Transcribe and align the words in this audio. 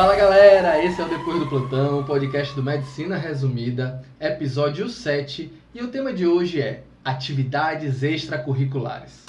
Fala 0.00 0.16
galera, 0.16 0.82
esse 0.82 0.98
é 0.98 1.04
o 1.04 1.08
Depois 1.10 1.38
do 1.38 1.46
Plantão, 1.46 2.00
o 2.00 2.04
podcast 2.04 2.54
do 2.54 2.62
Medicina 2.62 3.18
Resumida, 3.18 4.02
episódio 4.18 4.88
7, 4.88 5.52
e 5.74 5.82
o 5.82 5.88
tema 5.88 6.10
de 6.10 6.26
hoje 6.26 6.58
é 6.58 6.84
atividades 7.04 8.02
extracurriculares. 8.02 9.26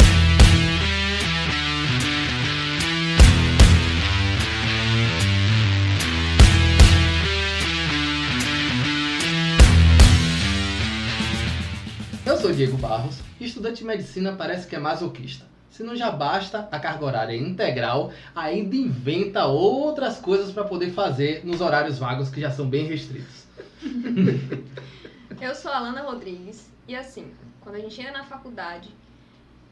Eu 12.26 12.38
sou 12.38 12.54
Diego 12.54 12.78
Barros, 12.78 13.20
estudante 13.42 13.80
de 13.80 13.84
medicina 13.84 14.32
parece 14.38 14.68
que 14.68 14.78
é 14.78 14.80
masoquista. 14.80 15.51
Se 15.72 15.84
não 15.84 15.96
já 15.96 16.12
basta 16.12 16.68
a 16.70 16.80
carga 16.80 17.06
horária 17.06 17.36
integral, 17.36 18.12
ainda 18.36 18.76
inventa 18.76 19.46
outras 19.46 20.20
coisas 20.20 20.52
para 20.52 20.66
poder 20.66 20.92
fazer 20.92 21.46
nos 21.46 21.62
horários 21.62 21.98
vagos 21.98 22.30
que 22.30 22.42
já 22.42 22.52
são 22.52 22.70
bem 22.70 22.88
restritos. 22.88 23.48
Eu 25.42 25.56
sou 25.56 25.72
a 25.72 25.78
Alana 25.78 26.02
Rodrigues 26.02 26.70
e 26.88 26.96
assim, 26.96 27.32
quando 27.62 27.76
a 27.76 27.80
gente 27.80 28.00
entra 28.02 28.12
na 28.12 28.24
faculdade, 28.26 28.94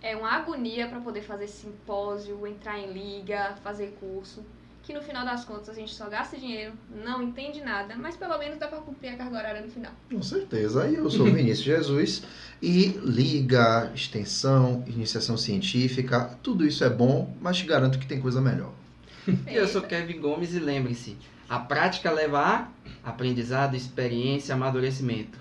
é 0.01 0.15
uma 0.15 0.31
agonia 0.31 0.87
para 0.87 1.01
poder 1.01 1.21
fazer 1.21 1.47
simpósio, 1.47 2.47
entrar 2.47 2.79
em 2.79 2.93
liga, 2.93 3.55
fazer 3.61 3.97
curso, 3.99 4.43
que 4.89 4.93
no 4.93 5.03
final 5.03 5.23
das 5.23 5.45
contas 5.45 5.69
a 5.69 5.73
gente 5.75 5.93
só 5.93 6.09
gasta 6.09 6.35
dinheiro, 6.35 6.73
não 7.05 7.21
entende 7.21 7.61
nada, 7.61 7.95
mas 7.95 8.17
pelo 8.17 8.35
menos 8.39 8.57
dá 8.57 8.67
para 8.67 8.79
cumprir 8.79 9.09
a 9.09 9.17
carga 9.17 9.37
horária 9.37 9.61
no 9.61 9.69
final. 9.69 9.91
Com 10.11 10.23
certeza. 10.23 10.81
Aí 10.81 10.95
eu 10.95 11.07
sou 11.11 11.27
Vinícius 11.27 11.61
Jesus 11.61 12.23
e 12.59 12.99
liga, 13.03 13.91
extensão, 13.93 14.83
iniciação 14.87 15.37
científica, 15.37 16.35
tudo 16.41 16.65
isso 16.65 16.83
é 16.83 16.89
bom, 16.89 17.31
mas 17.39 17.57
te 17.57 17.67
garanto 17.67 17.99
que 17.99 18.07
tem 18.07 18.19
coisa 18.19 18.41
melhor. 18.41 18.73
E 19.47 19.53
eu 19.53 19.67
sou 19.67 19.83
Kevin 19.83 20.19
Gomes 20.19 20.55
e 20.55 20.59
lembre-se, 20.59 21.15
a 21.47 21.59
prática 21.59 22.09
leva 22.09 22.39
a 22.39 22.67
aprendizado, 23.03 23.75
experiência, 23.75 24.55
amadurecimento. 24.55 25.37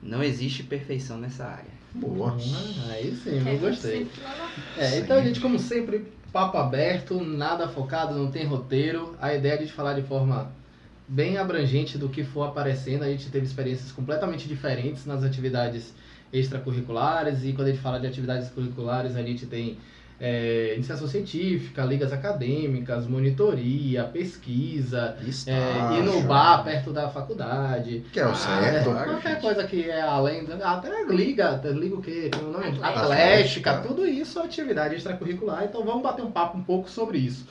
Não 0.00 0.22
existe 0.22 0.62
perfeição 0.62 1.18
nessa 1.18 1.44
área. 1.44 1.74
Boa. 1.94 2.36
Ah, 2.38 2.92
aí 2.92 3.16
sim, 3.16 3.42
eu 3.44 3.58
gostei. 3.58 4.06
É, 4.78 5.00
então, 5.00 5.20
gente, 5.20 5.40
como 5.40 5.58
sempre, 5.58 6.06
papo 6.34 6.58
aberto, 6.58 7.24
nada 7.24 7.68
focado, 7.68 8.12
não 8.12 8.28
tem 8.28 8.44
roteiro. 8.44 9.14
A 9.20 9.32
ideia 9.32 9.52
é 9.52 9.58
de 9.58 9.70
falar 9.70 9.94
de 9.94 10.02
forma 10.02 10.50
bem 11.06 11.38
abrangente 11.38 11.96
do 11.96 12.08
que 12.08 12.24
for 12.24 12.42
aparecendo. 12.42 13.04
A 13.04 13.08
gente 13.08 13.30
teve 13.30 13.46
experiências 13.46 13.92
completamente 13.92 14.48
diferentes 14.48 15.06
nas 15.06 15.22
atividades 15.22 15.94
extracurriculares. 16.32 17.44
E 17.44 17.52
quando 17.52 17.68
a 17.68 17.70
gente 17.70 17.80
fala 17.80 18.00
de 18.00 18.08
atividades 18.08 18.48
curriculares, 18.48 19.14
a 19.14 19.22
gente 19.22 19.46
tem 19.46 19.78
é, 20.20 20.74
iniciação 20.76 21.08
científica, 21.08 21.84
ligas 21.84 22.12
acadêmicas, 22.12 23.06
monitoria, 23.06 24.04
pesquisa, 24.04 25.16
é, 25.20 25.28
Estágio, 25.28 25.98
ir 25.98 26.02
no 26.04 26.22
bar 26.22 26.62
perto 26.64 26.92
da 26.92 27.08
faculdade. 27.08 28.04
Que 28.12 28.20
é 28.20 28.26
o 28.26 28.30
Ah, 28.30 28.34
certo. 28.34 28.90
é, 28.90 29.04
qualquer 29.04 29.40
coisa 29.40 29.64
que 29.64 29.90
é 29.90 30.00
além 30.00 30.44
da. 30.44 30.54
Até 30.72 31.04
liga, 31.04 31.60
liga 31.64 31.96
o 31.96 32.02
quê? 32.02 32.28
Tem 32.30 32.40
o 32.42 32.52
nome? 32.52 32.66
Atlética. 32.66 32.88
Atlética, 32.88 33.70
Atlética. 33.70 33.88
tudo 33.94 34.06
isso 34.06 34.38
é 34.38 34.44
atividade 34.44 34.94
extracurricular. 34.94 35.64
Então 35.64 35.84
vamos 35.84 36.02
bater 36.02 36.24
um 36.24 36.30
papo 36.30 36.56
um 36.58 36.62
pouco 36.62 36.88
sobre 36.88 37.18
isso. 37.18 37.46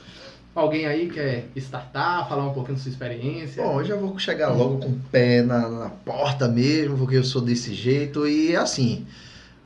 Alguém 0.54 0.86
aí 0.86 1.08
quer 1.10 1.48
startar, 1.56 2.28
falar 2.28 2.46
um 2.46 2.54
pouquinho 2.54 2.76
da 2.76 2.82
sua 2.82 2.90
experiência? 2.90 3.60
Bom, 3.60 3.80
eu 3.80 3.84
já 3.84 3.96
vou 3.96 4.16
chegar 4.20 4.50
logo 4.50 4.78
com 4.78 4.88
o 4.90 5.00
pé 5.10 5.42
na, 5.42 5.68
na 5.68 5.88
porta 5.90 6.46
mesmo, 6.46 6.96
porque 6.96 7.16
eu 7.16 7.24
sou 7.24 7.42
desse 7.42 7.74
jeito. 7.74 8.24
E 8.28 8.54
assim, 8.54 9.04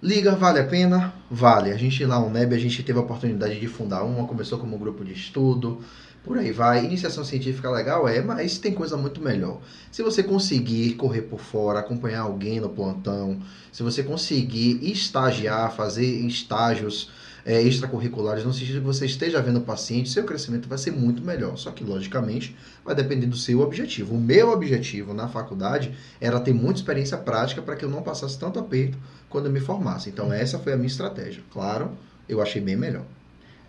liga, 0.03 0.35
vale 0.37 0.61
a 0.61 0.65
pena? 0.65 1.13
Vale. 1.31 1.73
A 1.73 1.77
gente 1.77 2.05
lá 2.05 2.21
no 2.21 2.31
NEB, 2.31 2.55
a 2.55 2.59
gente 2.59 2.83
teve 2.83 2.99
a 2.99 3.03
oportunidade 3.03 3.59
de 3.59 3.67
fundar 3.67 4.05
uma, 4.05 4.27
começou 4.27 4.59
como 4.59 4.77
um 4.77 4.79
grupo 4.79 5.05
de 5.05 5.13
estudo, 5.13 5.81
por 6.25 6.39
aí 6.39 6.53
vai. 6.53 6.85
Iniciação 6.85 7.25
científica 7.25 7.71
legal 7.71 8.09
é, 8.09 8.21
mas 8.21 8.59
tem 8.59 8.73
coisa 8.73 8.97
muito 8.97 9.21
melhor. 9.21 9.61
Se 9.91 10.03
você 10.03 10.23
conseguir 10.23 10.95
correr 10.95 11.23
por 11.23 11.41
fora, 11.41 11.81
acompanhar 11.81 12.23
alguém 12.23 12.61
no 12.61 12.69
plantão, 12.69 13.41
se 13.73 13.83
você 13.83 14.03
conseguir 14.03 14.79
estagiar, 14.83 15.75
fazer 15.75 16.07
estágios 16.27 17.11
é, 17.49 17.63
extracurriculares, 17.63 18.45
no 18.45 18.53
sentido 18.53 18.81
que 18.81 18.85
você 18.85 19.07
esteja 19.07 19.41
vendo 19.41 19.57
o 19.57 19.63
paciente, 19.63 20.11
seu 20.11 20.23
crescimento 20.25 20.69
vai 20.69 20.77
ser 20.77 20.91
muito 20.91 21.23
melhor. 21.23 21.57
Só 21.57 21.71
que, 21.71 21.83
logicamente, 21.83 22.55
vai 22.85 22.95
depender 22.95 23.25
do 23.25 23.39
seu 23.39 23.61
objetivo. 23.61 24.17
O 24.17 24.21
meu 24.21 24.51
objetivo 24.51 25.15
na 25.15 25.29
faculdade 25.29 25.97
era 26.21 26.39
ter 26.41 26.53
muita 26.53 26.81
experiência 26.81 27.17
prática 27.17 27.63
para 27.63 27.75
que 27.75 27.87
eu 27.87 27.89
não 27.89 28.03
passasse 28.03 28.39
tanto 28.39 28.59
aperto 28.59 28.99
quando 29.31 29.47
eu 29.47 29.53
me 29.53 29.61
formasse. 29.61 30.11
Então, 30.11 30.31
essa 30.31 30.59
foi 30.59 30.75
a 30.75 30.77
minha 30.77 30.89
estratégia. 30.89 31.43
Claro, 31.51 31.93
eu 32.29 32.43
achei 32.43 32.61
bem 32.61 32.77
melhor. 32.77 33.07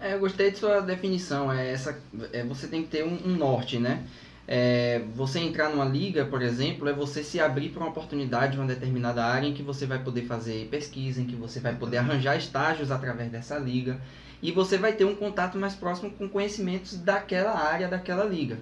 É, 0.01 0.13
eu 0.13 0.19
gostei 0.19 0.51
de 0.51 0.57
sua 0.57 0.81
definição. 0.81 1.49
É 1.49 1.71
essa, 1.71 1.97
é, 2.33 2.43
você 2.43 2.67
tem 2.67 2.83
que 2.83 2.89
ter 2.89 3.05
um, 3.05 3.17
um 3.27 3.37
norte, 3.37 3.79
né? 3.79 4.03
É, 4.51 5.03
você 5.13 5.39
entrar 5.39 5.69
numa 5.69 5.85
liga, 5.85 6.25
por 6.25 6.41
exemplo, 6.41 6.89
é 6.89 6.93
você 6.93 7.23
se 7.23 7.39
abrir 7.39 7.69
para 7.69 7.81
uma 7.81 7.91
oportunidade 7.91 8.57
em 8.57 8.59
uma 8.59 8.65
determinada 8.65 9.23
área 9.23 9.47
em 9.47 9.53
que 9.53 9.61
você 9.61 9.85
vai 9.85 9.99
poder 9.99 10.23
fazer 10.23 10.67
pesquisa, 10.71 11.21
em 11.21 11.27
que 11.27 11.35
você 11.35 11.59
vai 11.59 11.75
poder 11.75 11.97
arranjar 11.97 12.35
estágios 12.35 12.89
através 12.89 13.31
dessa 13.31 13.59
liga 13.59 14.01
e 14.41 14.51
você 14.51 14.75
vai 14.75 14.93
ter 14.93 15.05
um 15.05 15.15
contato 15.15 15.55
mais 15.59 15.75
próximo 15.75 16.09
com 16.09 16.27
conhecimentos 16.27 16.97
daquela 16.97 17.59
área, 17.59 17.87
daquela 17.87 18.25
liga. 18.25 18.57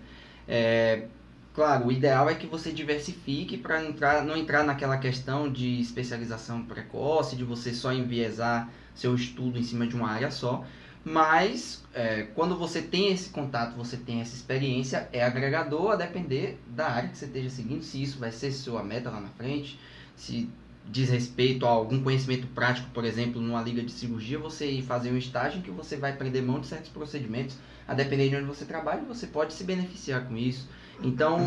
É, 0.45 1.05
claro, 1.53 1.87
o 1.87 1.91
ideal 1.91 2.29
é 2.29 2.35
que 2.35 2.47
você 2.47 2.69
diversifique 2.73 3.55
para 3.55 3.81
entrar, 3.85 4.25
não 4.25 4.35
entrar 4.35 4.65
naquela 4.65 4.97
questão 4.97 5.49
de 5.49 5.79
especialização 5.79 6.63
precoce, 6.63 7.37
de 7.37 7.45
você 7.45 7.73
só 7.73 7.93
enviesar 7.93 8.69
seu 8.93 9.15
estudo 9.15 9.57
em 9.57 9.63
cima 9.63 9.87
de 9.87 9.95
uma 9.95 10.09
área 10.09 10.31
só. 10.31 10.65
Mas 11.09 11.85
é, 11.93 12.23
quando 12.35 12.57
você 12.57 12.81
tem 12.81 13.13
esse 13.13 13.29
contato, 13.29 13.77
você 13.77 13.95
tem 13.95 14.19
essa 14.19 14.35
experiência, 14.35 15.07
é 15.13 15.23
agregador 15.23 15.91
a 15.91 15.95
depender 15.95 16.59
da 16.67 16.89
área 16.89 17.07
que 17.07 17.17
você 17.17 17.23
esteja 17.23 17.49
seguindo, 17.49 17.81
se 17.81 18.03
isso 18.03 18.19
vai 18.19 18.29
ser 18.29 18.51
sua 18.51 18.83
meta 18.83 19.09
lá 19.09 19.21
na 19.21 19.29
frente, 19.29 19.79
se 20.17 20.49
diz 20.85 21.09
respeito 21.09 21.65
a 21.65 21.69
algum 21.69 22.03
conhecimento 22.03 22.45
prático, 22.47 22.89
por 22.93 23.05
exemplo, 23.05 23.41
numa 23.41 23.61
liga 23.61 23.81
de 23.81 23.91
cirurgia, 23.93 24.37
você 24.37 24.69
ir 24.69 24.81
fazer 24.81 25.09
um 25.09 25.17
estágio 25.17 25.61
que 25.61 25.71
você 25.71 25.95
vai 25.95 26.11
aprender 26.11 26.41
mão 26.41 26.59
de 26.59 26.67
certos 26.67 26.89
procedimentos, 26.89 27.55
a 27.87 27.93
depender 27.93 28.27
de 28.27 28.35
onde 28.35 28.45
você 28.45 28.65
trabalha, 28.65 29.01
você 29.03 29.27
pode 29.27 29.53
se 29.53 29.63
beneficiar 29.63 30.25
com 30.27 30.35
isso. 30.35 30.67
Então, 31.01 31.39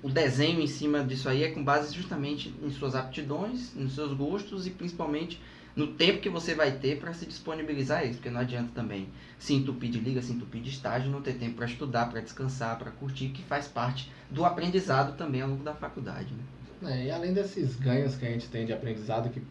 o 0.00 0.10
desenho 0.10 0.60
em 0.60 0.68
cima 0.68 1.02
disso 1.02 1.28
aí 1.28 1.42
é 1.42 1.50
com 1.50 1.64
base 1.64 1.92
justamente 1.92 2.54
em 2.62 2.70
suas 2.70 2.94
aptidões, 2.94 3.74
nos 3.74 3.96
seus 3.96 4.12
gostos 4.12 4.64
e 4.64 4.70
principalmente 4.70 5.40
no 5.74 5.88
tempo 5.88 6.20
que 6.20 6.28
você 6.28 6.54
vai 6.54 6.72
ter 6.72 6.98
para 6.98 7.12
se 7.14 7.26
disponibilizar 7.26 8.00
a 8.00 8.04
isso, 8.04 8.14
porque 8.14 8.30
não 8.30 8.40
adianta 8.40 8.70
também 8.74 9.08
se 9.38 9.54
entupir 9.54 9.90
de 9.90 9.98
liga, 9.98 10.20
se 10.20 10.32
entupir 10.32 10.60
de 10.60 10.70
estágio, 10.70 11.10
não 11.10 11.22
ter 11.22 11.34
tempo 11.34 11.56
para 11.56 11.66
estudar, 11.66 12.10
para 12.10 12.20
descansar, 12.20 12.78
para 12.78 12.90
curtir, 12.90 13.28
que 13.28 13.42
faz 13.42 13.66
parte 13.66 14.10
do 14.30 14.44
aprendizado 14.44 15.16
também 15.16 15.40
ao 15.40 15.48
longo 15.48 15.64
da 15.64 15.74
faculdade. 15.74 16.32
Né? 16.80 16.92
É, 16.92 17.06
e 17.06 17.10
além 17.10 17.32
desses 17.32 17.76
ganhos 17.76 18.16
que 18.16 18.26
a 18.26 18.30
gente 18.30 18.48
tem 18.48 18.66
de 18.66 18.72
aprendizado, 18.72 19.30
que 19.30 19.42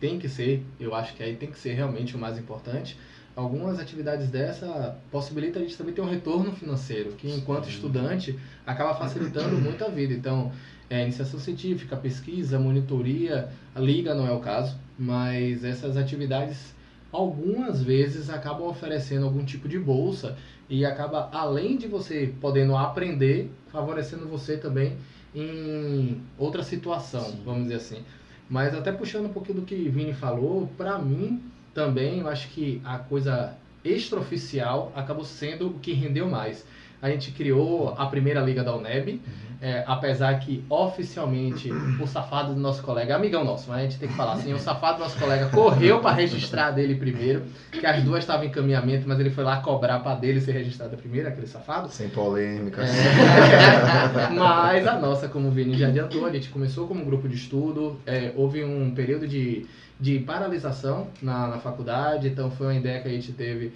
tem 0.00 0.18
que 0.18 0.28
ser, 0.28 0.64
eu 0.78 0.94
acho 0.94 1.14
que 1.14 1.22
aí 1.22 1.34
tem 1.36 1.50
que 1.50 1.58
ser 1.58 1.72
realmente 1.72 2.14
o 2.14 2.18
mais 2.18 2.38
importante, 2.38 2.96
algumas 3.34 3.80
atividades 3.80 4.28
dessa 4.28 4.96
possibilitam 5.10 5.60
a 5.60 5.64
gente 5.64 5.76
também 5.76 5.94
ter 5.94 6.00
um 6.00 6.08
retorno 6.08 6.52
financeiro, 6.52 7.12
que 7.12 7.28
enquanto 7.30 7.68
estudante 7.68 8.38
acaba 8.66 8.94
facilitando 8.94 9.56
muito 9.60 9.84
a 9.84 9.88
vida. 9.88 10.14
Então, 10.14 10.52
é, 10.88 11.02
iniciação 11.02 11.40
científica, 11.40 11.96
pesquisa, 11.96 12.58
monitoria, 12.58 13.48
a 13.74 13.80
liga 13.80 14.14
não 14.14 14.26
é 14.26 14.32
o 14.32 14.40
caso, 14.40 14.76
mas 14.98 15.64
essas 15.64 15.96
atividades 15.96 16.74
algumas 17.10 17.82
vezes 17.82 18.28
acabam 18.28 18.66
oferecendo 18.68 19.24
algum 19.24 19.44
tipo 19.44 19.68
de 19.68 19.78
bolsa 19.78 20.36
e 20.68 20.84
acaba, 20.84 21.28
além 21.32 21.76
de 21.76 21.86
você 21.86 22.32
podendo 22.40 22.76
aprender, 22.76 23.50
favorecendo 23.70 24.26
você 24.26 24.56
também 24.56 24.96
em 25.34 26.20
outra 26.38 26.62
situação, 26.62 27.24
Sim. 27.24 27.42
vamos 27.44 27.62
dizer 27.64 27.76
assim. 27.76 28.02
Mas 28.48 28.74
até 28.74 28.92
puxando 28.92 29.26
um 29.26 29.32
pouquinho 29.32 29.60
do 29.60 29.66
que 29.66 29.88
Vini 29.88 30.12
falou, 30.12 30.68
para 30.76 30.98
mim 30.98 31.42
também 31.72 32.20
eu 32.20 32.28
acho 32.28 32.48
que 32.48 32.80
a 32.84 32.98
coisa 32.98 33.54
extraoficial 33.84 34.92
acabou 34.94 35.24
sendo 35.24 35.68
o 35.68 35.78
que 35.78 35.92
rendeu 35.92 36.28
mais. 36.28 36.64
A 37.04 37.10
gente 37.10 37.32
criou 37.32 37.94
a 37.98 38.06
primeira 38.06 38.40
liga 38.40 38.64
da 38.64 38.74
UNEB, 38.74 39.20
é, 39.60 39.84
apesar 39.86 40.40
que 40.40 40.64
oficialmente 40.70 41.70
o 42.00 42.06
safado 42.06 42.54
do 42.54 42.60
nosso 42.60 42.82
colega, 42.82 43.14
amigão 43.14 43.44
nosso, 43.44 43.68
mas 43.68 43.78
a 43.78 43.82
gente 43.82 43.98
tem 43.98 44.08
que 44.08 44.14
falar 44.14 44.32
assim, 44.32 44.54
o 44.54 44.58
safado 44.58 44.96
do 44.96 45.04
nosso 45.04 45.18
colega 45.18 45.50
correu 45.50 46.00
para 46.00 46.14
registrar 46.16 46.70
dele 46.70 46.94
primeiro, 46.94 47.42
que 47.70 47.84
as 47.84 48.02
duas 48.02 48.20
estavam 48.20 48.46
em 48.46 48.48
encaminhamento, 48.48 49.06
mas 49.06 49.20
ele 49.20 49.28
foi 49.28 49.44
lá 49.44 49.58
cobrar 49.58 49.98
para 49.98 50.14
dele 50.14 50.40
ser 50.40 50.52
registrada 50.52 50.96
primeiro, 50.96 51.28
aquele 51.28 51.46
safado. 51.46 51.90
Sem 51.90 52.08
polêmicas. 52.08 52.88
É. 52.88 54.30
Mas 54.32 54.86
a 54.86 54.98
nossa, 54.98 55.28
como 55.28 55.48
o 55.48 55.50
Vini 55.50 55.76
já 55.76 55.88
adiantou, 55.88 56.24
a 56.24 56.32
gente 56.32 56.48
começou 56.48 56.88
como 56.88 57.02
um 57.02 57.04
grupo 57.04 57.28
de 57.28 57.34
estudo, 57.34 58.00
é, 58.06 58.32
houve 58.34 58.64
um 58.64 58.94
período 58.94 59.28
de, 59.28 59.66
de 60.00 60.20
paralisação 60.20 61.08
na, 61.20 61.48
na 61.48 61.58
faculdade, 61.58 62.28
então 62.28 62.50
foi 62.50 62.68
uma 62.68 62.74
ideia 62.74 63.02
que 63.02 63.08
a 63.08 63.12
gente 63.12 63.30
teve 63.32 63.74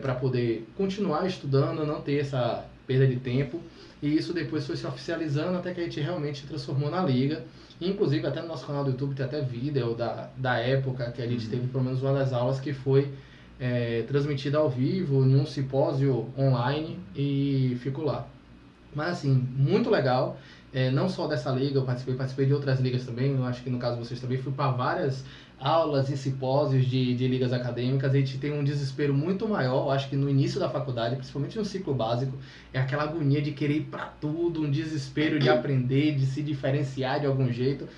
para 0.00 0.14
poder 0.14 0.66
continuar 0.76 1.26
estudando, 1.26 1.86
não 1.86 2.00
ter 2.00 2.20
essa 2.20 2.64
perda 2.86 3.06
de 3.06 3.16
tempo. 3.16 3.60
E 4.02 4.14
isso 4.16 4.32
depois 4.34 4.66
foi 4.66 4.76
se 4.76 4.86
oficializando 4.86 5.56
até 5.56 5.72
que 5.72 5.80
a 5.80 5.84
gente 5.84 6.00
realmente 6.00 6.40
se 6.40 6.46
transformou 6.46 6.90
na 6.90 7.02
liga. 7.02 7.42
Inclusive, 7.80 8.26
até 8.26 8.40
no 8.42 8.48
nosso 8.48 8.66
canal 8.66 8.84
do 8.84 8.90
YouTube 8.90 9.14
tem 9.14 9.24
até 9.24 9.40
vídeo 9.40 9.94
da, 9.94 10.28
da 10.36 10.58
época 10.58 11.10
que 11.10 11.22
a 11.22 11.26
gente 11.26 11.48
teve 11.48 11.66
pelo 11.68 11.82
menos 11.82 12.02
uma 12.02 12.12
das 12.12 12.32
aulas 12.32 12.60
que 12.60 12.72
foi 12.72 13.08
é, 13.58 14.02
transmitida 14.06 14.58
ao 14.58 14.68
vivo, 14.68 15.24
num 15.24 15.46
simpósio 15.46 16.28
online 16.38 16.98
e 17.16 17.76
ficou 17.80 18.04
lá. 18.04 18.26
Mas 18.94 19.08
assim, 19.08 19.32
muito 19.56 19.90
legal. 19.90 20.38
É, 20.72 20.90
não 20.90 21.08
só 21.08 21.26
dessa 21.26 21.50
liga, 21.50 21.78
eu 21.78 21.84
participei, 21.84 22.14
participei 22.14 22.46
de 22.46 22.54
outras 22.54 22.80
ligas 22.80 23.04
também. 23.04 23.32
Eu 23.32 23.44
acho 23.44 23.62
que 23.62 23.70
no 23.70 23.78
caso 23.78 23.96
vocês 23.96 24.20
também 24.20 24.38
fui 24.38 24.52
para 24.52 24.70
várias 24.70 25.24
aulas 25.58 26.08
e 26.10 26.16
simpósios 26.16 26.86
de, 26.86 27.14
de 27.14 27.26
ligas 27.28 27.52
acadêmicas. 27.52 28.12
A 28.12 28.18
gente 28.18 28.38
tem 28.38 28.52
um 28.52 28.64
desespero 28.64 29.14
muito 29.14 29.48
maior, 29.48 29.86
eu 29.86 29.90
acho 29.90 30.08
que 30.08 30.16
no 30.16 30.28
início 30.28 30.60
da 30.60 30.68
faculdade, 30.68 31.16
principalmente 31.16 31.56
no 31.56 31.64
ciclo 31.64 31.94
básico, 31.94 32.36
é 32.72 32.78
aquela 32.78 33.04
agonia 33.04 33.40
de 33.40 33.52
querer 33.52 33.76
ir 33.76 33.84
para 33.84 34.06
tudo, 34.20 34.62
um 34.62 34.70
desespero 34.70 35.38
de 35.38 35.48
aprender, 35.48 36.14
de 36.14 36.26
se 36.26 36.42
diferenciar 36.42 37.20
de 37.20 37.26
algum 37.26 37.50
jeito. 37.50 37.88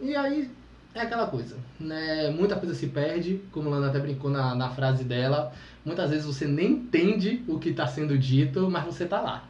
E 0.00 0.14
aí 0.16 0.50
é 0.94 1.02
aquela 1.02 1.26
coisa, 1.26 1.56
né? 1.78 2.30
Muita 2.30 2.56
coisa 2.56 2.74
se 2.74 2.86
perde, 2.88 3.40
como 3.52 3.70
Lana 3.70 3.88
até 3.88 3.98
brincou 3.98 4.30
na, 4.30 4.54
na 4.54 4.70
frase 4.70 5.04
dela. 5.04 5.52
Muitas 5.84 6.10
vezes 6.10 6.26
você 6.26 6.46
nem 6.46 6.72
entende 6.72 7.42
o 7.46 7.58
que 7.58 7.68
está 7.68 7.86
sendo 7.86 8.18
dito, 8.18 8.68
mas 8.70 8.84
você 8.84 9.04
está 9.04 9.20
lá. 9.20 9.48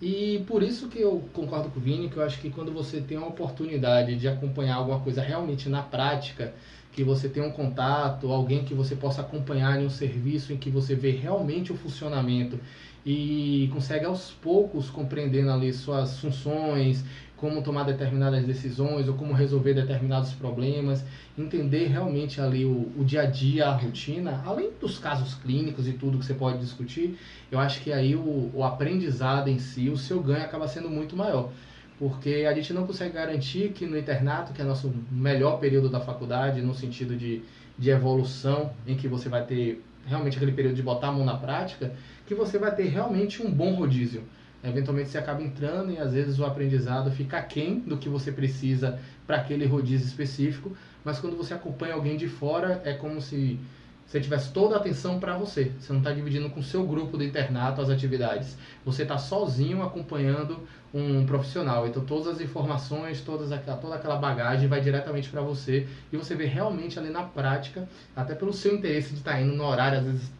E 0.00 0.44
por 0.46 0.62
isso 0.62 0.88
que 0.88 1.00
eu 1.00 1.26
concordo 1.32 1.70
com 1.70 1.80
o 1.80 1.82
Vini, 1.82 2.10
que 2.10 2.18
eu 2.18 2.22
acho 2.22 2.38
que 2.38 2.50
quando 2.50 2.70
você 2.70 3.00
tem 3.00 3.16
a 3.16 3.24
oportunidade 3.24 4.16
de 4.16 4.28
acompanhar 4.28 4.76
alguma 4.76 5.00
coisa 5.00 5.22
realmente 5.22 5.70
na 5.70 5.82
prática, 5.82 6.52
que 6.96 7.04
você 7.04 7.28
tem 7.28 7.42
um 7.42 7.50
contato, 7.50 8.32
alguém 8.32 8.64
que 8.64 8.72
você 8.72 8.96
possa 8.96 9.20
acompanhar 9.20 9.78
em 9.78 9.84
um 9.84 9.90
serviço 9.90 10.54
em 10.54 10.56
que 10.56 10.70
você 10.70 10.94
vê 10.94 11.10
realmente 11.10 11.70
o 11.70 11.76
funcionamento 11.76 12.58
e 13.04 13.68
consegue 13.70 14.06
aos 14.06 14.30
poucos 14.30 14.88
compreendendo 14.88 15.50
ali 15.50 15.74
suas 15.74 16.18
funções, 16.18 17.04
como 17.36 17.60
tomar 17.60 17.84
determinadas 17.84 18.42
decisões 18.46 19.08
ou 19.08 19.14
como 19.14 19.34
resolver 19.34 19.74
determinados 19.74 20.32
problemas, 20.32 21.04
entender 21.36 21.88
realmente 21.88 22.40
ali 22.40 22.64
o, 22.64 22.90
o 22.96 23.04
dia 23.04 23.20
a 23.20 23.26
dia, 23.26 23.66
a 23.68 23.76
rotina, 23.76 24.42
além 24.46 24.70
dos 24.80 24.98
casos 24.98 25.34
clínicos 25.34 25.86
e 25.86 25.92
tudo 25.92 26.16
que 26.18 26.24
você 26.24 26.32
pode 26.32 26.58
discutir, 26.60 27.18
eu 27.50 27.58
acho 27.58 27.82
que 27.82 27.92
aí 27.92 28.16
o, 28.16 28.50
o 28.54 28.64
aprendizado 28.64 29.48
em 29.50 29.58
si, 29.58 29.90
o 29.90 29.98
seu 29.98 30.18
ganho 30.22 30.44
acaba 30.44 30.66
sendo 30.66 30.88
muito 30.88 31.14
maior. 31.14 31.52
Porque 31.98 32.46
a 32.48 32.52
gente 32.52 32.72
não 32.72 32.86
consegue 32.86 33.14
garantir 33.14 33.70
que 33.70 33.86
no 33.86 33.98
internato, 33.98 34.52
que 34.52 34.60
é 34.60 34.64
nosso 34.64 34.92
melhor 35.10 35.58
período 35.58 35.88
da 35.88 36.00
faculdade, 36.00 36.60
no 36.60 36.74
sentido 36.74 37.16
de, 37.16 37.42
de 37.78 37.90
evolução, 37.90 38.72
em 38.86 38.94
que 38.94 39.08
você 39.08 39.28
vai 39.28 39.44
ter 39.44 39.82
realmente 40.06 40.36
aquele 40.36 40.52
período 40.52 40.76
de 40.76 40.82
botar 40.82 41.08
a 41.08 41.12
mão 41.12 41.24
na 41.24 41.36
prática, 41.36 41.92
que 42.26 42.34
você 42.34 42.58
vai 42.58 42.74
ter 42.74 42.84
realmente 42.84 43.42
um 43.42 43.50
bom 43.50 43.74
rodízio. 43.74 44.22
Eventualmente 44.62 45.10
você 45.10 45.18
acaba 45.18 45.42
entrando 45.42 45.92
e 45.92 45.98
às 45.98 46.12
vezes 46.12 46.38
o 46.38 46.44
aprendizado 46.44 47.10
fica 47.10 47.38
aquém 47.38 47.80
do 47.80 47.96
que 47.96 48.08
você 48.08 48.32
precisa 48.32 48.98
para 49.26 49.36
aquele 49.36 49.64
rodízio 49.64 50.06
específico, 50.06 50.76
mas 51.04 51.18
quando 51.18 51.36
você 51.36 51.54
acompanha 51.54 51.94
alguém 51.94 52.16
de 52.16 52.28
fora, 52.28 52.80
é 52.84 52.92
como 52.92 53.20
se 53.20 53.58
você 54.06 54.20
tivesse 54.20 54.52
toda 54.52 54.76
a 54.76 54.78
atenção 54.78 55.18
para 55.18 55.36
você. 55.36 55.72
Você 55.80 55.92
não 55.92 55.98
está 55.98 56.12
dividindo 56.12 56.48
com 56.48 56.60
o 56.60 56.62
seu 56.62 56.86
grupo 56.86 57.16
do 57.16 57.24
internato 57.24 57.80
as 57.80 57.90
atividades. 57.90 58.56
Você 58.84 59.02
está 59.02 59.18
sozinho 59.18 59.82
acompanhando 59.82 60.60
um 60.94 61.26
profissional. 61.26 61.88
Então 61.88 62.04
todas 62.04 62.28
as 62.28 62.40
informações, 62.40 63.20
todas 63.20 63.50
aquela, 63.50 63.76
toda 63.76 63.96
aquela 63.96 64.16
bagagem 64.16 64.68
vai 64.68 64.80
diretamente 64.80 65.28
para 65.28 65.40
você 65.40 65.88
e 66.12 66.16
você 66.16 66.36
vê 66.36 66.46
realmente 66.46 66.98
ali 66.98 67.10
na 67.10 67.24
prática, 67.24 67.88
até 68.14 68.34
pelo 68.34 68.52
seu 68.52 68.74
interesse 68.74 69.10
de 69.10 69.16
estar 69.16 69.32
tá 69.32 69.40
indo 69.40 69.56
no 69.56 69.64
horário, 69.64 69.98
às 69.98 70.04
vezes 70.04 70.30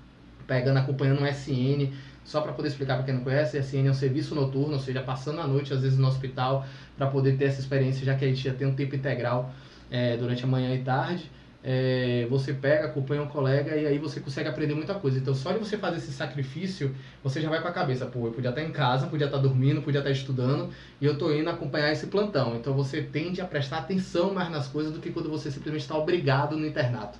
pegando, 0.46 0.78
acompanhando 0.78 1.22
um 1.22 1.26
SN, 1.26 1.92
só 2.24 2.40
para 2.40 2.52
poder 2.52 2.68
explicar 2.68 2.96
para 2.96 3.04
quem 3.04 3.14
não 3.14 3.22
conhece, 3.22 3.58
SN 3.58 3.86
é 3.86 3.90
um 3.90 3.94
serviço 3.94 4.34
noturno, 4.34 4.74
ou 4.74 4.80
seja, 4.80 5.00
passando 5.00 5.40
a 5.40 5.46
noite, 5.46 5.72
às 5.72 5.82
vezes, 5.82 5.98
no 5.98 6.06
hospital, 6.06 6.66
para 6.96 7.06
poder 7.08 7.36
ter 7.36 7.46
essa 7.46 7.60
experiência, 7.60 8.04
já 8.04 8.14
que 8.14 8.24
a 8.24 8.28
gente 8.28 8.42
já 8.42 8.52
tem 8.52 8.66
um 8.66 8.74
tempo 8.74 8.94
integral 8.94 9.52
é, 9.90 10.16
durante 10.16 10.44
a 10.44 10.46
manhã 10.46 10.74
e 10.74 10.82
tarde. 10.82 11.30
É, 11.68 12.28
você 12.30 12.54
pega, 12.54 12.86
acompanha 12.86 13.20
um 13.20 13.26
colega 13.26 13.74
e 13.74 13.84
aí 13.84 13.98
você 13.98 14.20
consegue 14.20 14.48
aprender 14.48 14.72
muita 14.72 14.94
coisa. 14.94 15.18
Então, 15.18 15.34
só 15.34 15.50
de 15.50 15.58
você 15.58 15.76
fazer 15.76 15.96
esse 15.96 16.12
sacrifício, 16.12 16.94
você 17.24 17.40
já 17.40 17.50
vai 17.50 17.60
com 17.60 17.66
a 17.66 17.72
cabeça, 17.72 18.06
pô, 18.06 18.28
eu 18.28 18.30
podia 18.30 18.50
estar 18.50 18.62
em 18.62 18.70
casa, 18.70 19.08
podia 19.08 19.26
estar 19.26 19.38
dormindo, 19.38 19.82
podia 19.82 19.98
estar 19.98 20.12
estudando 20.12 20.72
e 21.00 21.04
eu 21.04 21.14
estou 21.14 21.34
indo 21.34 21.50
acompanhar 21.50 21.90
esse 21.90 22.06
plantão. 22.06 22.54
Então, 22.54 22.72
você 22.72 23.02
tende 23.02 23.40
a 23.40 23.44
prestar 23.44 23.78
atenção 23.78 24.32
mais 24.32 24.48
nas 24.48 24.68
coisas 24.68 24.92
do 24.92 25.00
que 25.00 25.10
quando 25.10 25.28
você 25.28 25.50
simplesmente 25.50 25.82
está 25.82 25.98
obrigado 25.98 26.56
no 26.56 26.64
internato. 26.64 27.18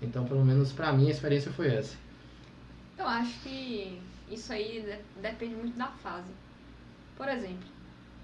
Então, 0.00 0.24
pelo 0.24 0.44
menos 0.44 0.72
para 0.72 0.92
mim, 0.92 1.08
a 1.08 1.10
experiência 1.10 1.50
foi 1.50 1.66
essa. 1.66 1.96
Eu 2.96 3.06
acho 3.08 3.40
que 3.40 3.98
isso 4.30 4.52
aí 4.52 4.96
depende 5.20 5.56
muito 5.56 5.76
da 5.76 5.88
fase. 5.88 6.30
Por 7.16 7.28
exemplo, 7.28 7.66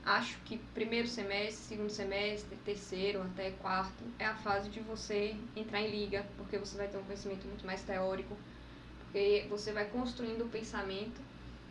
acho 0.04 0.38
que 0.44 0.58
primeiro 0.74 1.08
semestre, 1.08 1.64
segundo 1.64 1.90
semestre, 1.90 2.56
terceiro 2.64 3.22
até 3.22 3.50
quarto 3.52 4.04
é 4.18 4.26
a 4.26 4.34
fase 4.34 4.68
de 4.68 4.80
você 4.80 5.36
entrar 5.56 5.80
em 5.80 5.90
liga, 5.90 6.26
porque 6.36 6.58
você 6.58 6.76
vai 6.76 6.88
ter 6.88 6.98
um 6.98 7.04
conhecimento 7.04 7.46
muito 7.46 7.66
mais 7.66 7.82
teórico, 7.82 8.36
porque 8.98 9.46
você 9.48 9.72
vai 9.72 9.86
construindo 9.86 10.44
o 10.44 10.48
pensamento 10.48 11.20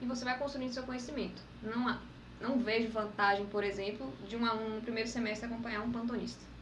e 0.02 0.06
você 0.06 0.26
vai 0.26 0.38
construindo 0.38 0.74
seu 0.74 0.84
conhecimento. 0.84 1.42
Não, 1.62 1.88
há, 1.88 2.02
não 2.42 2.60
vejo 2.60 2.90
vantagem, 2.90 3.46
por 3.46 3.64
exemplo, 3.64 4.12
de 4.28 4.36
um 4.36 4.46
aluno 4.46 4.76
no 4.76 4.82
primeiro 4.82 5.10
semestre 5.10 5.46
acompanhar 5.46 5.82
um 5.82 5.92
plantonista 5.92 6.54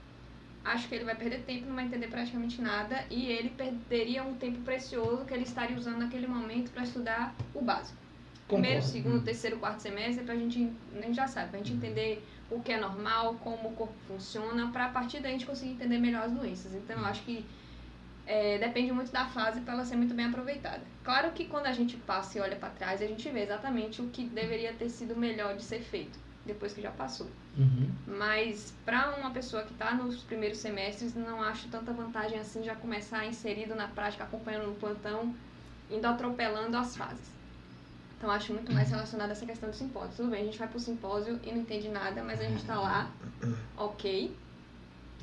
acho 0.64 0.88
que 0.88 0.96
ele 0.96 1.06
vai 1.06 1.16
perder 1.16 1.44
tempo, 1.44 1.66
não 1.66 1.76
vai 1.76 1.86
entender 1.86 2.08
praticamente 2.08 2.62
nada 2.62 3.06
e 3.10 3.28
ele 3.28 3.50
perderia 3.50 4.24
um 4.24 4.36
tempo 4.36 4.60
precioso 4.62 5.26
que 5.26 5.34
ele 5.34 5.44
estaria 5.44 5.76
usando 5.76 5.98
naquele 5.98 6.28
momento 6.28 6.72
para 6.72 6.84
estudar 6.84 7.36
o 7.54 7.62
básico. 7.62 8.01
Primeiro, 8.56 8.82
segundo, 8.82 9.16
uhum. 9.16 9.24
terceiro, 9.24 9.58
quarto 9.58 9.80
semestre, 9.80 10.24
para 10.24 10.34
a 10.34 10.38
gente, 10.38 10.72
a 10.96 11.02
gente 11.02 11.16
já 11.16 11.28
sabe, 11.28 11.50
para 11.50 11.60
a 11.60 11.64
gente 11.64 11.76
entender 11.76 12.26
o 12.50 12.60
que 12.60 12.72
é 12.72 12.80
normal, 12.80 13.36
como 13.44 13.70
o 13.70 13.72
corpo 13.74 13.94
funciona, 14.08 14.72
para 14.72 14.86
a 14.86 14.90
partir 14.90 15.20
daí 15.22 15.32
a 15.32 15.34
gente 15.34 15.46
conseguir 15.46 15.72
entender 15.72 15.98
melhor 15.98 16.24
as 16.24 16.32
doenças. 16.32 16.74
Então, 16.74 17.00
eu 17.00 17.06
acho 17.06 17.24
que 17.24 17.46
é, 18.26 18.58
depende 18.58 18.92
muito 18.92 19.12
da 19.12 19.26
fase 19.26 19.62
para 19.62 19.74
ela 19.74 19.86
ser 19.86 19.96
muito 19.96 20.14
bem 20.14 20.26
aproveitada. 20.26 20.82
Claro 21.04 21.32
que 21.32 21.46
quando 21.46 21.66
a 21.66 21.72
gente 21.72 21.98
passa 21.98 22.38
e 22.38 22.42
olha 22.42 22.56
para 22.56 22.70
trás, 22.70 23.02
a 23.02 23.08
gente 23.08 23.28
vê 23.30 23.42
exatamente 23.42 24.02
o 24.02 24.08
que 24.08 24.24
deveria 24.26 24.74
ter 24.74 24.90
sido 24.90 25.16
melhor 25.16 25.56
de 25.56 25.64
ser 25.64 25.82
feito 25.82 26.20
depois 26.46 26.74
que 26.74 26.82
já 26.82 26.92
passou. 26.92 27.28
Uhum. 27.58 27.90
Mas 28.08 28.74
para 28.86 29.16
uma 29.18 29.32
pessoa 29.32 29.64
que 29.64 29.74
está 29.74 29.94
nos 29.94 30.24
primeiros 30.24 30.60
semestres, 30.60 31.14
não 31.16 31.42
acho 31.42 31.68
tanta 31.70 31.92
vantagem 31.94 32.40
assim 32.40 32.64
já 32.64 32.76
começar 32.76 33.26
inserido 33.26 33.76
na 33.76 33.88
prática, 33.88 34.24
acompanhando 34.24 34.68
no 34.68 34.76
plantão, 34.76 35.36
indo 35.90 36.06
atropelando 36.06 36.76
as 36.78 36.96
fases. 36.96 37.41
Então 38.22 38.30
acho 38.30 38.54
muito 38.54 38.72
mais 38.72 38.88
relacionado 38.88 39.30
a 39.30 39.32
essa 39.32 39.48
questão 39.48 39.68
do 39.68 39.76
simpósio. 39.76 40.12
Tudo 40.16 40.30
bem, 40.30 40.44
a 40.44 40.46
gente 40.46 40.60
vai 40.60 40.68
pro 40.68 40.80
simpósio 40.80 41.40
e 41.44 41.52
não 41.52 41.62
entende 41.62 41.90
nada, 41.90 42.22
mas 42.22 42.40
a 42.40 42.44
gente 42.44 42.62
está 42.62 42.80
lá, 42.80 43.10
ok. 43.76 44.32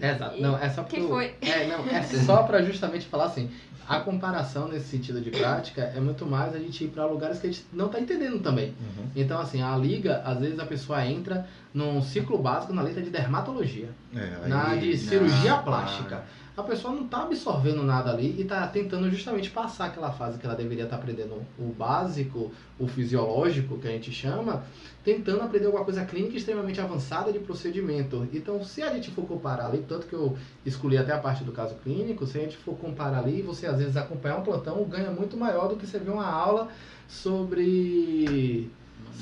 Exato. 0.01 0.37
E... 0.37 0.41
Não, 0.41 0.59
é 0.59 0.69
só 0.69 0.83
que 0.83 1.01
foi? 1.03 1.37
É, 1.41 1.69
não, 1.69 1.89
é 1.89 2.03
só 2.27 2.43
para 2.43 2.61
justamente 2.61 3.07
falar 3.07 3.27
assim, 3.27 3.53
a 3.89 4.01
comparação 4.01 4.67
nesse 4.67 4.89
sentido 4.89 5.21
de 5.21 5.31
prática 5.31 5.83
é 5.83 6.01
muito 6.01 6.27
mais 6.27 6.57
a 6.57 6.59
gente 6.59 6.83
ir 6.83 6.89
para 6.89 7.07
lugares 7.07 7.39
que 7.39 7.47
a 7.47 7.53
gente 7.53 7.65
não 7.73 7.87
está 7.87 8.01
entendendo 8.01 8.41
também. 8.41 8.71
Uhum. 8.71 9.07
Então, 9.15 9.39
assim, 9.41 9.63
a 9.63 9.77
liga, 9.77 10.21
às 10.25 10.41
vezes 10.41 10.59
a 10.59 10.67
pessoa 10.67 11.07
entra 11.07 11.47
num 11.73 12.03
ciclo 12.03 12.37
básico 12.37 12.73
na 12.73 12.83
letra 12.83 13.01
de 13.01 13.11
dermatologia, 13.11 13.91
é, 14.13 14.49
na 14.49 14.75
de 14.75 14.99
cirurgia 14.99 15.55
ah, 15.55 15.63
plástica 15.63 16.25
a 16.59 16.63
pessoa 16.65 16.93
não 16.93 17.05
está 17.05 17.23
absorvendo 17.23 17.85
nada 17.85 18.11
ali 18.11 18.35
e 18.37 18.43
está 18.43 18.67
tentando 18.67 19.09
justamente 19.09 19.49
passar 19.49 19.87
aquela 19.87 20.11
fase 20.11 20.39
que 20.39 20.45
ela 20.45 20.57
deveria 20.57 20.85
estar 20.85 20.97
tá 20.97 21.03
aprendendo 21.03 21.41
o 21.57 21.73
básico, 21.73 22.51
o 22.77 22.89
fisiológico, 22.89 23.79
que 23.79 23.87
a 23.87 23.93
gente 23.93 24.11
chama, 24.11 24.65
tentando 25.05 25.43
aprender 25.43 25.67
alguma 25.67 25.85
coisa 25.85 26.05
clínica 26.05 26.37
extremamente 26.37 26.81
avançada 26.81 27.33
de 27.33 27.39
procedimento. 27.39 28.27
Então, 28.33 28.65
se 28.65 28.83
a 28.83 28.93
gente 28.93 29.09
for 29.13 29.25
comparar 29.25 29.67
ali, 29.67 29.85
tanto 29.89 30.09
que 30.09 30.15
eu 30.15 30.37
escolhi 30.67 30.99
até 30.99 31.13
a 31.13 31.19
parte 31.19 31.45
do 31.45 31.53
caso 31.53 31.77
clínico, 31.77 32.27
se 32.27 32.39
a 32.39 32.41
gente 32.41 32.57
for 32.57 32.77
comparar 32.77 33.21
ali, 33.21 33.41
você 33.41 33.69
às 33.69 33.79
vezes 33.79 33.97
acompanhar 33.97 34.39
um 34.39 34.43
plantão 34.43 34.83
ganha 34.83 35.13
muito 35.13 35.37
maior 35.37 35.69
do 35.69 35.77
que 35.77 35.87
você 35.87 36.01
ver 36.01 36.11
uma 36.11 36.27
aula 36.27 36.69
sobre 37.07 38.69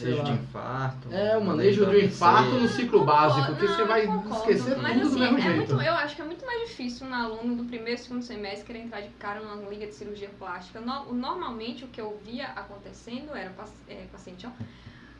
Manejo 0.04 0.24
de 0.24 0.32
infarto. 0.32 1.12
É, 1.12 1.36
o 1.36 1.44
manejo 1.44 1.86
do 1.86 1.98
infarto 1.98 2.50
no 2.50 2.68
ciclo 2.68 3.04
básico, 3.04 3.54
que 3.56 3.66
você 3.66 3.84
vai 3.84 4.06
concordo, 4.06 4.36
esquecer 4.36 4.76
mas, 4.76 4.92
tudo 4.94 5.06
assim, 5.06 5.14
do 5.14 5.20
mesmo 5.20 5.38
é 5.38 5.42
jeito. 5.42 5.74
Muito, 5.74 5.82
eu 5.82 5.94
acho 5.94 6.16
que 6.16 6.22
é 6.22 6.24
muito 6.24 6.46
mais 6.46 6.68
difícil 6.68 7.06
um 7.06 7.14
aluno 7.14 7.56
do 7.56 7.64
primeiro 7.64 8.00
e 8.00 8.02
segundo 8.02 8.22
semestre 8.22 8.66
querer 8.66 8.80
entrar 8.80 9.00
de 9.00 9.08
cara 9.10 9.40
numa 9.40 9.68
liga 9.68 9.86
de 9.86 9.94
cirurgia 9.94 10.30
plástica. 10.38 10.80
No, 10.80 11.12
normalmente 11.14 11.84
o 11.84 11.88
que 11.88 12.00
eu 12.00 12.20
via 12.24 12.46
acontecendo 12.48 13.34
era 13.34 13.52
é, 13.88 14.04
paciente, 14.12 14.46
ó, 14.46 14.50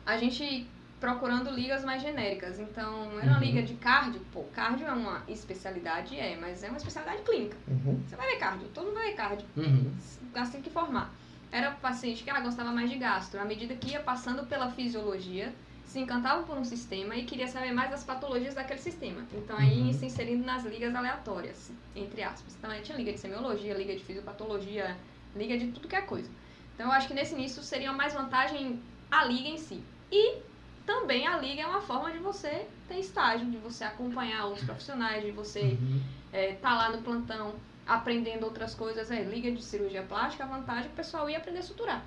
a 0.05 0.17
gente 0.17 0.67
procurando 0.99 1.51
ligas 1.51 1.85
mais 1.85 2.01
genéricas. 2.01 2.59
Então, 2.59 3.19
era 3.19 3.27
uma 3.27 3.37
uhum. 3.37 3.39
liga 3.39 3.61
de 3.61 3.75
cardio, 3.75 4.21
pô, 4.31 4.43
cardio 4.53 4.87
é 4.87 4.91
uma 4.91 5.21
especialidade, 5.27 6.17
é, 6.17 6.35
mas 6.35 6.63
é 6.63 6.69
uma 6.69 6.77
especialidade 6.77 7.21
clínica. 7.21 7.57
Uhum. 7.67 8.01
Você 8.07 8.15
vai 8.15 8.27
ver 8.27 8.37
cardio, 8.37 8.67
todo 8.73 8.85
mundo 8.85 8.95
vai 8.95 9.09
ver 9.09 9.15
cardio. 9.15 9.45
Uhum. 9.55 9.91
Assim 10.33 10.61
que 10.61 10.69
formar 10.69 11.13
era 11.51 11.71
paciente 11.71 12.23
que 12.23 12.29
ela 12.29 12.39
gostava 12.39 12.71
mais 12.71 12.89
de 12.89 12.97
gastro. 12.97 13.39
À 13.39 13.45
medida 13.45 13.75
que 13.75 13.91
ia 13.91 13.99
passando 13.99 14.45
pela 14.45 14.69
fisiologia, 14.71 15.53
se 15.85 15.99
encantava 15.99 16.43
por 16.43 16.57
um 16.57 16.65
sistema 16.65 17.15
e 17.15 17.23
queria 17.23 17.47
saber 17.47 17.71
mais 17.71 17.89
das 17.89 18.03
patologias 18.03 18.53
daquele 18.53 18.79
sistema. 18.79 19.25
Então 19.33 19.57
aí 19.57 19.83
uhum. 19.83 19.93
se 19.93 20.05
inserindo 20.05 20.45
nas 20.45 20.65
ligas 20.65 20.93
aleatórias, 20.93 21.71
entre 21.95 22.21
aspas. 22.23 22.55
Então 22.57 22.69
aí 22.69 22.81
tinha 22.81 22.97
liga 22.97 23.13
de 23.13 23.19
semiologia, 23.19 23.73
liga 23.73 23.95
de 23.95 24.03
fisiopatologia, 24.03 24.97
liga 25.35 25.57
de 25.57 25.71
tudo 25.71 25.87
que 25.87 25.95
é 25.95 26.01
coisa. 26.01 26.29
Então 26.73 26.87
eu 26.87 26.91
acho 26.91 27.07
que 27.07 27.13
nesse 27.13 27.33
início 27.33 27.63
seria 27.63 27.93
mais 27.93 28.13
vantagem 28.13 28.81
a 29.09 29.23
liga 29.23 29.47
em 29.47 29.57
si. 29.57 29.81
E 30.11 30.39
também 30.85 31.25
a 31.25 31.37
liga 31.37 31.61
é 31.61 31.65
uma 31.65 31.81
forma 31.81 32.11
de 32.11 32.19
você 32.19 32.67
ter 32.87 32.99
estágio, 32.99 33.49
de 33.49 33.57
você 33.57 33.83
acompanhar 33.83 34.45
outros 34.45 34.65
profissionais, 34.65 35.23
de 35.23 35.31
você 35.31 35.59
estar 35.61 35.81
uhum. 35.81 36.01
é, 36.33 36.53
tá 36.53 36.73
lá 36.75 36.89
no 36.91 37.01
plantão 37.01 37.55
aprendendo 37.87 38.43
outras 38.43 38.75
coisas. 38.75 39.09
É, 39.11 39.23
liga 39.23 39.51
de 39.51 39.63
cirurgia 39.63 40.03
plástica, 40.03 40.43
a 40.43 40.47
vantagem 40.47 40.91
o 40.91 40.93
pessoal 40.95 41.29
ia 41.29 41.37
aprender 41.37 41.59
a 41.59 41.63
suturar, 41.63 42.05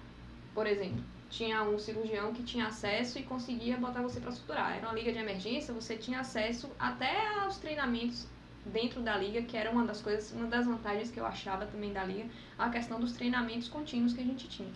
por 0.55 0.67
exemplo. 0.67 1.03
tinha 1.31 1.63
um 1.63 1.79
cirurgião 1.79 2.33
que 2.33 2.43
tinha 2.43 2.67
acesso 2.67 3.19
e 3.19 3.23
conseguia 3.23 3.77
botar 3.77 4.03
você 4.03 4.21
para 4.21 4.33
suturar. 4.33 4.77
Era 4.77 4.87
uma 4.87 4.95
liga 4.95 5.13
de 5.13 5.19
emergência, 5.19 5.73
você 5.73 5.97
tinha 5.97 6.21
acesso 6.21 6.69
até 6.79 7.39
aos 7.39 7.57
treinamentos 7.59 8.27
dentro 8.67 9.01
da 9.01 9.17
liga, 9.17 9.41
que 9.43 9.57
era 9.57 9.71
uma 9.71 9.87
das 9.87 10.03
coisas, 10.03 10.33
uma 10.33 10.47
das 10.47 10.67
vantagens 10.67 11.11
que 11.11 11.19
eu 11.19 11.25
achava 11.25 11.65
também 11.67 11.93
da 11.93 12.05
liga, 12.05 12.29
a 12.59 12.69
questão 12.69 13.01
dos 13.01 13.13
treinamentos 13.13 13.69
contínuos 13.69 14.13
que 14.13 14.21
a 14.21 14.25
gente 14.25 14.49
tinha. 14.49 14.69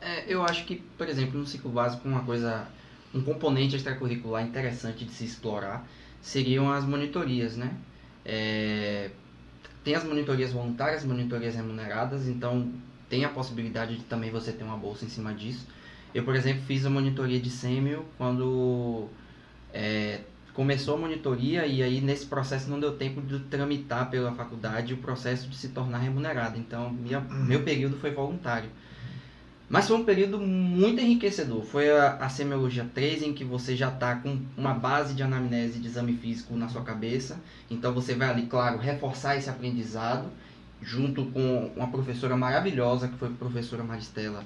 É, 0.00 0.24
eu 0.26 0.42
acho 0.42 0.64
que, 0.64 0.76
por 0.96 1.08
exemplo, 1.08 1.38
no 1.38 1.46
ciclo 1.46 1.70
básico, 1.70 2.08
uma 2.08 2.24
coisa, 2.24 2.66
um 3.14 3.22
componente 3.22 3.76
extracurricular 3.76 4.44
interessante 4.44 5.04
de 5.04 5.12
se 5.12 5.24
explorar 5.24 5.86
seriam 6.20 6.72
as 6.72 6.84
monitorias, 6.84 7.56
né? 7.56 7.76
É, 8.24 9.10
tem 9.82 9.94
as 9.94 10.04
monitorias 10.04 10.52
voluntárias, 10.52 11.04
monitorias 11.04 11.54
remuneradas, 11.54 12.28
então 12.28 12.70
tem 13.08 13.24
a 13.24 13.28
possibilidade 13.28 13.96
de 13.96 14.04
também 14.04 14.30
você 14.30 14.52
ter 14.52 14.64
uma 14.64 14.76
bolsa 14.76 15.04
em 15.04 15.08
cima 15.08 15.34
disso. 15.34 15.66
Eu, 16.14 16.24
por 16.24 16.34
exemplo, 16.34 16.62
fiz 16.66 16.84
a 16.84 16.90
monitoria 16.90 17.40
de 17.40 17.50
SEMIO 17.50 18.04
quando 18.18 19.08
é, 19.72 20.20
começou 20.52 20.94
a 20.94 20.98
monitoria 20.98 21.66
e 21.66 21.82
aí 21.82 22.00
nesse 22.00 22.26
processo 22.26 22.68
não 22.68 22.78
deu 22.78 22.96
tempo 22.96 23.20
de 23.20 23.38
tramitar 23.40 24.10
pela 24.10 24.32
faculdade 24.32 24.92
o 24.92 24.96
processo 24.98 25.48
de 25.48 25.56
se 25.56 25.68
tornar 25.68 25.98
remunerado. 25.98 26.58
Então, 26.58 26.90
minha, 26.90 27.20
meu 27.20 27.62
período 27.62 27.96
foi 27.96 28.10
voluntário. 28.10 28.70
Mas 29.70 29.86
foi 29.86 29.96
um 29.96 30.04
período 30.04 30.36
muito 30.36 31.00
enriquecedor. 31.00 31.62
Foi 31.62 31.88
a, 31.88 32.16
a 32.16 32.28
semiologia 32.28 32.84
3, 32.92 33.22
em 33.22 33.32
que 33.32 33.44
você 33.44 33.76
já 33.76 33.88
está 33.88 34.16
com 34.16 34.36
uma 34.58 34.74
base 34.74 35.14
de 35.14 35.22
anamnese 35.22 35.78
de 35.78 35.86
exame 35.86 36.12
físico 36.14 36.56
na 36.56 36.68
sua 36.68 36.82
cabeça. 36.82 37.38
Então 37.70 37.94
você 37.94 38.16
vai 38.16 38.28
ali, 38.28 38.46
claro, 38.46 38.78
reforçar 38.78 39.36
esse 39.36 39.48
aprendizado, 39.48 40.28
junto 40.82 41.26
com 41.26 41.70
uma 41.76 41.86
professora 41.86 42.36
maravilhosa, 42.36 43.06
que 43.06 43.16
foi 43.16 43.28
a 43.28 43.30
professora 43.30 43.84
Maristela, 43.84 44.44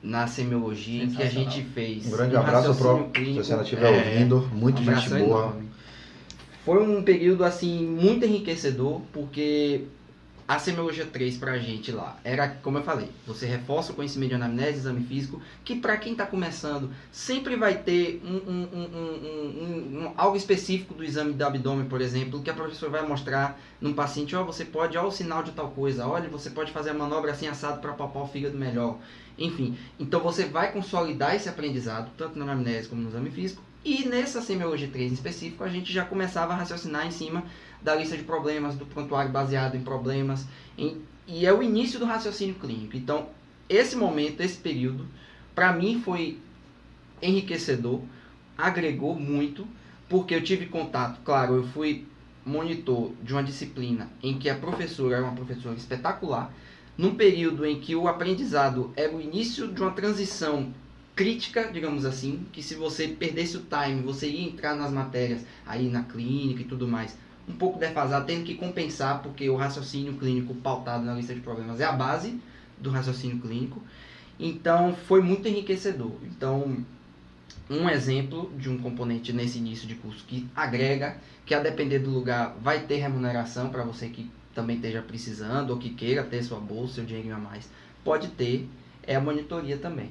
na 0.00 0.28
semiologia, 0.28 1.02
em 1.02 1.10
que 1.10 1.20
a 1.20 1.28
gente 1.28 1.60
fez. 1.74 2.06
Um 2.06 2.16
grande 2.16 2.36
abraço 2.36 2.76
pro 2.76 3.10
se 3.42 3.52
ela 3.52 3.62
estiver 3.64 3.92
é, 3.92 3.96
ouvindo, 3.96 4.48
muito 4.52 4.80
um 4.80 4.84
gente 4.84 5.08
boa. 5.08 5.18
Enorme. 5.18 5.68
Foi 6.64 6.80
um 6.80 7.02
período 7.02 7.44
assim 7.44 7.84
muito 7.84 8.24
enriquecedor, 8.24 9.00
porque 9.12 9.86
a 10.46 10.58
semiologia 10.58 11.06
3 11.06 11.38
pra 11.38 11.58
gente 11.58 11.90
lá 11.90 12.18
era, 12.22 12.48
como 12.48 12.78
eu 12.78 12.82
falei, 12.82 13.08
você 13.26 13.46
reforça 13.46 13.92
o 13.92 13.94
conhecimento 13.94 14.30
de 14.30 14.34
anamnese, 14.34 14.78
exame 14.78 15.02
físico, 15.02 15.40
que 15.64 15.74
para 15.76 15.96
quem 15.96 16.12
está 16.12 16.26
começando 16.26 16.90
sempre 17.10 17.56
vai 17.56 17.78
ter 17.78 18.22
um, 18.24 18.50
um, 18.50 20.04
um, 20.04 20.12
algo 20.16 20.36
específico 20.36 20.92
do 20.92 21.02
exame 21.02 21.32
do 21.32 21.44
abdômen, 21.44 21.88
por 21.88 22.00
exemplo, 22.00 22.42
que 22.42 22.50
a 22.50 22.54
professora 22.54 22.92
vai 22.92 23.08
mostrar 23.08 23.58
num 23.80 23.94
paciente, 23.94 24.36
ó, 24.36 24.42
oh, 24.42 24.44
você 24.44 24.64
pode, 24.64 24.98
ó, 24.98 25.06
o 25.06 25.12
sinal 25.12 25.42
de 25.42 25.52
tal 25.52 25.70
coisa, 25.70 26.06
olha, 26.06 26.28
você 26.28 26.50
pode 26.50 26.72
fazer 26.72 26.90
a 26.90 26.94
manobra 26.94 27.32
assim 27.32 27.46
assado 27.46 27.80
para 27.80 27.92
palpar 27.92 28.24
o 28.24 28.28
fígado 28.28 28.56
melhor. 28.56 28.98
Enfim, 29.38 29.76
então 29.98 30.20
você 30.20 30.44
vai 30.44 30.72
consolidar 30.72 31.34
esse 31.34 31.48
aprendizado, 31.48 32.10
tanto 32.16 32.38
na 32.38 32.44
anamnese 32.44 32.88
como 32.88 33.00
no 33.00 33.08
exame 33.08 33.30
físico, 33.30 33.62
e 33.84 34.08
nessa 34.08 34.40
semiologia 34.40 34.88
3 34.88 35.10
em 35.10 35.14
específico, 35.14 35.62
a 35.62 35.68
gente 35.68 35.92
já 35.92 36.06
começava 36.06 36.54
a 36.54 36.56
raciocinar 36.56 37.06
em 37.06 37.10
cima 37.10 37.44
da 37.84 37.94
lista 37.94 38.16
de 38.16 38.24
problemas, 38.24 38.74
do 38.74 38.86
prontuário 38.86 39.30
baseado 39.30 39.76
em 39.76 39.82
problemas, 39.82 40.46
em, 40.76 41.02
e 41.28 41.44
é 41.44 41.52
o 41.52 41.62
início 41.62 41.98
do 41.98 42.06
raciocínio 42.06 42.54
clínico. 42.54 42.96
Então, 42.96 43.28
esse 43.68 43.94
momento, 43.94 44.40
esse 44.40 44.56
período, 44.56 45.06
para 45.54 45.72
mim 45.74 46.00
foi 46.00 46.38
enriquecedor, 47.20 48.00
agregou 48.56 49.14
muito, 49.14 49.66
porque 50.08 50.34
eu 50.34 50.42
tive 50.42 50.66
contato, 50.66 51.20
claro, 51.22 51.56
eu 51.56 51.66
fui 51.68 52.06
monitor 52.44 53.12
de 53.22 53.32
uma 53.32 53.42
disciplina 53.42 54.10
em 54.22 54.38
que 54.38 54.48
a 54.48 54.54
professora 54.54 55.16
era 55.16 55.24
uma 55.24 55.34
professora 55.34 55.76
espetacular, 55.76 56.52
num 56.96 57.14
período 57.14 57.66
em 57.66 57.80
que 57.80 57.94
o 57.94 58.08
aprendizado 58.08 58.92
era 58.96 59.14
o 59.14 59.20
início 59.20 59.68
de 59.68 59.82
uma 59.82 59.90
transição 59.90 60.72
crítica, 61.14 61.70
digamos 61.72 62.04
assim, 62.04 62.46
que 62.52 62.62
se 62.62 62.74
você 62.74 63.08
perdesse 63.08 63.56
o 63.56 63.62
time, 63.62 64.02
você 64.02 64.28
ia 64.28 64.48
entrar 64.48 64.74
nas 64.74 64.92
matérias 64.92 65.44
aí 65.66 65.88
na 65.88 66.02
clínica 66.02 66.62
e 66.62 66.64
tudo 66.64 66.88
mais, 66.88 67.16
um 67.48 67.52
pouco 67.52 67.78
defasado, 67.78 68.26
tendo 68.26 68.44
que 68.44 68.54
compensar, 68.54 69.22
porque 69.22 69.48
o 69.48 69.56
raciocínio 69.56 70.14
clínico 70.14 70.54
pautado 70.54 71.04
na 71.04 71.14
lista 71.14 71.34
de 71.34 71.40
problemas 71.40 71.80
é 71.80 71.84
a 71.84 71.92
base 71.92 72.40
do 72.78 72.90
raciocínio 72.90 73.38
clínico. 73.38 73.82
Então, 74.38 74.94
foi 74.94 75.22
muito 75.22 75.46
enriquecedor. 75.46 76.12
Então, 76.22 76.84
um 77.70 77.88
exemplo 77.88 78.52
de 78.58 78.68
um 78.68 78.78
componente 78.78 79.32
nesse 79.32 79.58
início 79.58 79.86
de 79.86 79.94
curso 79.94 80.24
que 80.26 80.48
agrega, 80.54 81.16
que 81.46 81.54
a 81.54 81.60
depender 81.60 81.98
do 81.98 82.10
lugar 82.10 82.56
vai 82.60 82.80
ter 82.80 82.96
remuneração 82.96 83.70
para 83.70 83.84
você 83.84 84.08
que 84.08 84.30
também 84.54 84.76
esteja 84.76 85.02
precisando 85.02 85.70
ou 85.70 85.78
que 85.78 85.90
queira 85.90 86.22
ter 86.22 86.42
sua 86.42 86.60
bolsa, 86.60 86.94
seu 86.94 87.04
dinheiro 87.04 87.34
a 87.34 87.38
mais, 87.38 87.68
pode 88.02 88.28
ter, 88.28 88.68
é 89.02 89.16
a 89.16 89.20
monitoria 89.20 89.76
também. 89.76 90.10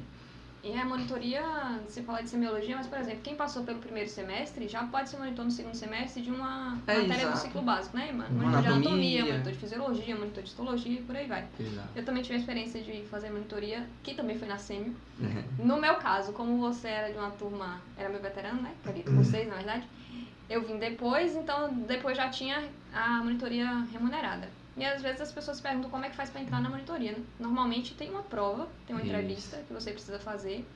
E 0.64 0.80
a 0.80 0.86
monitoria, 0.86 1.44
você 1.86 2.02
fala 2.02 2.24
de 2.24 2.30
semiologia, 2.30 2.78
mas, 2.78 2.88
por 2.88 2.98
exemplo, 2.98 3.20
quem 3.22 3.36
passou 3.36 3.66
pelo 3.66 3.80
primeiro 3.80 4.10
semestre 4.10 4.66
já 4.66 4.82
pode 4.86 5.10
ser 5.10 5.18
monitor 5.18 5.44
no 5.44 5.52
segundo 5.52 5.76
semestre 5.76 6.24
de 6.24 6.32
uma 6.32 6.78
é, 6.88 7.00
matéria 7.00 7.16
exato. 7.16 7.34
do 7.34 7.38
ciclo 7.40 7.62
básico, 7.64 7.98
né, 7.98 8.14
mano? 8.14 8.34
Monitor 8.34 8.62
de 8.62 8.68
anatomia, 8.70 9.26
monitor 9.26 9.52
de 9.52 9.60
fisiologia, 9.60 10.16
monitor 10.16 10.42
de 10.42 10.50
histologia, 10.50 11.02
por 11.02 11.18
aí 11.18 11.28
vai. 11.28 11.46
Exato. 11.60 11.90
Eu 11.94 12.06
também 12.06 12.24
tive 12.24 12.36
a 12.36 12.38
experiência 12.38 12.82
de 12.82 13.04
fazer 13.08 13.30
monitoria, 13.30 13.86
que 14.02 14.14
também 14.14 14.40
foi 14.40 14.48
na 14.48 14.58
SEMI. 14.58 14.96
Uhum. 15.20 15.44
No 15.66 15.82
meu 15.82 15.96
caso, 15.96 16.32
como 16.32 16.58
você 16.58 16.88
era 16.88 17.12
de 17.12 17.18
uma 17.18 17.32
turma, 17.32 17.82
era 17.98 18.08
meu 18.08 18.22
veterano, 18.22 18.62
né? 18.62 18.72
Acredito 18.82 19.12
com 19.12 19.18
vocês, 19.18 19.46
na 19.50 19.56
verdade. 19.56 19.86
Eu 20.50 20.66
vim 20.66 20.78
depois, 20.78 21.36
então 21.36 21.74
depois 21.74 22.16
já 22.16 22.30
tinha 22.30 22.70
a 22.94 23.18
monitoria 23.18 23.86
remunerada. 23.92 24.48
E 24.76 24.84
às 24.84 25.02
vezes 25.02 25.22
as 25.22 25.32
pessoas 25.32 25.62
perguntam 25.62 25.90
como 25.90 26.04
é 26.04 26.10
que 26.10 26.16
faz 26.16 26.30
para 26.30 26.42
entrar 26.42 26.60
na 26.60 26.70
monitoria, 26.70 27.12
né? 27.12 27.24
Normalmente 27.40 27.94
tem 27.94 28.10
uma 28.10 28.24
prova, 28.24 28.68
tem 28.88 28.96
uma 28.96 29.06
entrevista 29.06 29.58
que 29.68 29.74
você 29.74 29.92
precisa 29.92 30.20
fazer. 30.20 30.68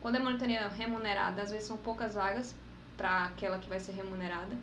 Quando 0.00 0.16
é 0.16 0.18
monitoria 0.18 0.68
remunerada, 0.68 1.42
às 1.42 1.50
vezes 1.50 1.66
são 1.66 1.76
poucas 1.76 2.14
vagas 2.14 2.54
para 2.96 3.26
aquela 3.26 3.58
que 3.58 3.68
vai 3.68 3.78
ser 3.78 3.92
remunerada. 3.92 4.56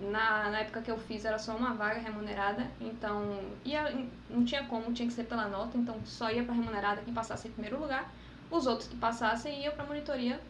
Na, 0.00 0.50
na 0.50 0.60
época 0.60 0.82
que 0.82 0.90
eu 0.90 0.98
fiz 0.98 1.24
era 1.24 1.38
só 1.38 1.56
uma 1.56 1.74
vaga 1.74 2.00
remunerada, 2.00 2.66
então 2.80 3.40
ia, 3.64 3.94
não 4.28 4.44
tinha 4.44 4.64
como, 4.64 4.92
tinha 4.92 5.08
que 5.08 5.14
ser 5.14 5.24
pela 5.24 5.48
nota, 5.48 5.76
então 5.76 5.96
só 6.04 6.30
ia 6.30 6.44
para 6.44 6.54
remunerada 6.54 7.00
quem 7.02 7.14
passasse 7.14 7.48
em 7.48 7.52
primeiro 7.52 7.80
lugar. 7.80 8.12
Os 8.50 8.66
outros 8.66 8.88
que 8.88 8.96
passassem 8.96 9.62
iam 9.62 9.74
para 9.74 9.84
monitoria, 9.86 10.40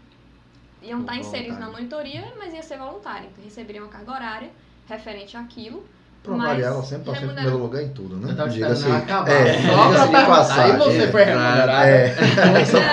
iam 0.83 1.01
estar 1.01 1.17
inseridos 1.17 1.59
na 1.59 1.71
monitoria, 1.71 2.35
mas 2.39 2.53
ia 2.53 2.63
ser 2.63 2.79
voluntário, 2.79 3.29
então 3.29 3.45
receberiam 3.45 3.85
uma 3.85 3.93
carga 3.93 4.13
horária 4.13 4.51
referente 4.87 5.37
àquilo 5.37 5.87
Pra 6.25 6.37
variar, 6.37 6.73
ela 6.73 6.83
sempre 6.83 7.05
passou 7.05 7.27
em 7.27 7.35
primeiro 7.35 7.59
lugar 7.59 7.83
em 7.83 7.91
tudo, 7.91 8.17
né? 8.17 8.33
Diga-se 8.49 8.91
é, 8.91 9.01
diga 9.01 10.07
de 10.07 10.27
passagem. 10.27 10.73
Aí 10.73 10.79
você 10.79 11.13
foi 11.13 11.23
remunerada. 11.23 11.87
É. 11.87 12.17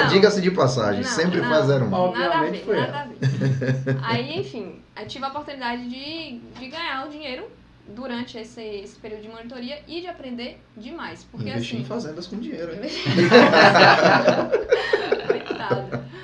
Diga-se 0.10 0.42
de 0.42 0.52
passagem, 0.52 1.02
não, 1.02 1.10
sempre 1.10 1.40
não, 1.40 1.50
faz 1.50 1.68
zero 1.68 1.86
um. 1.86 1.90
Nada 1.90 2.40
a 2.40 2.44
ver, 2.44 2.66
nada 2.66 3.00
a 3.00 3.06
ver. 3.06 3.98
Aí, 4.04 4.38
enfim, 4.38 4.82
eu 5.00 5.08
tive 5.08 5.24
a 5.24 5.30
oportunidade 5.30 5.88
de, 5.88 6.40
de 6.60 6.68
ganhar 6.68 7.08
o 7.08 7.10
dinheiro 7.10 7.46
durante 7.88 8.38
esse, 8.38 8.62
esse 8.62 8.98
período 8.98 9.22
de 9.22 9.30
monitoria 9.30 9.80
e 9.88 10.02
de 10.02 10.08
aprender 10.08 10.62
demais. 10.76 11.24
Porque, 11.24 11.48
Investir 11.48 11.76
assim, 11.76 11.84
em 11.84 11.86
fazendas 11.86 12.28
com 12.28 12.38
dinheiro, 12.38 12.74
hein? 12.74 12.82
Coitado. 15.26 16.12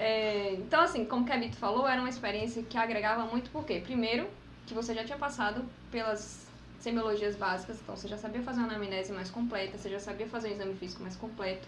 É, 0.00 0.52
então, 0.54 0.80
assim, 0.80 1.04
como 1.04 1.24
o 1.24 1.26
Kevin 1.26 1.50
falou, 1.50 1.86
era 1.86 2.00
uma 2.00 2.08
experiência 2.08 2.62
que 2.62 2.78
agregava 2.78 3.24
muito, 3.24 3.50
porque, 3.50 3.80
primeiro, 3.80 4.28
que 4.64 4.72
você 4.72 4.94
já 4.94 5.02
tinha 5.02 5.18
passado 5.18 5.64
pelas 5.90 6.47
semiologias 6.78 7.36
básicas, 7.36 7.80
então 7.80 7.96
você 7.96 8.06
já 8.06 8.16
sabia 8.16 8.42
fazer 8.42 8.60
uma 8.60 8.68
anamnese 8.68 9.12
mais 9.12 9.30
completa, 9.30 9.76
você 9.76 9.90
já 9.90 9.98
sabia 9.98 10.26
fazer 10.26 10.48
um 10.48 10.52
exame 10.52 10.74
físico 10.74 11.02
mais 11.02 11.16
completo. 11.16 11.66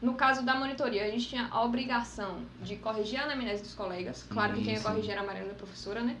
No 0.00 0.14
caso 0.14 0.44
da 0.44 0.54
monitoria, 0.54 1.04
a 1.04 1.10
gente 1.10 1.28
tinha 1.28 1.48
a 1.50 1.62
obrigação 1.62 2.42
de 2.62 2.76
corrigir 2.76 3.18
a 3.20 3.24
anamnese 3.24 3.62
dos 3.62 3.74
colegas. 3.74 4.24
Claro 4.28 4.54
que 4.54 4.62
quem 4.62 4.74
ia 4.74 4.80
corrigir 4.80 5.12
era 5.12 5.22
a 5.22 5.24
Mariana, 5.24 5.52
a 5.52 5.54
professora, 5.54 6.02
né? 6.02 6.16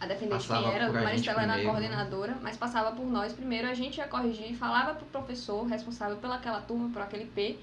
A 0.00 0.06
defendente 0.06 0.46
quem 0.46 0.72
era, 0.72 0.92
Maristela 0.92 1.42
era 1.42 1.54
a 1.54 1.56
né? 1.56 1.64
coordenadora, 1.64 2.36
mas 2.40 2.56
passava 2.56 2.94
por 2.94 3.04
nós 3.06 3.32
primeiro, 3.32 3.66
a 3.66 3.74
gente 3.74 3.98
ia 3.98 4.06
corrigir, 4.06 4.54
falava 4.54 4.94
pro 4.94 5.06
professor 5.06 5.66
responsável 5.66 6.16
pelaquela 6.18 6.60
turma, 6.60 6.88
por 6.90 7.02
aquele 7.02 7.24
P, 7.24 7.58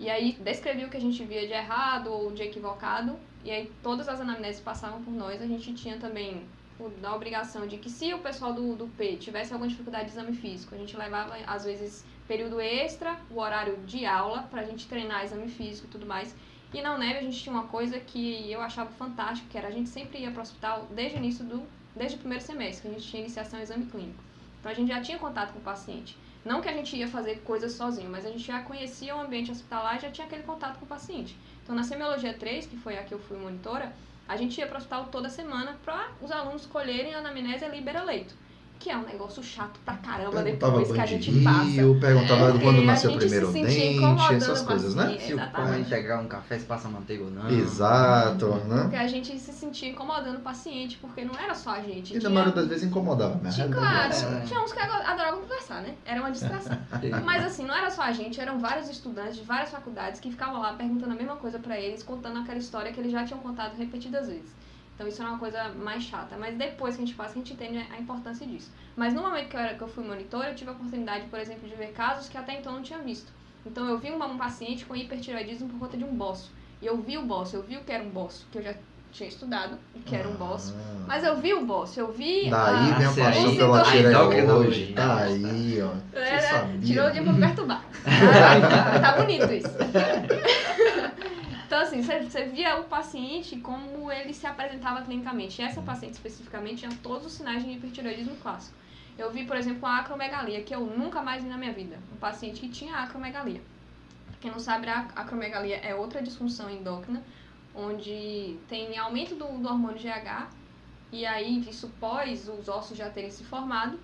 e 0.00 0.08
aí 0.08 0.32
descrevia 0.40 0.86
o 0.86 0.90
que 0.90 0.96
a 0.96 1.00
gente 1.00 1.22
via 1.24 1.46
de 1.46 1.52
errado 1.52 2.10
ou 2.10 2.32
de 2.32 2.42
equivocado, 2.42 3.18
e 3.44 3.50
aí 3.50 3.70
todas 3.82 4.08
as 4.08 4.18
anamneses 4.18 4.62
passavam 4.62 5.02
por 5.02 5.12
nós, 5.12 5.42
a 5.42 5.46
gente 5.46 5.74
tinha 5.74 5.98
também 5.98 6.42
da 6.90 7.14
obrigação 7.14 7.66
de 7.66 7.78
que 7.78 7.90
se 7.90 8.12
o 8.14 8.18
pessoal 8.18 8.52
do, 8.52 8.74
do 8.74 8.86
P 8.88 9.16
tivesse 9.16 9.52
alguma 9.52 9.68
dificuldade 9.68 10.06
de 10.06 10.12
exame 10.12 10.36
físico, 10.36 10.74
a 10.74 10.78
gente 10.78 10.96
levava, 10.96 11.36
às 11.46 11.64
vezes, 11.64 12.04
período 12.26 12.60
extra, 12.60 13.18
o 13.30 13.38
horário 13.38 13.76
de 13.86 14.06
aula, 14.06 14.42
pra 14.44 14.62
gente 14.62 14.86
treinar 14.88 15.24
exame 15.24 15.48
físico 15.48 15.86
e 15.86 15.90
tudo 15.90 16.06
mais. 16.06 16.34
E 16.72 16.80
na 16.80 16.94
UNEB 16.94 17.18
a 17.18 17.22
gente 17.22 17.42
tinha 17.42 17.54
uma 17.54 17.68
coisa 17.68 18.00
que 18.00 18.50
eu 18.50 18.60
achava 18.60 18.90
fantástico, 18.92 19.48
que 19.50 19.58
era 19.58 19.68
a 19.68 19.70
gente 19.70 19.90
sempre 19.90 20.20
ia 20.20 20.30
para 20.30 20.40
o 20.40 20.42
hospital 20.42 20.88
desde 20.90 21.16
o 21.16 21.18
início 21.18 21.44
do, 21.44 21.62
desde 21.94 22.16
o 22.16 22.20
primeiro 22.20 22.42
semestre, 22.42 22.82
que 22.82 22.88
a 22.88 22.98
gente 22.98 23.08
tinha 23.08 23.20
iniciação 23.20 23.58
em 23.58 23.62
exame 23.62 23.86
clínico. 23.86 24.22
Então 24.58 24.72
a 24.72 24.74
gente 24.74 24.88
já 24.88 25.00
tinha 25.00 25.18
contato 25.18 25.52
com 25.52 25.58
o 25.58 25.62
paciente. 25.62 26.16
Não 26.44 26.60
que 26.60 26.68
a 26.68 26.72
gente 26.72 26.96
ia 26.96 27.06
fazer 27.06 27.40
coisas 27.42 27.72
sozinho, 27.72 28.10
mas 28.10 28.24
a 28.24 28.30
gente 28.30 28.44
já 28.44 28.62
conhecia 28.62 29.14
o 29.14 29.20
ambiente 29.20 29.50
hospitalar 29.50 29.96
e 29.96 30.00
já 30.00 30.10
tinha 30.10 30.26
aquele 30.26 30.42
contato 30.42 30.78
com 30.78 30.84
o 30.84 30.88
paciente. 30.88 31.36
Então 31.62 31.74
na 31.74 31.84
semiologia 31.84 32.34
3, 32.34 32.66
que 32.66 32.76
foi 32.76 32.98
a 32.98 33.04
que 33.04 33.12
eu 33.12 33.18
fui 33.18 33.36
monitora, 33.36 33.92
a 34.32 34.36
gente 34.36 34.58
ia 34.58 34.66
para 34.66 34.76
o 34.76 34.78
hospital 34.78 35.08
toda 35.10 35.28
semana 35.28 35.78
para 35.84 36.10
os 36.22 36.32
alunos 36.32 36.64
colherem 36.64 37.14
a 37.14 37.18
anamnese 37.18 37.68
libera 37.68 38.02
leito. 38.02 38.34
Que 38.82 38.90
é 38.90 38.96
um 38.96 39.02
negócio 39.04 39.40
chato 39.44 39.78
pra 39.84 39.94
caramba 39.94 40.42
Perguntava 40.42 40.78
depois 40.80 40.92
que 40.92 41.00
a 41.00 41.06
gente 41.06 41.30
passa. 41.44 41.60
rio, 41.62 42.00
perguntava 42.00 42.48
É, 42.50 42.60
quando 42.60 42.80
a 42.80 42.84
nasceu 42.84 43.10
o 43.10 43.12
gente 43.12 43.22
se 43.22 43.28
primeiro 43.28 43.52
sentia 43.52 43.68
dente, 43.68 43.96
incomodando 43.96 44.36
essas 44.42 44.62
coisas, 44.62 44.98
assim, 44.98 45.12
né? 45.12 45.18
Se 45.20 45.34
o 45.34 45.36
pão 45.36 45.46
Exatamente. 45.46 45.80
integrar 45.86 46.20
um 46.20 46.26
café, 46.26 46.58
se 46.58 46.64
passa 46.64 46.88
manteiga 46.88 47.22
ou 47.24 47.30
não. 47.30 47.48
Exato, 47.48 48.46
né? 48.66 48.82
Porque 48.82 48.96
a 48.96 49.06
gente 49.06 49.38
se 49.38 49.52
sentia 49.52 49.88
incomodando 49.88 50.36
o 50.38 50.40
paciente, 50.40 50.98
porque 51.00 51.24
não 51.24 51.34
era 51.38 51.54
só 51.54 51.70
a 51.70 51.80
gente. 51.80 52.16
E 52.16 52.20
na 52.20 52.28
maioria 52.30 52.52
das 52.54 52.66
vezes 52.66 52.84
incomodava. 52.84 53.36
né? 53.36 53.50
Tinha, 53.50 53.68
claro, 53.68 54.12
é. 54.12 54.38
É. 54.38 54.40
tinha 54.46 54.60
uns 54.60 54.72
que 54.72 54.80
adoravam 54.80 55.40
conversar, 55.42 55.80
né? 55.82 55.94
Era 56.04 56.20
uma 56.20 56.30
distração. 56.32 56.76
Mas 57.24 57.44
assim, 57.44 57.64
não 57.64 57.74
era 57.76 57.88
só 57.90 58.02
a 58.02 58.12
gente, 58.12 58.40
eram 58.40 58.58
vários 58.58 58.88
estudantes 58.88 59.36
de 59.36 59.42
várias 59.44 59.70
faculdades 59.70 60.18
que 60.20 60.28
ficavam 60.30 60.60
lá 60.60 60.72
perguntando 60.72 61.12
a 61.12 61.16
mesma 61.16 61.36
coisa 61.36 61.58
pra 61.58 61.78
eles, 61.78 62.02
contando 62.02 62.40
aquela 62.40 62.58
história 62.58 62.92
que 62.92 62.98
eles 62.98 63.12
já 63.12 63.24
tinham 63.24 63.38
contado 63.40 63.76
repetidas 63.76 64.26
vezes. 64.26 64.50
Então 64.94 65.08
isso 65.08 65.20
era 65.22 65.30
uma 65.30 65.38
coisa 65.38 65.70
mais 65.70 66.02
chata. 66.04 66.36
Mas 66.38 66.56
depois 66.56 66.96
que 66.96 67.02
a 67.02 67.06
gente 67.06 67.16
passa, 67.16 67.30
a 67.32 67.34
gente 67.34 67.52
entende 67.54 67.78
a 67.90 67.98
importância 67.98 68.46
disso. 68.46 68.70
Mas 68.96 69.14
no 69.14 69.22
momento 69.22 69.48
que 69.48 69.56
eu, 69.56 69.60
era, 69.60 69.74
que 69.74 69.82
eu 69.82 69.88
fui 69.88 70.04
monitora, 70.04 70.50
eu 70.50 70.54
tive 70.54 70.70
a 70.70 70.74
oportunidade, 70.74 71.26
por 71.26 71.38
exemplo, 71.38 71.68
de 71.68 71.74
ver 71.74 71.88
casos 71.92 72.28
que 72.28 72.36
até 72.36 72.58
então 72.58 72.72
eu 72.72 72.76
não 72.76 72.82
tinha 72.84 72.98
visto. 72.98 73.32
Então 73.64 73.86
eu 73.88 73.98
vi 73.98 74.10
uma- 74.10 74.26
um 74.26 74.36
paciente 74.36 74.84
com 74.84 74.94
hipertiroidismo 74.94 75.68
por 75.68 75.78
conta 75.78 75.96
de 75.96 76.04
um 76.04 76.14
bócio. 76.14 76.50
E 76.80 76.86
eu 76.86 76.96
vi 77.00 77.16
o 77.16 77.22
bócio, 77.22 77.56
eu 77.58 77.62
vi 77.62 77.76
o 77.76 77.80
que 77.80 77.92
era 77.92 78.02
um 78.02 78.10
bócio, 78.10 78.44
que 78.50 78.58
eu 78.58 78.62
já 78.62 78.74
tinha 79.12 79.28
estudado, 79.28 79.78
o 79.94 80.00
que 80.00 80.16
era 80.16 80.26
um 80.28 80.34
bócio. 80.34 80.74
Ah. 80.76 81.04
Mas 81.06 81.22
eu 81.24 81.36
vi 81.36 81.52
o 81.54 81.64
bócio, 81.64 82.00
eu 82.00 82.12
vi. 82.12 82.48
Daí 82.50 82.90
a- 82.92 82.94
vem 82.98 83.06
a 83.06 83.12
paixão 83.12 83.56
pela 83.56 83.82
tireoide. 83.82 84.08
endocrinologia. 84.08 84.94
Tá 84.96 85.16
aí, 85.18 85.80
ó. 85.82 85.88
Você 86.12 86.18
É, 86.18 86.40
sabia. 86.40 86.80
tirou 86.80 87.06
o 87.08 87.10
dia 87.12 87.22
pra 87.22 87.32
me 87.32 87.40
perturbar. 87.40 87.84
Ah, 88.04 88.98
tá 89.00 89.12
bonito 89.22 89.52
isso. 89.52 89.68
Então, 91.72 91.80
assim, 91.80 92.02
você, 92.02 92.44
via 92.44 92.78
o 92.78 92.84
paciente 92.84 93.56
como 93.56 94.12
ele 94.12 94.34
se 94.34 94.46
apresentava 94.46 95.00
clinicamente. 95.00 95.62
E 95.62 95.64
essa 95.64 95.80
paciente 95.80 96.12
especificamente 96.12 96.80
tinha 96.80 96.90
todos 97.02 97.24
os 97.24 97.32
sinais 97.32 97.64
de 97.64 97.70
hipertireoidismo 97.70 98.36
clássico. 98.36 98.76
Eu 99.16 99.30
vi, 99.30 99.46
por 99.46 99.56
exemplo, 99.56 99.88
a 99.88 100.00
acromegalia, 100.00 100.62
que 100.62 100.74
eu 100.74 100.84
nunca 100.84 101.22
mais 101.22 101.42
vi 101.42 101.48
na 101.48 101.56
minha 101.56 101.72
vida. 101.72 101.98
Um 102.12 102.16
paciente 102.16 102.60
que 102.60 102.68
tinha 102.68 102.96
acromegalia. 102.96 103.62
Quem 104.38 104.50
não 104.50 104.58
sabe, 104.58 104.86
a 104.86 104.98
acromegalia 105.16 105.76
é 105.76 105.94
outra 105.94 106.20
disfunção 106.20 106.68
endócrina, 106.68 107.22
onde 107.74 108.58
tem 108.68 108.98
aumento 108.98 109.34
do, 109.34 109.46
do 109.46 109.66
hormônio 109.66 109.98
GH, 109.98 110.50
e 111.10 111.24
aí 111.24 111.66
isso 111.66 111.90
pós 111.98 112.50
os 112.50 112.68
ossos 112.68 112.98
já 112.98 113.08
terem 113.08 113.30
se 113.30 113.44
formado, 113.44 113.98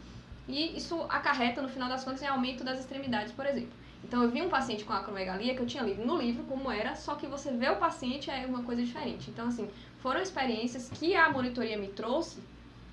e 0.49 0.75
isso 0.75 1.03
acarreta, 1.03 1.61
no 1.61 1.69
final 1.69 1.91
das 1.91 2.03
contas, 2.03 2.23
em 2.23 2.29
aumento 2.29 2.65
das 2.65 2.81
extremidades, 2.81 3.31
por 3.33 3.45
exemplo. 3.45 3.77
Então, 4.05 4.23
eu 4.23 4.31
vi 4.31 4.41
um 4.41 4.49
paciente 4.49 4.85
com 4.85 4.93
acromegalia 4.93 5.55
que 5.55 5.61
eu 5.61 5.67
tinha 5.67 5.83
lido 5.83 6.05
no 6.05 6.17
livro 6.17 6.45
como 6.45 6.71
era, 6.71 6.95
só 6.95 7.15
que 7.15 7.27
você 7.27 7.51
vê 7.53 7.69
o 7.69 7.77
paciente 7.77 8.31
é 8.31 8.47
uma 8.47 8.63
coisa 8.63 8.83
diferente. 8.83 9.31
Então, 9.31 9.49
assim, 9.49 9.69
foram 10.01 10.21
experiências 10.21 10.89
que 10.89 11.15
a 11.15 11.31
monitoria 11.31 11.77
me 11.77 11.89
trouxe 11.89 12.39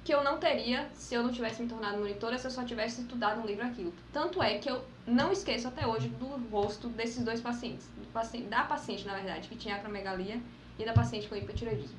que 0.06 0.14
eu 0.14 0.24
não 0.24 0.38
teria 0.38 0.88
se 0.94 1.16
eu 1.16 1.24
não 1.24 1.32
tivesse 1.32 1.64
me 1.64 1.68
tornado 1.68 1.98
monitora, 1.98 2.38
se 2.38 2.46
eu 2.46 2.52
só 2.52 2.64
tivesse 2.64 3.02
estudado 3.02 3.42
no 3.42 3.48
livro 3.48 3.66
aquilo. 3.66 3.92
Tanto 4.14 4.42
é 4.42 4.60
que 4.60 4.70
eu 4.70 4.82
não 5.08 5.32
esqueço 5.32 5.68
até 5.68 5.88
hoje 5.88 6.08
do 6.10 6.28
rosto 6.52 6.88
desses 6.88 7.24
dois 7.24 7.42
pacientes. 7.42 7.88
Do 7.98 8.50
da 8.50 8.64
paciente, 8.64 9.06
na 9.06 9.16
verdade, 9.16 9.48
que 9.48 9.56
tinha 9.56 9.76
acromegalia 9.76 10.40
e 10.78 10.86
da 10.86 10.94
paciente 10.94 11.28
com 11.28 11.36
hipotireoidismo. 11.36 11.98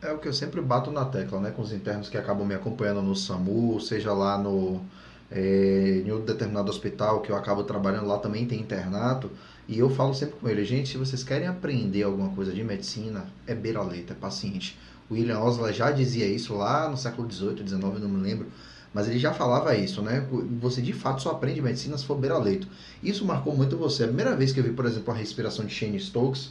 É 0.00 0.10
o 0.10 0.18
que 0.18 0.26
eu 0.26 0.32
sempre 0.32 0.60
bato 0.62 0.90
na 0.90 1.04
tecla, 1.04 1.40
né? 1.40 1.50
Com 1.50 1.62
os 1.62 1.72
internos 1.72 2.08
que 2.08 2.16
acabam 2.16 2.46
me 2.46 2.54
acompanhando 2.54 3.02
no 3.02 3.14
SAMU, 3.14 3.78
seja 3.80 4.14
lá 4.14 4.38
no 4.38 4.84
é, 5.34 6.02
em 6.04 6.10
outro 6.10 6.26
determinado 6.26 6.70
hospital 6.70 7.20
que 7.20 7.30
eu 7.30 7.36
acabo 7.36 7.64
trabalhando 7.64 8.06
lá 8.06 8.18
também 8.18 8.46
tem 8.46 8.60
internato. 8.60 9.30
E 9.68 9.78
eu 9.78 9.88
falo 9.88 10.12
sempre 10.12 10.36
com 10.36 10.48
ele, 10.48 10.64
gente, 10.64 10.90
se 10.90 10.98
vocês 10.98 11.24
querem 11.24 11.48
aprender 11.48 12.02
alguma 12.02 12.28
coisa 12.30 12.52
de 12.52 12.62
medicina, 12.62 13.24
é 13.46 13.54
beira-leito, 13.54 14.12
é 14.12 14.16
paciente. 14.16 14.78
William 15.10 15.40
Osler 15.40 15.72
já 15.72 15.90
dizia 15.90 16.26
isso 16.26 16.54
lá 16.54 16.88
no 16.88 16.96
século 16.96 17.30
XVIII, 17.30 17.66
XIX, 17.66 17.80
não 17.80 18.08
me 18.08 18.22
lembro. 18.22 18.46
Mas 18.92 19.08
ele 19.08 19.18
já 19.18 19.32
falava 19.32 19.74
isso, 19.74 20.02
né? 20.02 20.26
Você 20.60 20.82
de 20.82 20.92
fato 20.92 21.22
só 21.22 21.30
aprende 21.30 21.62
medicina 21.62 21.96
se 21.96 22.04
for 22.04 22.18
beira-leito. 22.18 22.68
Isso 23.02 23.24
marcou 23.24 23.56
muito 23.56 23.76
você. 23.76 24.04
A 24.04 24.06
primeira 24.06 24.36
vez 24.36 24.52
que 24.52 24.60
eu 24.60 24.64
vi, 24.64 24.72
por 24.72 24.84
exemplo, 24.84 25.14
a 25.14 25.16
respiração 25.16 25.64
de 25.64 25.72
Shane 25.72 25.98
Stokes, 25.98 26.50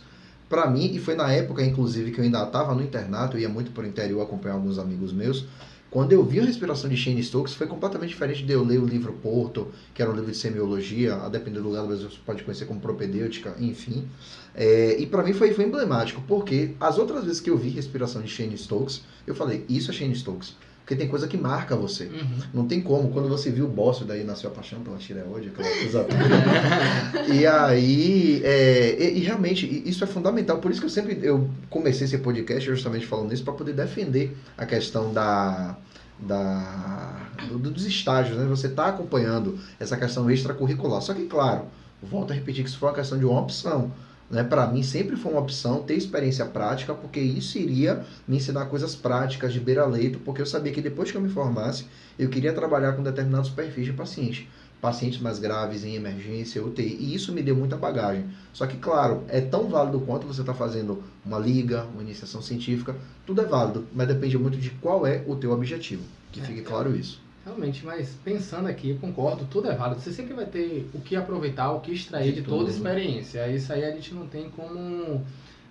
para 0.50 0.70
mim, 0.70 0.92
e 0.94 1.00
foi 1.00 1.16
na 1.16 1.32
época, 1.32 1.64
inclusive, 1.64 2.12
que 2.12 2.20
eu 2.20 2.26
ainda 2.26 2.44
estava 2.44 2.74
no 2.74 2.82
internato, 2.82 3.38
eu 3.38 3.42
ia 3.42 3.50
muito 3.50 3.72
para 3.72 3.84
o 3.84 3.88
interior 3.88 4.22
acompanhar 4.22 4.56
alguns 4.56 4.80
amigos 4.80 5.14
meus. 5.14 5.46
Quando 5.92 6.14
eu 6.14 6.24
vi 6.24 6.40
a 6.40 6.46
respiração 6.46 6.90
de 6.90 6.96
Shane 6.96 7.22
Stokes, 7.22 7.54
foi 7.54 7.68
completamente 7.68 8.12
diferente 8.12 8.46
de 8.46 8.54
eu 8.54 8.64
ler 8.64 8.80
o 8.80 8.86
livro 8.86 9.12
Porto, 9.12 9.68
que 9.94 10.02
era 10.02 10.10
um 10.10 10.16
livro 10.16 10.32
de 10.32 10.38
semiologia, 10.38 11.16
a 11.16 11.28
depender 11.28 11.60
do 11.60 11.66
lugar 11.66 11.82
do 11.82 11.90
Brasil 11.90 12.10
você 12.10 12.18
pode 12.26 12.46
conhecer 12.46 12.64
como 12.64 12.80
propedêutica, 12.80 13.54
enfim. 13.60 14.08
É, 14.56 14.96
e 14.98 15.06
para 15.06 15.22
mim 15.22 15.34
foi, 15.34 15.54
foi 15.54 15.66
emblemático, 15.66 16.24
porque 16.26 16.76
as 16.80 16.98
outras 16.98 17.26
vezes 17.26 17.42
que 17.42 17.50
eu 17.50 17.58
vi 17.58 17.68
respiração 17.68 18.22
de 18.22 18.30
Shane 18.30 18.58
Stokes, 18.58 19.02
eu 19.28 19.36
falei, 19.36 19.66
isso 19.68 19.92
é 19.92 19.94
Shane 19.94 20.16
Stokes. 20.16 20.56
Porque 20.92 21.04
tem 21.04 21.08
coisa 21.10 21.26
que 21.26 21.38
marca 21.38 21.74
você. 21.74 22.08
Uhum. 22.08 22.38
Não 22.54 22.68
tem 22.68 22.82
como. 22.82 23.12
Quando 23.12 23.30
você 23.30 23.50
viu 23.50 23.64
o 23.64 23.70
Bócio, 23.70 24.06
daí 24.06 24.26
nasceu 24.26 24.50
a 24.50 24.54
paixão 24.54 24.82
pela 24.82 24.98
tireoide, 24.98 25.48
aquela 25.48 25.70
coisa 25.70 26.04
toda. 26.04 27.34
E 27.34 27.48
aí, 27.48 28.42
é, 28.44 28.98
e, 29.00 29.20
e 29.20 29.24
realmente, 29.24 29.66
isso 29.86 30.04
é 30.04 30.08
fundamental. 30.08 30.58
Por 30.58 30.70
isso 30.70 30.82
que 30.82 30.86
eu 30.88 30.90
sempre 30.90 31.18
eu 31.24 31.50
comecei 31.70 32.04
esse 32.04 32.18
podcast 32.18 32.70
justamente 32.70 33.06
falando 33.08 33.34
isso, 33.34 33.42
para 33.42 33.54
poder 33.54 33.72
defender 33.72 34.36
a 34.58 34.66
questão 34.66 35.14
da, 35.14 35.78
da, 36.20 37.30
do- 37.48 37.58
dos 37.70 37.86
estágios, 37.86 38.38
né? 38.38 38.46
Você 38.50 38.68
está 38.68 38.88
acompanhando 38.88 39.58
essa 39.80 39.96
questão 39.96 40.30
extracurricular. 40.30 41.02
Só 41.02 41.14
que, 41.14 41.24
claro, 41.26 41.68
volto 42.04 42.32
a 42.32 42.34
repetir 42.34 42.64
que 42.66 42.70
isso 42.70 42.78
foi 42.80 42.90
uma 42.90 42.96
questão 42.96 43.18
de 43.18 43.24
uma 43.24 43.40
opção. 43.40 43.94
Né? 44.32 44.44
Para 44.44 44.66
mim, 44.68 44.82
sempre 44.82 45.18
foi 45.18 45.34
uma 45.34 45.42
opção 45.42 45.84
ter 45.84 45.96
experiência 45.96 46.46
prática, 46.46 46.94
porque 46.94 47.20
isso 47.20 47.58
iria 47.58 48.06
me 48.26 48.38
ensinar 48.38 48.66
coisas 48.68 48.96
práticas 48.96 49.52
de 49.52 49.60
beira-leito, 49.60 50.20
porque 50.20 50.42
eu 50.42 50.46
sabia 50.46 50.72
que 50.72 50.82
depois 50.82 51.12
que 51.12 51.18
eu 51.18 51.22
me 51.22 51.30
formasse, 51.30 51.86
eu 52.18 52.30
queria 52.30 52.54
trabalhar 52.54 52.94
com 52.94 53.04
determinados 53.04 53.50
perfis 53.50 53.86
de 53.86 53.94
paciente. 53.94 54.50
Pacientes 54.80 55.20
mais 55.20 55.38
graves 55.38 55.84
em 55.84 55.96
emergência, 55.96 56.64
UTI. 56.64 56.98
E 57.00 57.14
isso 57.14 57.32
me 57.32 57.44
deu 57.44 57.56
muita 57.56 57.78
bagagem. 57.78 58.26
Só 58.52 58.66
que, 58.66 58.78
claro, 58.78 59.24
é 59.28 59.40
tão 59.40 59.68
válido 59.68 60.00
quanto 60.00 60.26
você 60.26 60.42
está 60.42 60.56
fazendo 60.56 61.04
uma 61.24 61.38
liga, 61.38 61.86
uma 61.94 62.02
iniciação 62.02 62.42
científica. 62.42 62.96
Tudo 63.26 63.42
é 63.42 63.46
válido, 63.46 63.86
mas 63.94 64.08
depende 64.08 64.38
muito 64.40 64.58
de 64.58 64.72
qual 64.72 65.06
é 65.06 65.24
o 65.28 65.36
teu 65.36 65.52
objetivo. 65.52 66.02
Que 66.32 66.40
É, 66.40 66.44
fique 66.44 66.62
é. 66.62 66.64
claro 66.64 66.96
isso. 66.96 67.22
Realmente, 67.44 67.84
mas 67.84 68.16
pensando 68.24 68.68
aqui, 68.68 68.92
eu 68.92 68.98
concordo, 68.98 69.46
tudo 69.50 69.68
é 69.70 69.76
válido. 69.76 70.00
Você 70.00 70.12
sempre 70.12 70.34
vai 70.34 70.46
ter 70.46 70.88
o 70.94 71.02
que 71.02 71.16
aproveitar, 71.16 71.72
o 71.72 71.80
que 71.80 71.92
extrair 71.92 72.34
De 72.34 72.42
de, 72.42 72.48
toda 72.48 72.66
tudo. 72.66 72.70
experiência. 72.70 73.48
Isso 73.50 73.74
aí 73.74 73.84
a 73.84 73.92
gente 73.92 74.14
não 74.14 74.28
tem 74.28 74.48
como 74.50 75.26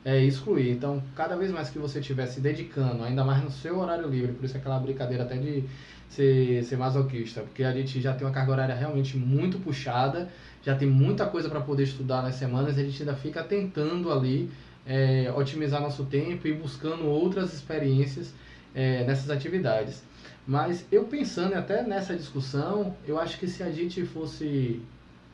é, 0.05 0.21
excluir. 0.25 0.71
Então, 0.73 1.01
cada 1.15 1.37
vez 1.37 1.53
mais 1.53 1.71
que 1.71 1.79
você 1.79 2.01
estiver 2.01 2.27
se 2.27 2.41
dedicando, 2.41 3.05
ainda 3.05 3.25
mais 3.25 3.43
no 3.45 3.51
seu 3.51 3.79
horário 3.79 4.09
livre, 4.09 4.33
por 4.33 4.45
isso 4.45 4.57
aquela 4.57 4.81
brincadeira 4.81 5.23
até 5.23 5.37
de 5.37 5.65
ser, 6.09 6.65
ser 6.65 6.77
masoquista, 6.77 7.43
porque 7.43 7.63
a 7.63 7.73
gente 7.73 8.01
já 8.01 8.15
tem 8.15 8.27
uma 8.27 8.33
carga 8.33 8.51
horária 8.51 8.75
realmente 8.75 9.17
muito 9.17 9.61
puxada, 9.61 10.29
já 10.65 10.75
tem 10.75 10.89
muita 10.89 11.25
coisa 11.27 11.49
para 11.49 11.61
poder 11.61 11.85
estudar 11.85 12.21
nas 12.23 12.35
semanas, 12.35 12.77
e 12.77 12.81
a 12.81 12.85
gente 12.85 13.01
ainda 13.01 13.15
fica 13.15 13.45
tentando 13.45 14.13
ali 14.13 14.51
é, 14.85 15.33
otimizar 15.37 15.81
nosso 15.81 16.05
tempo 16.07 16.49
e 16.49 16.53
buscando 16.53 17.05
outras 17.07 17.55
experiências 17.55 18.35
é, 18.75 19.05
nessas 19.05 19.31
atividades. 19.31 20.03
Mas 20.51 20.85
eu 20.91 21.05
pensando 21.05 21.55
até 21.55 21.81
nessa 21.85 22.13
discussão, 22.17 22.93
eu 23.07 23.21
acho 23.21 23.39
que 23.39 23.47
se 23.47 23.63
a 23.63 23.71
gente 23.71 24.05
fosse 24.05 24.81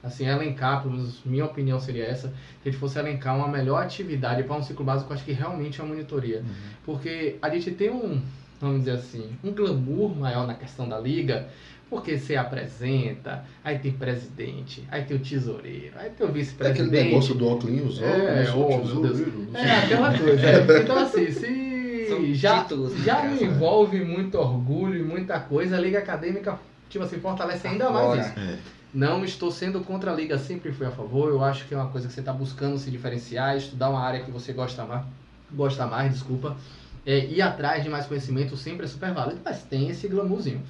assim 0.02 0.26
elencar, 0.26 0.82
pelo 0.82 0.92
menos 0.92 1.20
minha 1.24 1.46
opinião 1.46 1.80
seria 1.80 2.04
essa, 2.04 2.28
se 2.28 2.68
a 2.68 2.70
gente 2.70 2.78
fosse 2.78 2.98
elencar 2.98 3.34
uma 3.34 3.48
melhor 3.48 3.82
atividade 3.82 4.42
para 4.42 4.54
um 4.56 4.62
ciclo 4.62 4.84
básico, 4.84 5.10
eu 5.10 5.14
acho 5.14 5.24
que 5.24 5.32
realmente 5.32 5.80
é 5.80 5.84
a 5.84 5.86
monitoria. 5.86 6.44
Porque 6.84 7.36
a 7.40 7.48
gente 7.48 7.70
tem 7.70 7.88
um, 7.90 8.20
vamos 8.60 8.80
dizer 8.80 8.90
assim, 8.90 9.30
um 9.42 9.52
glamour 9.52 10.14
maior 10.14 10.46
na 10.46 10.52
questão 10.52 10.86
da 10.86 10.98
liga, 11.00 11.48
porque 11.88 12.18
você 12.18 12.36
apresenta, 12.36 13.42
aí 13.64 13.78
tem 13.78 13.92
presidente, 13.92 14.84
aí 14.90 15.02
tem 15.04 15.16
o 15.16 15.20
tesoureiro, 15.20 15.94
aí 15.96 16.10
tem 16.10 16.26
o 16.26 16.28
É 16.28 16.30
aquele 16.30 16.32
vice-presidente. 16.44 17.04
negócio 17.04 17.34
do 17.34 17.46
óculos, 17.48 18.02
É, 18.02 18.50
ó, 18.50 18.56
oh, 18.58 18.66
o 18.66 18.84
meu 18.84 19.00
Deus. 19.00 19.16
tesoureiro, 19.18 19.48
É, 19.54 19.70
aquela 19.78 20.18
coisa. 20.18 20.46
é. 20.46 20.82
Então, 20.82 20.98
assim, 20.98 21.30
se 21.30 21.65
São 22.08 22.34
já, 22.34 22.62
títulos, 22.62 22.96
já 23.04 23.22
né, 23.22 23.32
me 23.32 23.38
cara? 23.38 23.52
envolve 23.52 24.04
muito 24.04 24.38
orgulho 24.38 24.98
e 24.98 25.02
muita 25.02 25.38
coisa, 25.40 25.76
a 25.76 25.80
Liga 25.80 25.98
Acadêmica, 25.98 26.58
tipo 26.88 27.04
assim, 27.04 27.18
fortalece 27.18 27.66
ainda 27.66 27.90
mais 27.90 28.06
Fora. 28.06 28.20
isso. 28.20 28.38
É. 28.38 28.58
Não 28.94 29.24
estou 29.24 29.50
sendo 29.50 29.80
contra 29.80 30.10
a 30.10 30.14
Liga, 30.14 30.38
sempre 30.38 30.72
fui 30.72 30.86
a 30.86 30.90
favor. 30.90 31.28
Eu 31.28 31.44
acho 31.44 31.66
que 31.66 31.74
é 31.74 31.76
uma 31.76 31.88
coisa 31.88 32.08
que 32.08 32.14
você 32.14 32.20
está 32.20 32.32
buscando 32.32 32.78
se 32.78 32.90
diferenciar, 32.90 33.56
estudar 33.56 33.90
uma 33.90 34.00
área 34.00 34.20
que 34.22 34.30
você 34.30 34.52
gosta 34.52 34.84
mais, 34.84 35.04
gosta 35.52 35.86
mais 35.86 36.12
desculpa, 36.12 36.56
é, 37.04 37.26
ir 37.26 37.42
atrás 37.42 37.84
de 37.84 37.88
mais 37.88 38.06
conhecimento 38.06 38.56
sempre 38.56 38.84
é 38.84 38.88
super 38.88 39.12
válido, 39.12 39.40
mas 39.44 39.62
tem 39.62 39.88
esse 39.90 40.08
glamourzinho. 40.08 40.62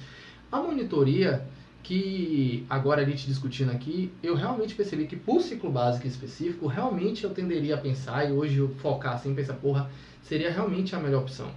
A 0.51 0.57
monitoria, 0.61 1.43
que 1.83 2.65
agora 2.69 3.01
a 3.01 3.05
gente 3.05 3.25
discutindo 3.25 3.71
aqui, 3.71 4.11
eu 4.21 4.35
realmente 4.35 4.75
percebi 4.75 5.05
que 5.07 5.15
por 5.15 5.41
ciclo 5.41 5.71
básico 5.71 6.05
específico, 6.05 6.67
realmente 6.67 7.23
eu 7.23 7.29
tenderia 7.29 7.75
a 7.75 7.77
pensar, 7.77 8.29
e 8.29 8.31
hoje 8.33 8.57
eu 8.57 8.69
focar 8.81 9.13
assim, 9.13 9.33
pensar, 9.33 9.53
porra, 9.53 9.89
seria 10.27 10.51
realmente 10.51 10.95
a 10.95 10.99
melhor 10.99 11.21
opção. 11.21 11.49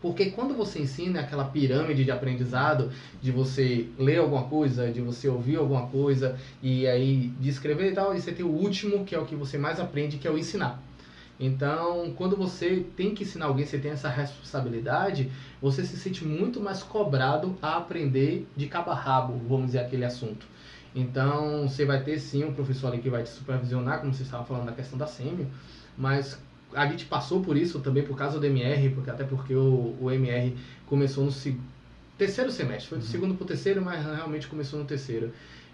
Porque 0.00 0.30
quando 0.30 0.54
você 0.54 0.80
ensina 0.80 1.20
aquela 1.20 1.44
pirâmide 1.44 2.04
de 2.04 2.10
aprendizado, 2.10 2.90
de 3.20 3.30
você 3.30 3.86
ler 3.98 4.18
alguma 4.18 4.44
coisa, 4.44 4.90
de 4.90 5.00
você 5.00 5.28
ouvir 5.28 5.56
alguma 5.56 5.86
coisa, 5.88 6.38
e 6.62 6.86
aí 6.86 7.28
de 7.38 7.50
escrever 7.50 7.92
e 7.92 7.94
tal, 7.94 8.14
e 8.14 8.20
você 8.20 8.32
tem 8.32 8.44
o 8.44 8.48
último, 8.48 9.04
que 9.04 9.14
é 9.14 9.18
o 9.18 9.26
que 9.26 9.34
você 9.34 9.58
mais 9.58 9.78
aprende, 9.78 10.16
que 10.16 10.26
é 10.26 10.30
o 10.30 10.38
ensinar. 10.38 10.82
Então, 11.38 12.12
quando 12.16 12.36
você 12.36 12.84
tem 12.96 13.14
que 13.14 13.24
ensinar 13.24 13.46
alguém, 13.46 13.64
você 13.64 13.78
tem 13.78 13.90
essa 13.90 14.08
responsabilidade, 14.08 15.30
você 15.60 15.84
se 15.84 15.96
sente 15.96 16.24
muito 16.24 16.60
mais 16.60 16.82
cobrado 16.82 17.56
a 17.62 17.76
aprender 17.76 18.46
de 18.56 18.66
cabo 18.66 18.90
a 18.90 18.94
rabo, 18.94 19.40
vamos 19.48 19.66
dizer, 19.66 19.80
aquele 19.80 20.04
assunto. 20.04 20.46
Então, 20.94 21.68
você 21.68 21.84
vai 21.84 22.02
ter 22.02 22.18
sim 22.18 22.44
um 22.44 22.52
professor 22.52 22.88
ali 22.88 23.00
que 23.00 23.08
vai 23.08 23.22
te 23.22 23.30
supervisionar, 23.30 24.00
como 24.00 24.12
você 24.12 24.22
estava 24.22 24.44
falando 24.44 24.66
na 24.66 24.72
questão 24.72 24.98
da 24.98 25.06
sêmio, 25.06 25.46
mas 25.96 26.38
a 26.74 26.86
gente 26.86 27.04
passou 27.04 27.42
por 27.42 27.56
isso 27.56 27.80
também 27.80 28.02
por 28.02 28.16
causa 28.16 28.38
do 28.38 28.46
MR, 28.46 28.90
porque 28.90 29.10
até 29.10 29.24
porque 29.24 29.54
o, 29.54 29.96
o 30.00 30.10
MR 30.10 30.56
começou 30.86 31.24
no 31.24 31.32
terceiro 32.16 32.50
semestre, 32.50 32.88
foi 32.88 32.98
do 32.98 33.04
uhum. 33.04 33.10
segundo 33.10 33.34
para 33.34 33.44
o 33.44 33.46
terceiro, 33.46 33.82
mas 33.82 34.04
realmente 34.04 34.46
começou 34.46 34.78
no 34.78 34.84
terceiro. 34.84 35.32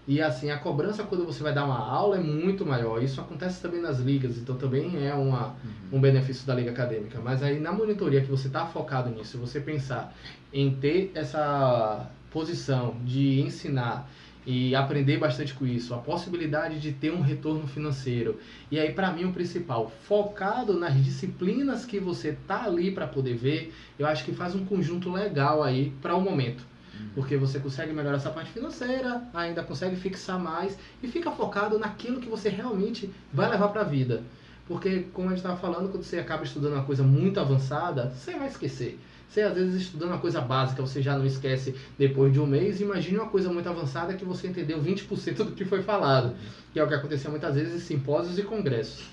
E 0.08 0.22
assim, 0.22 0.50
a 0.50 0.58
cobrança 0.58 1.02
quando 1.02 1.26
você 1.26 1.42
vai 1.42 1.52
dar 1.52 1.64
uma 1.64 1.78
aula 1.78 2.16
é 2.16 2.20
muito 2.20 2.64
maior. 2.64 3.02
Isso 3.02 3.20
acontece 3.20 3.60
também 3.60 3.80
nas 3.80 3.98
ligas, 3.98 4.38
então 4.38 4.56
também 4.56 5.04
é 5.04 5.12
uma, 5.12 5.48
uhum. 5.48 5.98
um 5.98 6.00
benefício 6.00 6.46
da 6.46 6.54
liga 6.54 6.70
acadêmica. 6.70 7.20
Mas 7.20 7.42
aí 7.42 7.58
na 7.58 7.72
monitoria 7.72 8.20
que 8.20 8.30
você 8.30 8.46
está 8.46 8.64
focado 8.66 9.10
nisso, 9.10 9.36
você 9.36 9.58
pensar 9.58 10.14
em 10.52 10.70
ter 10.76 11.10
essa 11.14 12.08
posição 12.30 12.94
de 13.04 13.40
ensinar 13.40 14.08
e 14.46 14.76
aprender 14.76 15.18
bastante 15.18 15.52
com 15.52 15.66
isso, 15.66 15.92
a 15.92 15.98
possibilidade 15.98 16.78
de 16.78 16.92
ter 16.92 17.10
um 17.10 17.20
retorno 17.20 17.66
financeiro. 17.66 18.38
E 18.70 18.78
aí, 18.78 18.92
para 18.92 19.12
mim, 19.12 19.24
o 19.24 19.32
principal, 19.32 19.92
focado 20.06 20.78
nas 20.78 20.94
disciplinas 21.04 21.84
que 21.84 21.98
você 21.98 22.38
tá 22.46 22.62
ali 22.62 22.92
para 22.92 23.08
poder 23.08 23.34
ver, 23.34 23.74
eu 23.98 24.06
acho 24.06 24.24
que 24.24 24.32
faz 24.32 24.54
um 24.54 24.64
conjunto 24.64 25.10
legal 25.10 25.64
aí 25.64 25.92
para 26.00 26.14
o 26.14 26.20
momento. 26.20 26.64
Uhum. 26.94 27.08
Porque 27.16 27.36
você 27.36 27.58
consegue 27.58 27.92
melhorar 27.92 28.18
essa 28.18 28.30
parte 28.30 28.52
financeira, 28.52 29.24
ainda 29.34 29.64
consegue 29.64 29.96
fixar 29.96 30.38
mais 30.38 30.78
e 31.02 31.08
fica 31.08 31.32
focado 31.32 31.76
naquilo 31.76 32.20
que 32.20 32.28
você 32.28 32.48
realmente 32.48 33.10
vai 33.32 33.50
levar 33.50 33.68
para 33.68 33.80
a 33.80 33.84
vida. 33.84 34.22
Porque, 34.68 35.06
como 35.12 35.28
a 35.28 35.30
gente 35.30 35.38
estava 35.38 35.56
falando, 35.56 35.90
quando 35.90 36.04
você 36.04 36.18
acaba 36.18 36.44
estudando 36.44 36.74
uma 36.74 36.84
coisa 36.84 37.02
muito 37.02 37.40
avançada, 37.40 38.10
você 38.10 38.32
vai 38.36 38.48
esquecer. 38.48 38.98
Você 39.28 39.42
às 39.42 39.54
vezes 39.54 39.82
estudando 39.82 40.10
uma 40.10 40.18
coisa 40.18 40.40
básica, 40.40 40.80
você 40.80 41.02
já 41.02 41.16
não 41.16 41.26
esquece 41.26 41.74
depois 41.98 42.32
de 42.32 42.40
um 42.40 42.46
mês. 42.46 42.80
Imagine 42.80 43.18
uma 43.18 43.28
coisa 43.28 43.52
muito 43.52 43.68
avançada 43.68 44.14
que 44.14 44.24
você 44.24 44.48
entendeu 44.48 44.80
20% 44.80 45.36
do 45.36 45.52
que 45.52 45.64
foi 45.64 45.82
falado, 45.82 46.34
que 46.72 46.78
é 46.78 46.84
o 46.84 46.88
que 46.88 46.94
aconteceu 46.94 47.30
muitas 47.30 47.54
vezes 47.54 47.74
em 47.74 47.78
simpósios 47.78 48.38
e 48.38 48.42
congressos. 48.42 49.04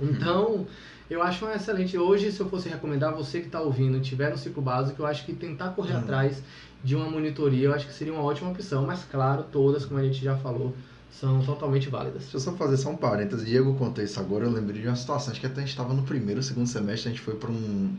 Então, 0.00 0.66
eu 1.08 1.22
acho 1.22 1.44
uma 1.44 1.54
excelente. 1.54 1.96
Hoje, 1.96 2.32
se 2.32 2.40
eu 2.40 2.48
fosse 2.48 2.68
recomendar 2.68 3.14
você 3.14 3.40
que 3.40 3.46
está 3.46 3.60
ouvindo, 3.60 4.00
tiver 4.00 4.30
no 4.30 4.38
ciclo 4.38 4.62
básico, 4.62 5.02
eu 5.02 5.06
acho 5.06 5.24
que 5.24 5.32
tentar 5.32 5.70
correr 5.70 5.94
uhum. 5.94 6.00
atrás 6.00 6.42
de 6.82 6.96
uma 6.96 7.08
monitoria, 7.08 7.66
eu 7.66 7.74
acho 7.74 7.86
que 7.86 7.92
seria 7.92 8.12
uma 8.12 8.22
ótima 8.22 8.50
opção. 8.50 8.86
Mas, 8.86 9.04
claro, 9.04 9.44
todas, 9.52 9.84
como 9.84 10.00
a 10.00 10.02
gente 10.02 10.22
já 10.22 10.36
falou, 10.36 10.74
são 11.10 11.44
totalmente 11.44 11.88
válidas. 11.88 12.22
Deixa 12.22 12.36
eu 12.36 12.40
só 12.40 12.52
fazer 12.52 12.76
só 12.76 12.90
um 12.90 12.96
parênteses. 12.96 13.44
Diego 13.44 13.74
contou 13.74 14.02
isso 14.02 14.18
agora, 14.18 14.44
eu 14.44 14.50
lembrei 14.50 14.80
de 14.80 14.88
uma 14.88 14.96
situação. 14.96 15.30
Acho 15.30 15.40
que 15.40 15.46
até 15.46 15.58
a 15.58 15.60
gente 15.60 15.70
estava 15.70 15.92
no 15.92 16.02
primeiro, 16.02 16.42
segundo 16.42 16.66
semestre, 16.66 17.08
a 17.08 17.12
gente 17.12 17.22
foi 17.22 17.36
para 17.36 17.50
um, 17.50 17.94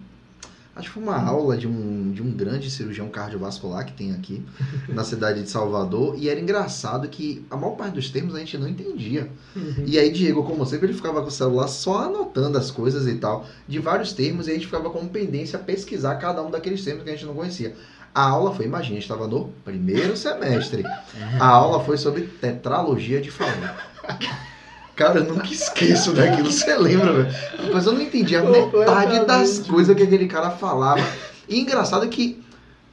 Acho 0.75 0.88
que 0.88 0.93
foi 0.95 1.03
uma 1.03 1.21
aula 1.23 1.55
de 1.55 1.67
um, 1.67 2.12
de 2.12 2.23
um 2.23 2.31
grande 2.31 2.71
cirurgião 2.71 3.07
cardiovascular 3.07 3.86
que 3.86 3.93
tem 3.93 4.12
aqui 4.12 4.43
na 4.89 5.03
cidade 5.03 5.43
de 5.43 5.49
Salvador. 5.49 6.15
E 6.17 6.29
era 6.29 6.39
engraçado 6.39 7.07
que 7.07 7.45
a 7.49 7.55
maior 7.55 7.75
parte 7.75 7.93
dos 7.93 8.09
termos 8.09 8.33
a 8.33 8.39
gente 8.39 8.57
não 8.57 8.67
entendia. 8.67 9.29
Uhum. 9.55 9.83
E 9.86 9.99
aí, 9.99 10.12
Diego, 10.12 10.43
como 10.43 10.65
sempre, 10.65 10.88
ele 10.88 10.93
ficava 10.93 11.21
com 11.21 11.27
o 11.27 11.31
celular 11.31 11.67
só 11.67 12.05
anotando 12.05 12.57
as 12.57 12.71
coisas 12.71 13.07
e 13.07 13.15
tal, 13.15 13.45
de 13.67 13.77
vários 13.77 14.13
termos, 14.13 14.47
e 14.47 14.51
a 14.51 14.53
gente 14.55 14.65
ficava 14.65 14.89
com 14.89 15.07
pendência 15.07 15.59
a 15.59 15.62
pesquisar 15.62 16.15
cada 16.15 16.41
um 16.41 16.49
daqueles 16.49 16.83
termos 16.83 17.03
que 17.03 17.09
a 17.09 17.13
gente 17.13 17.25
não 17.25 17.36
conhecia. 17.36 17.75
A 18.15 18.29
aula 18.29 18.53
foi, 18.53 18.65
imagina, 18.65 18.91
a 18.91 18.99
gente 18.99 19.03
estava 19.03 19.27
no 19.27 19.49
primeiro 19.65 20.15
semestre. 20.15 20.83
A 21.39 21.47
aula 21.47 21.83
foi 21.83 21.97
sobre 21.97 22.21
tetralogia 22.21 23.19
de 23.19 23.31
Fallot. 23.31 23.73
Cara, 24.95 25.19
eu 25.19 25.23
nunca 25.25 25.47
esqueço 25.51 26.13
daquilo, 26.13 26.51
você 26.51 26.75
lembra, 26.77 27.23
velho? 27.23 27.73
Mas 27.73 27.86
eu 27.86 27.93
não 27.93 28.01
entendi 28.01 28.36
a 28.36 28.43
metade 28.43 29.25
das 29.25 29.60
coisas 29.60 29.95
que 29.95 30.03
aquele 30.03 30.27
cara 30.27 30.51
falava. 30.51 31.03
E 31.49 31.60
engraçado 31.60 32.06
é 32.06 32.08
que 32.08 32.43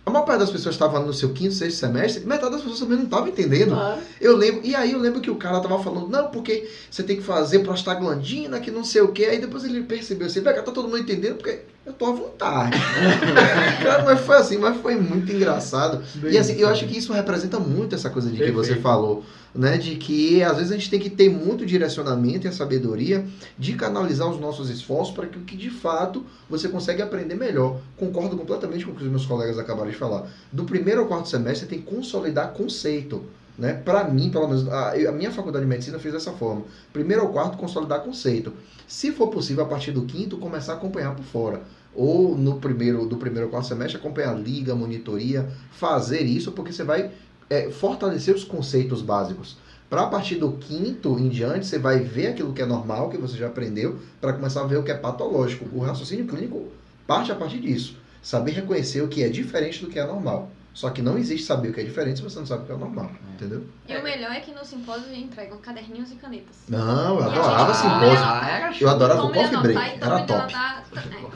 a 0.04 0.10
maior 0.10 0.24
parte 0.24 0.40
das 0.40 0.50
pessoas 0.50 0.74
estava 0.74 0.98
no 0.98 1.12
seu 1.12 1.32
quinto, 1.32 1.54
sexto 1.54 1.78
semestre, 1.78 2.24
metade 2.24 2.52
das 2.52 2.62
pessoas 2.62 2.80
também 2.80 2.96
não 2.96 3.04
estava 3.04 3.28
entendendo. 3.28 3.74
Ah. 3.74 3.98
Eu 4.20 4.34
lembro, 4.36 4.62
e 4.64 4.74
aí 4.74 4.92
eu 4.92 4.98
lembro 4.98 5.20
que 5.20 5.30
o 5.30 5.36
cara 5.36 5.60
tava 5.60 5.82
falando, 5.82 6.08
não, 6.08 6.30
porque 6.30 6.68
você 6.90 7.02
tem 7.02 7.16
que 7.16 7.22
fazer 7.22 7.60
prostaglandina, 7.60 8.58
que 8.60 8.70
não 8.70 8.82
sei 8.82 9.02
o 9.02 9.12
que. 9.12 9.24
Aí 9.26 9.38
depois 9.38 9.62
ele 9.64 9.82
percebeu 9.82 10.26
assim, 10.26 10.40
velho, 10.40 10.64
tá 10.64 10.72
todo 10.72 10.88
mundo 10.88 10.98
entendendo, 10.98 11.36
porque 11.36 11.60
eu 11.84 11.92
tô 11.92 12.06
à 12.06 12.12
vontade. 12.12 12.78
cara, 13.82 14.04
mas 14.04 14.20
foi 14.20 14.36
assim, 14.36 14.58
mas 14.58 14.76
foi 14.80 14.96
muito 14.96 15.32
engraçado. 15.32 16.02
Bem, 16.16 16.32
e 16.32 16.38
assim, 16.38 16.54
eu 16.54 16.68
acho 16.68 16.86
que 16.86 16.98
isso 16.98 17.12
representa 17.12 17.58
muito 17.58 17.94
essa 17.94 18.10
coisa 18.10 18.30
de 18.30 18.36
Perfeito. 18.36 18.60
que 18.60 18.66
você 18.66 18.76
falou 18.76 19.24
né, 19.54 19.76
de 19.76 19.96
que 19.96 20.42
às 20.42 20.56
vezes 20.56 20.72
a 20.72 20.74
gente 20.76 20.90
tem 20.90 21.00
que 21.00 21.10
ter 21.10 21.28
muito 21.28 21.66
direcionamento 21.66 22.46
e 22.46 22.48
a 22.48 22.52
sabedoria 22.52 23.24
de 23.58 23.74
canalizar 23.74 24.28
os 24.28 24.38
nossos 24.38 24.70
esforços 24.70 25.14
para 25.14 25.26
que 25.26 25.38
o 25.38 25.42
que 25.42 25.56
de 25.56 25.70
fato 25.70 26.24
você 26.48 26.68
consegue 26.68 27.02
aprender 27.02 27.34
melhor. 27.34 27.80
Concordo 27.96 28.36
completamente 28.36 28.84
com 28.84 28.92
o 28.92 28.94
que 28.94 29.02
os 29.02 29.10
meus 29.10 29.26
colegas 29.26 29.58
acabaram 29.58 29.90
de 29.90 29.96
falar. 29.96 30.26
Do 30.52 30.64
primeiro 30.64 31.00
ao 31.00 31.06
quarto 31.06 31.28
semestre 31.28 31.60
você 31.60 31.66
tem 31.66 31.80
que 31.80 31.90
consolidar 31.94 32.52
conceito. 32.52 33.24
Né? 33.58 33.74
Para 33.74 34.04
mim, 34.04 34.30
pelo 34.30 34.48
menos, 34.48 34.68
a, 34.68 34.92
a, 34.92 35.12
minha 35.12 35.30
faculdade 35.30 35.64
de 35.64 35.68
medicina 35.68 35.98
fez 35.98 36.14
dessa 36.14 36.32
forma. 36.32 36.62
Primeiro 36.92 37.22
ao 37.22 37.28
quarto, 37.28 37.58
consolidar 37.58 38.00
conceito. 38.00 38.52
Se 38.86 39.12
for 39.12 39.28
possível, 39.28 39.64
a 39.64 39.68
partir 39.68 39.92
do 39.92 40.02
quinto, 40.02 40.38
começar 40.38 40.72
a 40.72 40.76
acompanhar 40.76 41.14
por 41.14 41.24
fora. 41.24 41.60
Ou 41.94 42.36
no 42.36 42.60
primeiro, 42.60 43.06
do 43.06 43.16
primeiro 43.16 43.46
ao 43.46 43.50
quarto 43.50 43.68
semestre, 43.68 43.98
acompanhar 43.98 44.30
a 44.30 44.38
liga, 44.38 44.74
monitoria, 44.74 45.48
fazer 45.72 46.22
isso, 46.22 46.52
porque 46.52 46.72
você 46.72 46.84
vai 46.84 47.10
é, 47.48 47.70
fortalecer 47.70 48.34
os 48.34 48.44
conceitos 48.44 49.02
básicos. 49.02 49.58
Para 49.90 50.02
a 50.02 50.06
partir 50.06 50.36
do 50.36 50.52
quinto 50.52 51.18
em 51.18 51.28
diante, 51.28 51.66
você 51.66 51.76
vai 51.76 51.98
ver 51.98 52.28
aquilo 52.28 52.52
que 52.52 52.62
é 52.62 52.66
normal, 52.66 53.10
que 53.10 53.18
você 53.18 53.36
já 53.36 53.48
aprendeu, 53.48 53.98
para 54.20 54.32
começar 54.32 54.60
a 54.62 54.66
ver 54.66 54.78
o 54.78 54.84
que 54.84 54.92
é 54.92 54.96
patológico. 54.96 55.68
O 55.72 55.80
raciocínio 55.80 56.26
clínico 56.26 56.68
parte 57.08 57.32
a 57.32 57.34
partir 57.34 57.58
disso. 57.58 57.96
Saber 58.22 58.52
reconhecer 58.52 59.02
o 59.02 59.08
que 59.08 59.24
é 59.24 59.28
diferente 59.28 59.84
do 59.84 59.90
que 59.90 59.98
é 59.98 60.06
normal. 60.06 60.48
Só 60.72 60.88
que 60.90 61.02
não 61.02 61.18
existe 61.18 61.46
saber 61.46 61.70
o 61.70 61.72
que 61.72 61.80
é 61.80 61.84
diferente 61.84 62.18
se 62.18 62.22
você 62.22 62.38
não 62.38 62.46
sabe 62.46 62.62
o 62.62 62.66
que 62.66 62.72
é 62.72 62.76
normal, 62.76 63.06
é. 63.06 63.34
entendeu? 63.34 63.64
E 63.88 63.96
o 63.96 64.02
melhor 64.02 64.30
é 64.30 64.40
que 64.40 64.52
no 64.52 64.64
simpósio 64.64 65.12
entregam 65.12 65.58
caderninhos 65.58 66.12
e 66.12 66.14
canetas. 66.14 66.56
Não, 66.68 67.18
eu 67.18 67.24
adorava 67.24 67.74
simpósio. 67.74 68.24
Ah, 68.24 68.72
eu 68.80 68.88
adorava 68.88 69.24
o 69.24 69.32
coffee 69.32 69.58
break, 69.58 69.98
era 70.00 70.22
top. 70.22 70.54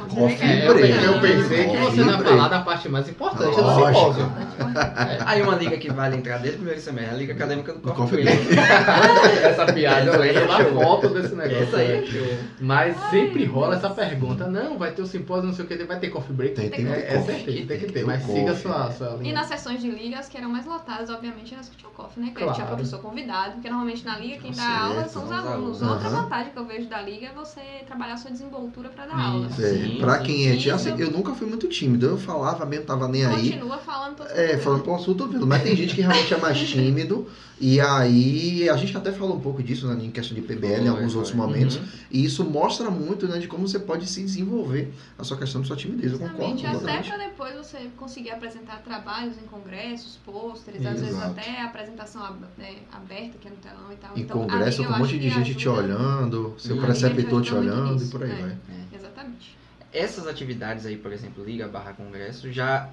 Coffee 0.09 0.67
break. 0.67 1.05
Eu 1.05 1.21
pensei 1.21 1.69
que 1.69 1.77
você 1.77 2.03
ia 2.03 2.19
falar 2.19 2.49
da 2.49 2.63
parte 2.63 2.89
mais 2.89 3.09
importante 3.09 3.57
do 3.57 3.75
simpósio. 3.75 4.33
Aí 5.27 5.43
uma 5.43 5.57
liga 5.57 5.77
que 5.79 5.93
vale 5.93 6.17
entrar 6.17 6.39
desde 6.39 6.57
o 6.57 6.59
primeiro 6.59 6.81
semestre, 6.81 7.15
a 7.15 7.19
liga 7.19 7.33
acadêmica 7.35 7.73
do 7.73 7.93
coffee 7.93 8.23
break. 8.23 8.49
Essa 9.43 9.73
piada 9.73 10.13
eu 10.13 10.21
lembro 10.21 10.47
da 10.47 10.65
foto 10.65 11.09
desse 11.09 11.35
negócio. 11.35 11.77
aí 11.77 12.39
Mas 12.61 12.97
sempre 13.11 13.45
rola 13.45 13.77
essa 13.77 13.91
pergunta. 13.91 14.47
Não, 14.47 14.79
vai 14.79 14.93
ter 14.93 15.03
o 15.03 15.07
simpósio, 15.07 15.47
não 15.47 15.53
sei 15.53 15.65
o 15.65 15.69
que, 15.69 15.77
vai 15.85 15.99
ter 15.99 16.11
coffee 16.11 16.35
break. 16.35 16.55
Tem, 16.55 16.71
tem, 16.71 16.87
é, 16.87 17.21
certeza, 17.21 17.67
tem 17.67 17.79
que 17.79 17.93
ter. 17.93 18.05
Mas 18.05 18.23
siga 18.23 18.53
a 18.53 18.57
sua 18.57 18.91
e 19.25 19.33
nas 19.33 19.47
sessões 19.47 19.81
de 19.81 19.91
liga, 19.91 20.19
as 20.19 20.29
que 20.29 20.37
eram 20.37 20.49
mais 20.49 20.67
lotadas, 20.67 21.11
obviamente, 21.11 21.53
eram 21.53 21.61
as 21.61 21.69
que 21.69 21.77
tinham 21.77 21.93
coffee, 21.93 22.23
né? 22.23 22.31
Que 22.31 22.37
claro. 22.37 22.55
tinha 22.55 22.67
professor 22.67 23.01
convidado, 23.01 23.53
porque 23.55 23.69
normalmente 23.69 24.05
na 24.05 24.19
liga 24.19 24.39
quem 24.39 24.53
dá 24.53 24.79
aula 24.79 25.09
são 25.09 25.25
os 25.25 25.33
alunos. 25.33 25.81
Uhum. 25.81 25.91
Outra 25.91 26.09
vantagem 26.09 26.53
que 26.53 26.59
eu 26.59 26.65
vejo 26.67 26.89
da 26.89 27.01
liga 27.01 27.27
é 27.27 27.33
você 27.33 27.61
trabalhar 27.87 28.15
a 28.15 28.17
sua 28.17 28.31
desenvoltura 28.31 28.89
para 28.89 29.07
dar 29.07 29.19
aula. 29.19 29.49
É, 29.59 29.99
pra 29.99 30.19
quem 30.19 30.49
é 30.49 30.57
tímido, 30.57 30.75
assim, 30.75 30.95
eu 30.99 31.11
nunca 31.11 31.35
fui 31.35 31.47
muito 31.47 31.69
tímido. 31.69 32.07
Eu 32.07 32.19
falava 32.19 32.65
mesmo, 32.67 32.87
tava 32.87 33.09
nem 33.09 33.25
aí. 33.25 33.51
Continua 33.51 33.79
falando 33.79 34.17
todo 34.17 34.31
É, 34.31 34.59
falando 34.59 34.83
pro 34.83 34.95
assunto 34.95 35.23
ouvido. 35.23 35.47
Mas 35.47 35.63
tem 35.63 35.75
gente 35.77 35.95
que 35.95 36.01
realmente 36.01 36.35
é 36.35 36.39
mais 36.39 36.59
tímido. 36.59 37.27
E 37.61 37.81
aí, 37.81 38.69
a 38.69 38.77
gente 38.77 38.97
até 38.97 39.13
falou 39.13 39.37
um 39.37 39.41
pouco 39.41 39.63
disso 39.63 39.87
né, 39.87 40.05
em 40.05 40.11
questão 40.11 40.35
de 40.35 40.43
PBL 40.43 40.75
foi, 40.75 40.85
em 40.85 40.89
alguns 40.89 41.13
foi. 41.13 41.19
outros 41.19 41.35
momentos. 41.35 41.77
Uhum. 41.77 41.85
E 42.11 42.25
isso 42.25 42.45
mostra 42.45 42.91
muito 42.91 43.29
né, 43.29 43.39
de 43.39 43.47
como 43.47 43.67
você 43.67 43.79
pode 43.79 44.07
se 44.07 44.23
desenvolver 44.23 44.93
a 45.17 45.23
sua 45.23 45.37
questão 45.37 45.61
de 45.61 45.69
sua 45.69 45.77
timidez. 45.77 46.13
Eu 46.13 46.19
concordo. 46.19 46.67
Até 46.67 47.03
para 47.03 47.17
depois 47.17 47.57
você 47.57 47.91
conseguir 47.97 48.31
apresentar 48.31 48.83
trabalhos 49.15 49.39
em 49.39 49.47
congressos, 49.47 50.17
pôsteres, 50.25 50.85
às 50.85 51.01
vezes 51.01 51.23
até 51.23 51.61
a 51.61 51.67
apresentação 51.67 52.37
né, 52.59 52.79
aberta, 52.93 53.39
que 53.39 53.47
é 53.47 53.51
no 53.51 53.57
telão 53.59 53.93
e 53.93 53.97
tal. 53.97 54.17
Em 54.17 54.21
então, 54.23 54.41
congresso, 54.41 54.85
com 54.85 54.93
um 54.93 54.99
monte 54.99 55.19
de 55.19 55.31
gente 55.31 55.55
te 55.55 55.69
olhando, 55.69 56.55
seu 56.59 56.77
preceptor 56.77 57.43
te 57.43 57.55
olhando 57.55 58.03
e 58.03 58.09
por 58.09 58.25
aí 58.25 58.33
é, 58.33 58.35
vai. 58.35 58.51
É, 58.51 58.97
exatamente. 58.97 59.57
Essas 59.93 60.27
atividades 60.27 60.85
aí, 60.85 60.97
por 60.97 61.13
exemplo, 61.13 61.45
Liga 61.45 61.69
barra 61.69 61.93
Congresso, 61.93 62.53
já 62.53 62.91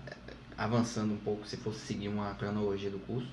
avançando 0.56 1.14
um 1.14 1.18
pouco, 1.18 1.48
se 1.48 1.58
fosse 1.58 1.80
seguir 1.80 2.08
uma 2.08 2.36
cronologia 2.36 2.92
do 2.92 3.00
curso, 3.00 3.30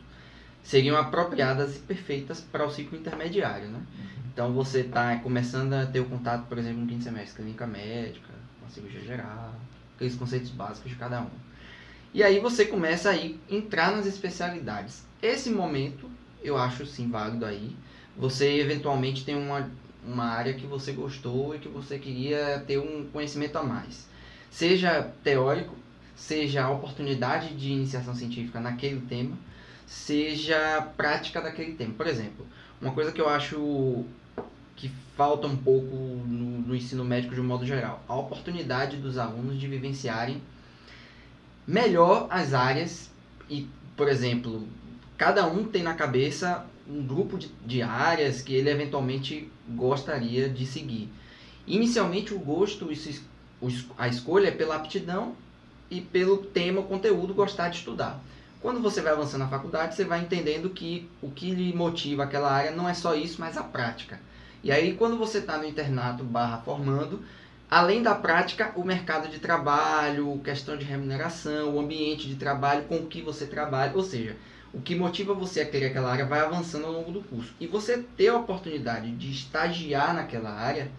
seriam 0.62 0.96
apropriadas 0.96 1.77
e 1.77 1.81
perfeitas 1.81 2.40
para 2.40 2.64
o 2.64 2.70
ciclo 2.70 2.98
intermediário, 2.98 3.68
né? 3.68 3.81
Então 4.33 4.53
você 4.55 4.81
está 4.81 5.16
começando 5.16 5.74
a 5.74 5.85
ter 5.85 6.01
o 6.01 6.07
contato, 6.07 6.46
por 6.46 6.57
exemplo, 6.57 6.81
no 6.81 6.87
quinto 6.87 7.05
semestre, 7.05 7.42
clínica 7.42 7.66
médica, 7.66 8.33
uma 8.62 8.70
cirurgia 8.70 9.03
geral, 9.03 9.55
aqueles 9.94 10.14
conceitos 10.14 10.51
básicos 10.51 10.90
de 10.90 10.96
cada 10.96 11.20
um. 11.20 11.47
E 12.14 12.23
aí 12.23 12.40
você 12.40 12.64
começa 12.64 13.11
a 13.11 13.16
ir, 13.16 13.38
entrar 13.51 13.92
nas 13.92 14.07
especialidades. 14.07 15.05
Esse 15.23 15.51
momento, 15.51 16.11
eu 16.42 16.57
acho 16.57 16.87
sim 16.87 17.11
válido 17.11 17.44
aí. 17.44 17.77
Você 18.16 18.61
eventualmente 18.61 19.25
tem 19.25 19.37
uma, 19.37 19.71
uma 20.05 20.25
área 20.25 20.55
que 20.55 20.66
você 20.66 20.92
gostou 20.92 21.55
e 21.55 21.59
que 21.59 21.68
você 21.68 21.99
queria 21.99 22.64
ter 22.66 22.79
um 22.79 23.07
conhecimento 23.12 23.57
a 23.57 23.62
mais. 23.62 24.09
Seja 24.51 25.12
teórico, 25.23 25.75
seja 26.16 26.64
a 26.64 26.71
oportunidade 26.71 27.55
de 27.55 27.71
iniciação 27.71 28.14
científica 28.14 28.59
naquele 28.59 29.01
tema, 29.03 29.37
seja 29.87 30.81
prática 30.97 31.40
daquele 31.40 31.75
tema. 31.75 31.94
Por 31.94 32.07
exemplo, 32.07 32.47
uma 32.81 32.92
coisa 32.92 33.12
que 33.12 33.21
eu 33.21 33.29
acho 33.29 34.05
que 34.75 34.90
falta 35.16 35.47
um 35.47 35.57
pouco 35.57 35.94
no, 35.94 36.61
no 36.61 36.75
ensino 36.75 37.05
médico 37.05 37.35
de 37.35 37.40
um 37.40 37.44
modo 37.44 37.66
geral. 37.66 38.03
A 38.09 38.16
oportunidade 38.16 38.97
dos 38.97 39.18
alunos 39.18 39.61
de 39.61 39.66
vivenciarem 39.66 40.40
melhor 41.68 42.26
as 42.31 42.54
áreas 42.54 43.11
e, 43.50 43.68
por 43.94 44.09
exemplo, 44.09 44.66
cada 45.18 45.46
um 45.46 45.64
tem 45.64 45.83
na 45.83 45.92
cabeça 45.92 46.64
um 46.88 47.07
grupo 47.07 47.37
de, 47.37 47.48
de 47.66 47.83
áreas 47.83 48.40
que 48.40 48.54
ele 48.54 48.70
eventualmente 48.70 49.52
gostaria 49.68 50.48
de 50.48 50.64
seguir. 50.64 51.11
Inicialmente, 51.66 52.33
o 52.33 52.38
gosto, 52.38 52.88
a 53.98 54.09
escolha 54.09 54.48
é 54.48 54.50
pela 54.50 54.76
aptidão 54.76 55.37
e 55.90 56.00
pelo 56.00 56.38
tema, 56.38 56.81
conteúdo, 56.83 57.35
gostar 57.35 57.68
de 57.68 57.76
estudar. 57.76 58.18
Quando 58.62 58.81
você 58.81 59.02
vai 59.02 59.12
avançando 59.12 59.40
na 59.40 59.48
faculdade, 59.48 59.94
você 59.94 60.07
vai 60.07 60.20
entendendo 60.20 60.70
que 60.70 61.07
o 61.20 61.31
que 61.31 61.50
lhe 61.50 61.74
motiva 61.74 62.24
aquela 62.24 62.50
área 62.50 62.70
não 62.70 62.88
é 62.88 62.94
só 62.94 63.14
isso, 63.14 63.38
mas 63.38 63.59
a 63.59 63.62
prática. 63.62 64.18
E 64.64 64.72
aí, 64.72 64.94
quando 64.94 65.18
você 65.18 65.38
está 65.38 65.59
no 65.59 65.66
internato 65.66 66.24
barra 66.24 66.62
formando, 66.62 67.22
além 67.70 68.02
da 68.02 68.14
prática, 68.14 68.72
o 68.76 68.85
mercado 68.85 69.28
de 69.28 69.38
trabalho, 69.38 70.40
questão 70.42 70.76
de 70.76 70.85
remuneração, 70.85 71.74
o 71.74 71.81
ambiente 71.81 72.26
de 72.26 72.37
trabalho 72.37 72.85
com 72.85 72.96
o 72.96 73.07
que 73.07 73.20
você 73.20 73.46
trabalha, 73.46 73.92
ou 73.94 74.02
seja, 74.02 74.37
o 74.72 74.81
que 74.81 74.94
motiva 74.94 75.35
você 75.35 75.61
a 75.61 75.66
querer 75.66 75.87
aquela 75.87 76.11
área 76.11 76.26
vai 76.26 76.40
avançando 76.40 76.87
ao 76.87 76.92
longo 76.92 77.11
do 77.11 77.22
curso. 77.22 77.52
E 77.61 77.66
você 77.66 77.98
ter 78.16 78.28
a 78.28 78.37
oportunidade 78.37 79.11
de 79.12 79.31
estagiar 79.31 80.14
naquela 80.14 80.50
área 80.50 80.90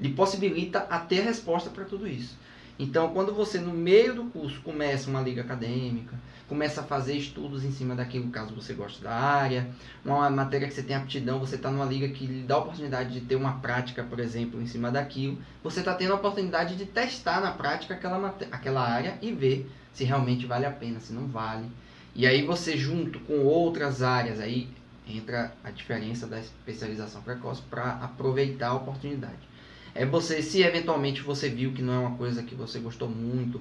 lhe 0.00 0.10
possibilita 0.10 0.86
a 0.90 0.98
ter 0.98 1.20
resposta 1.20 1.70
para 1.70 1.84
tudo 1.84 2.06
isso. 2.06 2.36
Então, 2.78 3.12
quando 3.12 3.34
você 3.34 3.58
no 3.58 3.72
meio 3.72 4.14
do 4.14 4.24
curso 4.24 4.60
começa 4.60 5.10
uma 5.10 5.20
liga 5.20 5.42
acadêmica, 5.42 6.16
começa 6.48 6.80
a 6.80 6.84
fazer 6.84 7.14
estudos 7.14 7.62
em 7.62 7.70
cima 7.70 7.94
daquilo, 7.94 8.30
caso 8.30 8.54
você 8.54 8.72
goste 8.72 9.02
da 9.02 9.12
área, 9.12 9.68
uma 10.04 10.30
matéria 10.30 10.66
que 10.66 10.74
você 10.74 10.82
tem 10.82 10.96
aptidão, 10.96 11.38
você 11.38 11.56
está 11.56 11.70
numa 11.70 11.84
liga 11.84 12.08
que 12.08 12.26
lhe 12.26 12.42
dá 12.42 12.54
a 12.54 12.58
oportunidade 12.58 13.12
de 13.12 13.20
ter 13.20 13.36
uma 13.36 13.60
prática, 13.60 14.02
por 14.02 14.18
exemplo, 14.18 14.60
em 14.60 14.66
cima 14.66 14.90
daquilo, 14.90 15.38
você 15.62 15.80
está 15.80 15.94
tendo 15.94 16.12
a 16.12 16.16
oportunidade 16.16 16.76
de 16.76 16.86
testar 16.86 17.40
na 17.40 17.52
prática 17.52 17.94
aquela, 17.94 18.34
aquela 18.50 18.80
área 18.80 19.18
e 19.20 19.30
ver 19.30 19.70
se 19.92 20.04
realmente 20.04 20.46
vale 20.46 20.64
a 20.64 20.70
pena, 20.70 21.00
se 21.00 21.12
não 21.12 21.26
vale. 21.26 21.66
E 22.14 22.26
aí 22.26 22.44
você 22.44 22.76
junto 22.76 23.20
com 23.20 23.44
outras 23.44 24.02
áreas, 24.02 24.40
aí 24.40 24.68
entra 25.06 25.52
a 25.62 25.70
diferença 25.70 26.26
da 26.26 26.38
especialização 26.38 27.22
precoce 27.22 27.62
para 27.68 27.92
aproveitar 27.92 28.68
a 28.68 28.74
oportunidade. 28.74 29.48
É 29.94 30.06
você, 30.06 30.42
se 30.42 30.62
eventualmente 30.62 31.22
você 31.22 31.48
viu 31.48 31.72
que 31.72 31.82
não 31.82 31.92
é 31.92 31.98
uma 31.98 32.16
coisa 32.16 32.42
que 32.42 32.54
você 32.54 32.78
gostou 32.78 33.08
muito, 33.08 33.60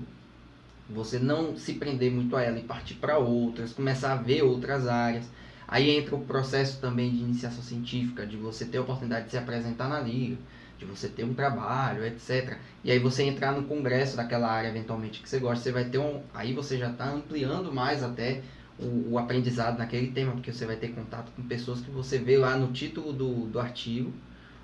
você 0.89 1.19
não 1.19 1.57
se 1.57 1.73
prender 1.73 2.11
muito 2.11 2.35
a 2.35 2.43
ela 2.43 2.59
e 2.59 2.63
partir 2.63 2.95
para 2.95 3.17
outras, 3.17 3.73
começar 3.73 4.13
a 4.13 4.15
ver 4.15 4.43
outras 4.43 4.87
áreas. 4.87 5.29
Aí 5.67 5.89
entra 5.89 6.15
o 6.15 6.21
processo 6.21 6.79
também 6.79 7.11
de 7.11 7.17
iniciação 7.17 7.61
científica, 7.61 8.25
de 8.25 8.37
você 8.37 8.65
ter 8.65 8.77
a 8.77 8.81
oportunidade 8.81 9.25
de 9.25 9.31
se 9.31 9.37
apresentar 9.37 9.89
na 9.89 9.99
liga, 9.99 10.37
de 10.79 10.85
você 10.85 11.09
ter 11.09 11.25
um 11.25 11.33
trabalho, 11.33 12.05
etc. 12.05 12.57
E 12.83 12.91
aí 12.91 12.99
você 12.99 13.23
entrar 13.23 13.51
no 13.51 13.63
congresso 13.63 14.15
daquela 14.15 14.49
área 14.49 14.69
eventualmente 14.69 15.21
que 15.21 15.27
você 15.27 15.39
gosta, 15.39 15.63
você 15.63 15.71
vai 15.71 15.85
ter 15.85 15.97
um. 15.97 16.21
Aí 16.33 16.53
você 16.53 16.77
já 16.77 16.89
está 16.89 17.09
ampliando 17.09 17.73
mais 17.73 18.01
até 18.01 18.41
o, 18.79 19.13
o, 19.13 19.19
aprendizado 19.19 19.77
naquele 19.77 20.11
tema, 20.11 20.33
porque 20.33 20.53
você 20.53 20.65
vai 20.65 20.77
ter 20.77 20.89
contato 20.89 21.31
com 21.35 21.43
pessoas 21.43 21.81
que 21.81 21.91
você 21.91 22.17
vê 22.17 22.37
lá 22.37 22.55
no 22.55 22.71
título 22.71 23.11
do, 23.11 23.47
do 23.47 23.59
artigo, 23.59 24.13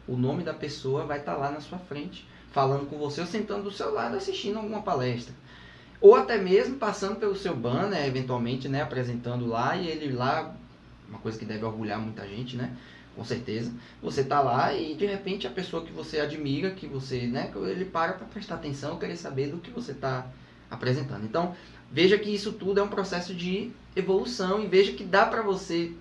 o 0.08 0.16
nome 0.16 0.44
da 0.44 0.54
pessoa 0.54 1.06
vai 1.06 1.20
estar 1.20 1.34
tá 1.34 1.38
lá 1.38 1.52
na 1.52 1.60
sua 1.60 1.80
frente, 1.80 2.28
falando 2.52 2.88
com 2.88 2.98
você 2.98 3.22
ou 3.22 3.28
sentando 3.28 3.64
do 3.64 3.72
seu 3.72 3.92
lado 3.92 4.16
assistindo 4.16 4.58
alguma 4.58 4.84
palestra. 4.84 5.34
Ou 6.04 6.18
até 6.18 6.38
mesmo 6.38 6.76
passando 6.76 7.16
pelo 7.16 7.34
seu 7.34 7.56
banner, 7.56 8.06
eventualmente, 8.06 8.68
né, 8.68 8.82
apresentando 8.82 9.48
lá 9.48 9.78
e 9.78 9.88
ele 9.88 10.12
lá, 10.14 10.54
uma 11.08 11.18
coisa 11.18 11.40
que 11.40 11.46
deve 11.46 11.64
orgulhar 11.64 11.98
muita 11.98 12.28
gente, 12.28 12.58
né? 12.58 12.76
Com 13.16 13.24
certeza. 13.24 13.72
Você 14.02 14.22
tá 14.22 14.42
lá 14.42 14.74
e 14.74 14.96
de 14.96 15.06
repente 15.06 15.48
a 15.48 15.50
pessoa 15.50 15.86
que 15.86 15.94
você 15.94 16.20
admira, 16.20 16.72
que 16.72 16.88
você, 16.88 17.26
né, 17.26 17.50
ele 17.56 17.86
para 17.86 18.12
para 18.12 18.28
prestar 18.28 18.56
atenção, 18.56 19.00
querer 19.00 19.16
saber 19.16 19.48
do 19.48 19.60
que 19.60 19.72
você 19.72 19.94
está 19.94 20.28
apresentando. 20.70 21.24
Então, 21.24 21.56
veja 21.90 22.18
que 22.18 22.30
isso 22.30 22.52
tudo 22.52 22.82
é 22.82 22.84
um 22.84 22.90
processo 22.90 23.34
de 23.34 23.72
evolução 23.96 24.62
e 24.62 24.68
veja 24.68 24.92
que 24.92 25.06
dá 25.06 25.26
para 25.26 25.42
você, 25.42 25.94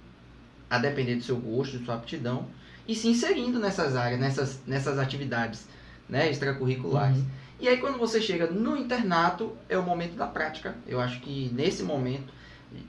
a 0.68 0.78
depender 0.78 1.14
do 1.14 1.22
seu 1.22 1.36
gosto, 1.36 1.78
de 1.78 1.84
sua 1.84 1.94
aptidão, 1.94 2.48
e 2.88 2.96
se 2.96 3.06
inserindo 3.06 3.60
nessas 3.60 3.94
áreas, 3.94 4.18
nessas, 4.18 4.58
nessas 4.66 4.98
atividades 4.98 5.64
né, 6.08 6.28
extracurriculares. 6.28 7.18
Uhum. 7.18 7.41
E 7.62 7.68
aí 7.68 7.76
quando 7.76 7.96
você 7.96 8.20
chega 8.20 8.48
no 8.48 8.76
internato, 8.76 9.56
é 9.68 9.78
o 9.78 9.84
momento 9.84 10.16
da 10.16 10.26
prática. 10.26 10.74
Eu 10.84 11.00
acho 11.00 11.20
que 11.20 11.48
nesse 11.54 11.84
momento, 11.84 12.34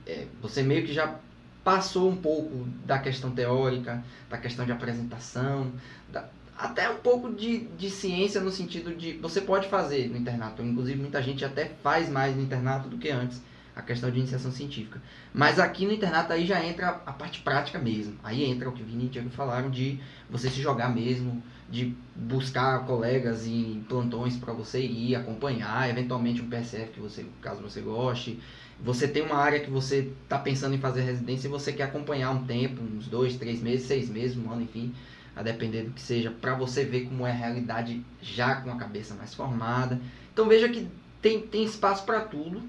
é, 0.04 0.26
você 0.42 0.64
meio 0.64 0.84
que 0.84 0.92
já 0.92 1.14
passou 1.62 2.10
um 2.10 2.16
pouco 2.16 2.66
da 2.84 2.98
questão 2.98 3.30
teórica, 3.30 4.02
da 4.28 4.36
questão 4.36 4.66
de 4.66 4.72
apresentação, 4.72 5.70
da, 6.12 6.28
até 6.58 6.90
um 6.90 6.96
pouco 6.96 7.32
de, 7.32 7.66
de 7.78 7.88
ciência 7.88 8.40
no 8.40 8.50
sentido 8.50 8.92
de 8.96 9.12
você 9.12 9.40
pode 9.40 9.68
fazer 9.68 10.08
no 10.10 10.16
internato. 10.16 10.60
Inclusive 10.60 11.00
muita 11.00 11.22
gente 11.22 11.44
até 11.44 11.66
faz 11.80 12.08
mais 12.08 12.34
no 12.34 12.42
internato 12.42 12.88
do 12.88 12.98
que 12.98 13.10
antes 13.10 13.40
a 13.74 13.82
questão 13.82 14.10
de 14.10 14.18
iniciação 14.18 14.52
científica. 14.52 15.02
Mas 15.32 15.58
aqui 15.58 15.84
no 15.84 15.92
internato 15.92 16.32
aí 16.32 16.46
já 16.46 16.64
entra 16.64 17.02
a 17.04 17.12
parte 17.12 17.40
prática 17.40 17.78
mesmo. 17.78 18.14
Aí 18.22 18.44
entra 18.44 18.68
o 18.68 18.72
que 18.72 18.82
o 18.82 18.86
Vini 18.86 19.04
e 19.04 19.06
o 19.06 19.10
Diego 19.10 19.30
falaram 19.30 19.70
de 19.70 19.98
você 20.30 20.48
se 20.48 20.62
jogar 20.62 20.94
mesmo, 20.94 21.42
de 21.68 21.94
buscar 22.14 22.86
colegas 22.86 23.46
em 23.46 23.84
plantões 23.88 24.36
para 24.36 24.52
você 24.52 24.80
ir 24.80 25.16
acompanhar, 25.16 25.90
eventualmente 25.90 26.40
um 26.40 26.48
PSF 26.48 26.92
que 26.92 27.00
você, 27.00 27.26
caso 27.40 27.62
você 27.62 27.80
goste. 27.80 28.38
Você 28.80 29.08
tem 29.08 29.22
uma 29.22 29.36
área 29.36 29.60
que 29.60 29.70
você 29.70 30.12
está 30.22 30.38
pensando 30.38 30.74
em 30.74 30.78
fazer 30.78 31.02
residência 31.02 31.48
e 31.48 31.50
você 31.50 31.72
quer 31.72 31.84
acompanhar 31.84 32.30
um 32.30 32.44
tempo, 32.44 32.82
uns 32.82 33.08
dois, 33.08 33.36
três 33.36 33.60
meses, 33.60 33.86
seis 33.86 34.08
meses, 34.08 34.36
um 34.36 34.50
ano, 34.50 34.62
enfim, 34.62 34.94
a 35.34 35.42
depender 35.42 35.82
do 35.82 35.90
que 35.90 36.02
seja, 36.02 36.30
para 36.30 36.54
você 36.54 36.84
ver 36.84 37.06
como 37.06 37.26
é 37.26 37.30
a 37.30 37.34
realidade 37.34 38.04
já 38.20 38.56
com 38.56 38.70
a 38.70 38.76
cabeça 38.76 39.14
mais 39.14 39.34
formada. 39.34 40.00
Então 40.32 40.46
veja 40.48 40.68
que 40.68 40.88
tem, 41.20 41.40
tem 41.40 41.64
espaço 41.64 42.04
para 42.04 42.20
tudo 42.20 42.62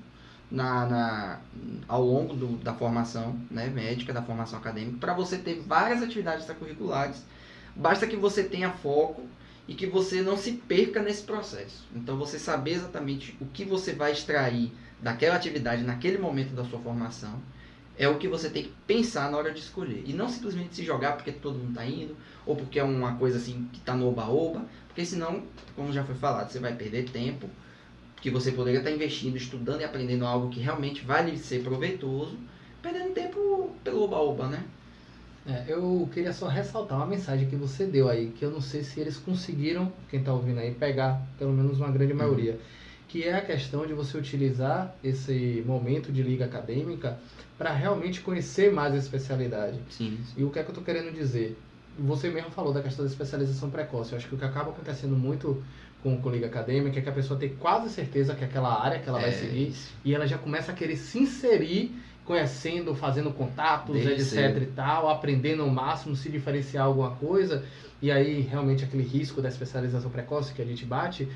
na, 0.49 0.85
na, 0.85 1.39
ao 1.87 2.03
longo 2.03 2.35
do, 2.35 2.57
da 2.57 2.73
formação 2.73 3.39
né, 3.49 3.67
médica, 3.67 4.13
da 4.13 4.21
formação 4.21 4.59
acadêmica, 4.59 4.97
para 4.99 5.13
você 5.13 5.37
ter 5.37 5.61
várias 5.65 6.01
atividades 6.01 6.41
extracurriculares. 6.41 7.23
Basta 7.75 8.07
que 8.07 8.15
você 8.15 8.43
tenha 8.43 8.71
foco 8.71 9.23
e 9.67 9.73
que 9.73 9.87
você 9.87 10.21
não 10.21 10.37
se 10.37 10.53
perca 10.53 11.01
nesse 11.01 11.23
processo. 11.23 11.85
Então, 11.93 12.17
você 12.17 12.37
saber 12.37 12.71
exatamente 12.71 13.35
o 13.41 13.45
que 13.45 13.65
você 13.65 13.93
vai 13.93 14.11
extrair 14.11 14.71
daquela 15.01 15.35
atividade 15.35 15.83
naquele 15.83 16.17
momento 16.17 16.53
da 16.55 16.63
sua 16.63 16.79
formação 16.79 17.41
é 17.97 18.07
o 18.07 18.17
que 18.17 18.27
você 18.27 18.49
tem 18.49 18.63
que 18.63 18.73
pensar 18.85 19.31
na 19.31 19.37
hora 19.37 19.51
de 19.51 19.59
escolher. 19.59 20.03
E 20.05 20.13
não 20.13 20.27
simplesmente 20.29 20.75
se 20.75 20.83
jogar 20.83 21.13
porque 21.13 21.31
todo 21.31 21.57
mundo 21.57 21.69
está 21.69 21.85
indo, 21.85 22.15
ou 22.45 22.55
porque 22.55 22.79
é 22.79 22.83
uma 22.83 23.15
coisa 23.15 23.37
assim 23.37 23.67
que 23.71 23.79
está 23.79 23.95
no 23.95 24.07
oba-oba, 24.07 24.65
porque 24.87 25.05
senão, 25.05 25.43
como 25.75 25.93
já 25.93 26.03
foi 26.03 26.15
falado, 26.15 26.51
você 26.51 26.59
vai 26.59 26.75
perder 26.75 27.09
tempo 27.09 27.49
que 28.25 28.31
você 28.31 28.51
poderia 28.51 28.79
estar 28.79 28.89
investindo, 28.89 29.37
estudando 29.37 29.81
e 29.81 29.83
aprendendo 29.83 30.25
algo 30.25 30.49
que 30.49 30.59
realmente 30.59 31.05
vai 31.05 31.29
lhe 31.29 31.37
ser 31.37 31.61
proveitoso, 31.61 32.35
perdendo 32.81 33.13
tempo 33.13 33.69
pelo 33.83 34.01
oba-oba, 34.01 34.47
né? 34.47 34.63
É, 35.45 35.65
eu 35.67 36.09
queria 36.11 36.33
só 36.33 36.47
ressaltar 36.47 36.97
uma 36.97 37.05
mensagem 37.05 37.47
que 37.47 37.55
você 37.55 37.85
deu 37.85 38.09
aí, 38.09 38.33
que 38.35 38.43
eu 38.43 38.49
não 38.49 38.59
sei 38.59 38.81
se 38.81 38.99
eles 38.99 39.17
conseguiram, 39.17 39.93
quem 40.09 40.21
está 40.21 40.33
ouvindo 40.33 40.59
aí, 40.59 40.73
pegar 40.73 41.21
pelo 41.37 41.53
menos 41.53 41.77
uma 41.77 41.91
grande 41.91 42.15
maioria, 42.15 42.53
uhum. 42.53 42.59
que 43.07 43.21
é 43.21 43.35
a 43.35 43.41
questão 43.41 43.85
de 43.85 43.93
você 43.93 44.17
utilizar 44.17 44.95
esse 45.03 45.63
momento 45.63 46.11
de 46.11 46.23
liga 46.23 46.45
acadêmica 46.45 47.19
para 47.59 47.71
realmente 47.71 48.21
conhecer 48.21 48.73
mais 48.73 48.95
a 48.95 48.97
especialidade. 48.97 49.79
Sim, 49.91 50.17
sim. 50.25 50.33
E 50.35 50.43
o 50.43 50.49
que 50.49 50.57
é 50.57 50.63
que 50.63 50.69
eu 50.69 50.73
estou 50.73 50.83
querendo 50.83 51.13
dizer? 51.13 51.55
Você 51.99 52.31
mesmo 52.31 52.49
falou 52.49 52.73
da 52.73 52.81
questão 52.81 53.05
da 53.05 53.11
especialização 53.11 53.69
precoce. 53.69 54.13
Eu 54.13 54.17
acho 54.17 54.27
que 54.27 54.33
o 54.33 54.37
que 54.37 54.45
acaba 54.45 54.71
acontecendo 54.71 55.15
muito 55.15 55.63
com, 56.05 56.21
com 56.21 56.29
liga 56.29 56.45
acadêmica, 56.45 56.99
é 56.99 57.01
que 57.01 57.09
a 57.09 57.11
pessoa 57.11 57.39
tem 57.39 57.49
quase 57.49 57.89
certeza 57.89 58.35
que 58.35 58.43
é 58.43 58.47
aquela 58.47 58.79
área 58.79 58.99
que 58.99 59.09
ela 59.09 59.19
vai 59.19 59.29
é 59.29 59.33
seguir 59.33 59.69
isso. 59.69 59.91
e 60.05 60.13
ela 60.13 60.27
já 60.27 60.37
começa 60.37 60.71
a 60.71 60.75
querer 60.75 60.97
se 60.97 61.17
inserir 61.17 61.99
conhecendo, 62.23 62.93
fazendo 62.93 63.31
contatos, 63.31 63.95
Desde 63.95 64.13
etc 64.13 64.29
cedo. 64.29 64.63
e 64.63 64.65
tal, 64.67 65.09
aprendendo 65.09 65.63
ao 65.63 65.69
máximo, 65.69 66.15
se 66.15 66.29
diferenciar 66.29 66.85
alguma 66.85 67.11
coisa, 67.11 67.63
e 68.01 68.11
aí 68.11 68.41
realmente 68.41 68.83
aquele 68.83 69.03
risco 69.03 69.41
da 69.41 69.49
especialização 69.49 70.11
precoce 70.11 70.53
que 70.53 70.61
a 70.61 70.65
gente 70.65 70.85
bate, 70.85 71.27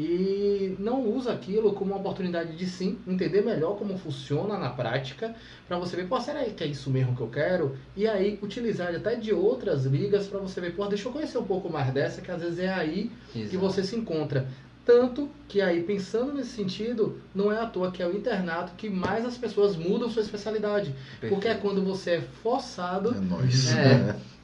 e 0.00 0.76
não 0.78 1.04
usa 1.04 1.32
aquilo 1.32 1.72
como 1.72 1.90
uma 1.90 1.98
oportunidade 1.98 2.56
de 2.56 2.66
sim 2.66 3.00
entender 3.04 3.44
melhor 3.44 3.76
como 3.76 3.98
funciona 3.98 4.56
na 4.56 4.70
prática, 4.70 5.34
para 5.66 5.76
você 5.76 5.96
ver, 5.96 6.06
pô, 6.06 6.20
será 6.20 6.44
que 6.44 6.62
é 6.62 6.68
isso 6.68 6.88
mesmo 6.88 7.16
que 7.16 7.20
eu 7.20 7.28
quero? 7.28 7.76
E 7.96 8.06
aí 8.06 8.38
utilizar 8.40 8.94
até 8.94 9.16
de 9.16 9.32
outras 9.32 9.86
ligas 9.86 10.28
para 10.28 10.38
você 10.38 10.60
ver, 10.60 10.76
pô, 10.76 10.86
deixa 10.86 11.08
eu 11.08 11.12
conhecer 11.12 11.36
um 11.36 11.44
pouco 11.44 11.68
mais 11.68 11.92
dessa, 11.92 12.22
que 12.22 12.30
às 12.30 12.40
vezes 12.40 12.60
é 12.60 12.72
aí 12.72 13.10
Exato. 13.34 13.50
que 13.50 13.56
você 13.56 13.82
se 13.82 13.96
encontra. 13.96 14.46
Tanto 14.84 15.28
que 15.48 15.60
aí, 15.60 15.82
pensando 15.82 16.32
nesse 16.32 16.50
sentido, 16.50 17.20
não 17.34 17.50
é 17.52 17.60
à 17.60 17.66
toa 17.66 17.90
que 17.90 18.00
é 18.00 18.06
o 18.06 18.16
internato 18.16 18.72
que 18.76 18.88
mais 18.88 19.26
as 19.26 19.36
pessoas 19.36 19.74
mudam 19.76 20.08
sua 20.08 20.22
especialidade. 20.22 20.94
Perfeito. 21.20 21.34
Porque 21.34 21.48
é 21.48 21.54
quando 21.54 21.84
você 21.84 22.12
é 22.12 22.20
forçado. 22.20 23.16
É 23.16 23.20
nóis. 23.20 23.74
É, 23.74 24.14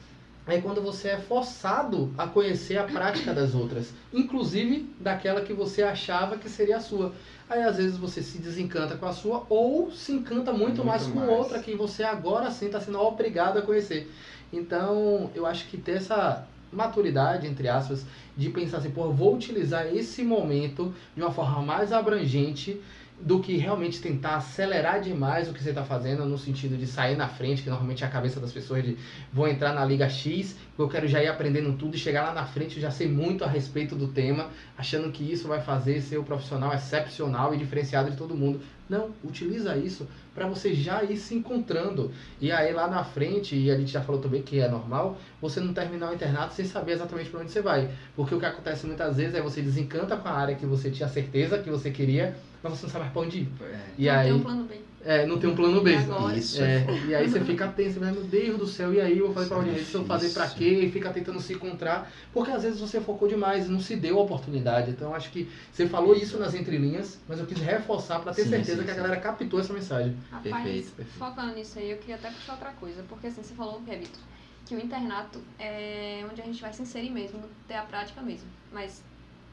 é 0.47 0.61
quando 0.61 0.83
você 0.83 1.09
é 1.09 1.19
forçado 1.19 2.13
a 2.19 2.27
conhecer 2.27 2.77
a 2.77 2.85
prática 2.85 3.33
das 3.33 3.55
outras, 3.55 3.93
inclusive 4.13 4.89
daquela 5.01 5.41
que 5.41 5.53
você 5.53 5.83
achava 5.83 6.37
que 6.37 6.49
seria 6.49 6.77
a 6.77 6.81
sua. 6.81 7.13
Aí 7.49 7.63
às 7.63 7.77
vezes 7.77 7.97
você 7.97 8.23
se 8.23 8.39
desencanta 8.39 8.97
com 8.97 9.07
a 9.07 9.13
sua 9.13 9.45
ou 9.49 9.91
se 9.91 10.13
encanta 10.13 10.53
muito, 10.53 10.65
muito 10.83 10.85
mais 10.85 11.07
com 11.07 11.21
mais. 11.21 11.31
outra 11.31 11.59
que 11.61 11.75
você 11.75 12.03
agora 12.03 12.51
sim 12.51 12.67
está 12.67 12.81
sendo 12.81 13.01
obrigado 13.01 13.59
a 13.59 13.63
conhecer. 13.63 14.11
Então 14.53 15.31
eu 15.35 15.47
acho 15.47 15.67
que 15.69 15.79
ter 15.79 15.97
essa 15.97 16.47
maturidade, 16.71 17.47
entre 17.47 17.69
aspas, 17.69 18.05
de 18.37 18.51
pensar 18.51 18.79
assim, 18.79 18.91
pô, 18.91 19.11
vou 19.11 19.35
utilizar 19.35 19.87
esse 19.95 20.23
momento 20.23 20.95
de 21.15 21.23
uma 21.23 21.31
forma 21.31 21.63
mais 21.63 21.93
abrangente 21.93 22.81
do 23.21 23.39
que 23.41 23.57
realmente 23.57 24.01
tentar 24.01 24.37
acelerar 24.37 25.01
demais 25.01 25.49
o 25.49 25.53
que 25.53 25.63
você 25.63 25.71
está 25.71 25.85
fazendo 25.85 26.25
no 26.27 26.37
sentido 26.37 26.77
de 26.77 26.87
sair 26.87 27.17
na 27.17 27.29
frente, 27.29 27.63
que 27.63 27.71
normalmente 27.71 28.03
é 28.03 28.07
a 28.07 28.11
cabeça 28.11 28.41
das 28.41 28.53
pessoas 28.53 28.83
de 28.83 28.99
vou 29.33 29.47
entrar 29.47 29.73
na 29.73 29.85
Liga 29.85 30.09
X, 30.09 30.57
eu 30.77 30.89
quero 30.89 31.07
já 31.07 31.23
ir 31.23 31.29
aprendendo 31.29 31.73
tudo 31.79 31.95
e 31.95 31.99
chegar 31.99 32.23
lá 32.25 32.35
na 32.35 32.45
frente 32.45 32.81
já 32.81 32.91
sei 32.91 33.09
muito 33.09 33.45
a 33.45 33.47
respeito 33.47 33.95
do 33.95 34.09
tema, 34.09 34.51
achando 34.77 35.11
que 35.13 35.23
isso 35.23 35.47
vai 35.47 35.61
fazer 35.61 36.01
ser 36.01 36.19
o 36.19 36.25
profissional 36.25 36.75
excepcional 36.75 37.55
e 37.55 37.59
diferenciado 37.59 38.11
de 38.11 38.17
todo 38.17 38.35
mundo. 38.35 38.61
Não, 38.89 39.13
utiliza 39.23 39.77
isso 39.77 40.07
para 40.35 40.47
você 40.47 40.75
já 40.75 41.03
ir 41.03 41.17
se 41.17 41.35
encontrando. 41.35 42.11
E 42.39 42.53
aí 42.53 42.73
lá 42.73 42.87
na 42.87 43.03
frente, 43.03 43.57
e 43.57 43.71
a 43.71 43.79
gente 43.79 43.91
já 43.91 44.03
falou 44.03 44.21
também 44.21 44.43
que 44.43 44.61
é 44.61 44.69
normal, 44.69 45.17
você 45.41 45.61
não 45.61 45.73
terminar 45.73 46.11
o 46.11 46.15
internato 46.15 46.53
sem 46.53 46.67
saber 46.67 46.93
exatamente 46.93 47.31
para 47.31 47.41
onde 47.41 47.51
você 47.51 47.63
vai. 47.63 47.89
Porque 48.15 48.35
o 48.35 48.41
que 48.41 48.45
acontece 48.45 48.87
muitas 48.87 49.17
vezes 49.17 49.35
é 49.35 49.41
você 49.41 49.63
desencanta 49.63 50.17
com 50.17 50.29
a 50.29 50.33
área 50.33 50.55
que 50.55 50.67
você 50.67 50.91
tinha 50.91 51.09
certeza 51.09 51.59
que 51.59 51.71
você 51.71 51.91
queria, 51.91 52.37
mas 52.65 52.73
você 52.79 52.87
não 52.87 52.93
sabe 52.93 53.11
para 53.11 53.21
onde 53.23 53.39
ir. 53.41 53.49
É. 53.61 53.79
E 53.99 54.07
não 54.07 54.15
aí, 54.15 54.25
tem 54.25 54.33
um 54.35 54.43
plano 54.43 54.65
B. 54.65 54.81
é, 55.05 55.27
não 55.27 55.39
tem 55.39 55.51
um 55.51 55.55
plano 55.55 55.81
B. 55.83 55.93
E 55.93 55.97
agora? 55.97 56.37
Isso 56.37 56.63
É, 56.63 56.77
é 56.77 56.87
e 57.09 57.15
aí 57.15 57.29
você 57.29 57.41
fica 57.45 57.69
tenso, 57.69 58.01
meu 58.01 58.23
Deus 58.25 58.59
do 58.59 58.67
céu, 58.67 58.93
e 58.95 59.01
aí 59.01 59.19
eu 59.19 59.27
vou 59.27 59.35
fazer 59.35 59.49
pra 59.49 59.59
onde? 59.59 59.79
Isso 59.79 59.97
eu 59.99 60.01
vou 60.01 60.09
fazer 60.09 60.31
pra 60.31 60.49
quê? 60.49 60.81
E 60.85 60.91
fica 60.91 61.13
tentando 61.13 61.41
se 61.41 61.53
encontrar, 61.53 62.11
porque 62.33 62.51
às 62.51 62.63
vezes 62.63 62.81
você 62.81 63.01
focou 63.03 63.29
demais, 63.29 63.69
não 63.69 63.79
se 63.81 63.97
deu 63.97 64.19
a 64.19 64.23
oportunidade. 64.23 64.91
Então 64.91 65.15
acho 65.15 65.31
que 65.31 65.49
você 65.71 65.87
falou 65.87 66.15
isso 66.17 66.39
nas 66.39 66.55
entrelinhas, 66.55 67.21
mas 67.29 67.39
eu 67.39 67.45
quis 67.47 67.59
reforçar 67.61 68.21
pra 68.21 68.33
ter 68.33 68.45
Sim, 68.45 68.51
certeza 68.51 68.79
sim, 68.79 68.85
que 68.85 68.91
a 68.91 68.95
sim. 68.95 69.01
galera 69.01 69.21
captou 69.21 69.61
essa 69.61 69.73
mensagem. 69.75 70.17
Rapaz, 70.31 70.43
Perfeito, 70.55 70.93
perfeito. 70.93 71.19
focando 71.19 71.55
nisso 71.55 71.79
aí, 71.79 71.91
eu 71.91 71.99
queria 71.99 72.15
até 72.17 72.31
puxar 72.31 72.53
outra 72.55 72.73
coisa, 72.73 73.03
porque 73.07 73.27
assim, 73.27 73.43
você 73.43 73.55
falou, 73.55 73.83
que 73.83 73.91
é, 73.91 73.99
Vitor, 73.99 74.23
que 74.65 74.75
o 74.75 74.81
internato 74.81 75.39
é 75.59 76.25
onde 76.31 76.41
a 76.41 76.45
gente 76.47 76.63
vai 76.63 76.73
se 76.73 76.81
inserir 76.81 77.11
mesmo, 77.11 77.43
ter 77.69 77.75
a 77.75 77.83
prática 77.83 78.23
mesmo. 78.23 78.49
Mas 78.73 79.03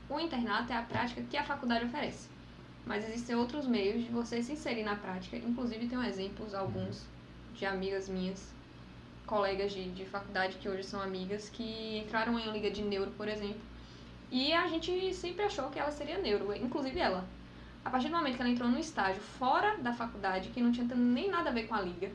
o 0.10 0.20
internato 0.20 0.72
é 0.72 0.78
a 0.78 0.82
prática 0.82 1.22
que 1.30 1.36
a 1.36 1.44
faculdade 1.44 1.84
oferece. 1.86 2.30
Mas 2.86 3.08
existem 3.08 3.36
outros 3.36 3.68
meios 3.68 4.04
de 4.04 4.10
você 4.10 4.42
se 4.42 4.54
inserir 4.54 4.84
na 4.84 4.96
prática. 4.96 5.38
Inclusive, 5.38 5.88
tenho 5.88 6.04
exemplos, 6.04 6.54
alguns, 6.54 7.06
de 7.54 7.66
amigas 7.66 8.10
minhas, 8.10 8.54
colegas 9.26 9.72
de, 9.72 9.90
de 9.92 10.06
faculdade 10.06 10.58
que 10.58 10.68
hoje 10.68 10.84
são 10.84 11.02
amigas, 11.02 11.50
que 11.50 12.00
entraram 12.00 12.38
em 12.40 12.44
uma 12.44 12.52
liga 12.52 12.72
de 12.72 12.82
neuro, 12.82 13.12
por 13.12 13.28
exemplo. 13.28 13.62
E 14.32 14.54
a 14.54 14.68
gente 14.68 15.14
sempre 15.14 15.46
achou 15.46 15.70
que 15.70 15.80
ela 15.80 15.92
seria 15.92 16.18
neuro, 16.18 16.56
inclusive 16.56 17.00
ela. 17.00 17.26
A 17.84 17.90
partir 17.90 18.10
do 18.10 18.16
momento 18.16 18.36
que 18.36 18.42
ela 18.42 18.52
entrou 18.52 18.70
num 18.70 18.78
estágio 18.78 19.22
fora 19.22 19.78
da 19.78 19.94
faculdade, 19.94 20.50
que 20.50 20.62
não 20.62 20.72
tinha 20.72 20.86
nem 20.96 21.30
nada 21.30 21.50
a 21.50 21.54
ver 21.54 21.68
com 21.68 21.76
a 21.76 21.82
liga, 21.82 22.12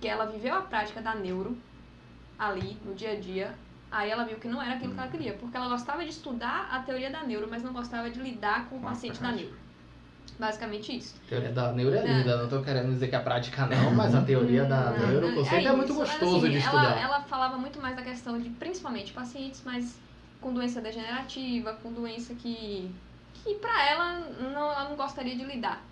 que 0.00 0.08
ela 0.08 0.26
viveu 0.26 0.54
a 0.54 0.62
prática 0.62 1.00
da 1.00 1.14
neuro 1.14 1.56
ali, 2.38 2.76
no 2.84 2.94
dia 2.94 3.12
a 3.12 3.16
dia, 3.16 3.54
aí 3.90 4.10
ela 4.10 4.24
viu 4.24 4.38
que 4.38 4.48
não 4.48 4.60
era 4.62 4.74
aquilo 4.74 4.94
que 4.94 5.00
ela 5.00 5.10
queria, 5.10 5.34
porque 5.34 5.56
ela 5.56 5.68
gostava 5.68 6.04
de 6.04 6.10
estudar 6.10 6.68
a 6.70 6.80
teoria 6.80 7.10
da 7.10 7.22
neuro, 7.22 7.48
mas 7.50 7.62
não 7.62 7.72
gostava 7.72 8.10
de 8.10 8.20
lidar 8.20 8.68
com 8.68 8.78
o 8.78 8.80
paciente 8.80 9.20
da 9.20 9.30
neuro. 9.30 9.69
Basicamente 10.38 10.96
isso. 10.96 11.16
A 11.26 11.28
teoria 11.28 11.52
da 11.52 11.72
neuro 11.72 11.94
é 11.96 11.98
É. 11.98 12.02
linda, 12.18 12.36
não 12.38 12.48
tô 12.48 12.62
querendo 12.62 12.88
dizer 12.90 13.08
que 13.08 13.16
a 13.16 13.20
prática 13.20 13.66
não, 13.66 13.90
mas 13.94 14.14
a 14.14 14.22
teoria 14.22 14.64
da 14.64 14.90
Não, 14.90 15.06
neuro, 15.06 15.28
o 15.28 15.34
conceito 15.34 15.68
é, 15.68 15.72
muito 15.72 15.90
isso, 15.90 15.98
mas, 16.00 16.10
gostoso 16.10 16.36
assim, 16.36 16.50
de 16.50 16.56
ela, 16.56 16.64
estudar. 16.64 17.00
Ela 17.02 17.20
falava 17.24 17.58
muito 17.58 17.78
mais 17.80 17.94
da 17.94 18.02
questão 18.02 18.38
de, 18.40 18.48
principalmente, 18.48 19.12
pacientes, 19.12 19.62
mas 19.64 19.98
com 20.40 20.54
doença 20.54 20.80
degenerativa, 20.80 21.74
com 21.82 21.92
doença 21.92 22.34
que, 22.34 22.90
que 23.34 23.54
pra 23.56 23.86
ela 23.86 24.20
não, 24.40 24.72
ela 24.72 24.88
não 24.88 24.96
gostaria 24.96 25.36
de 25.36 25.44
lidar 25.44 25.82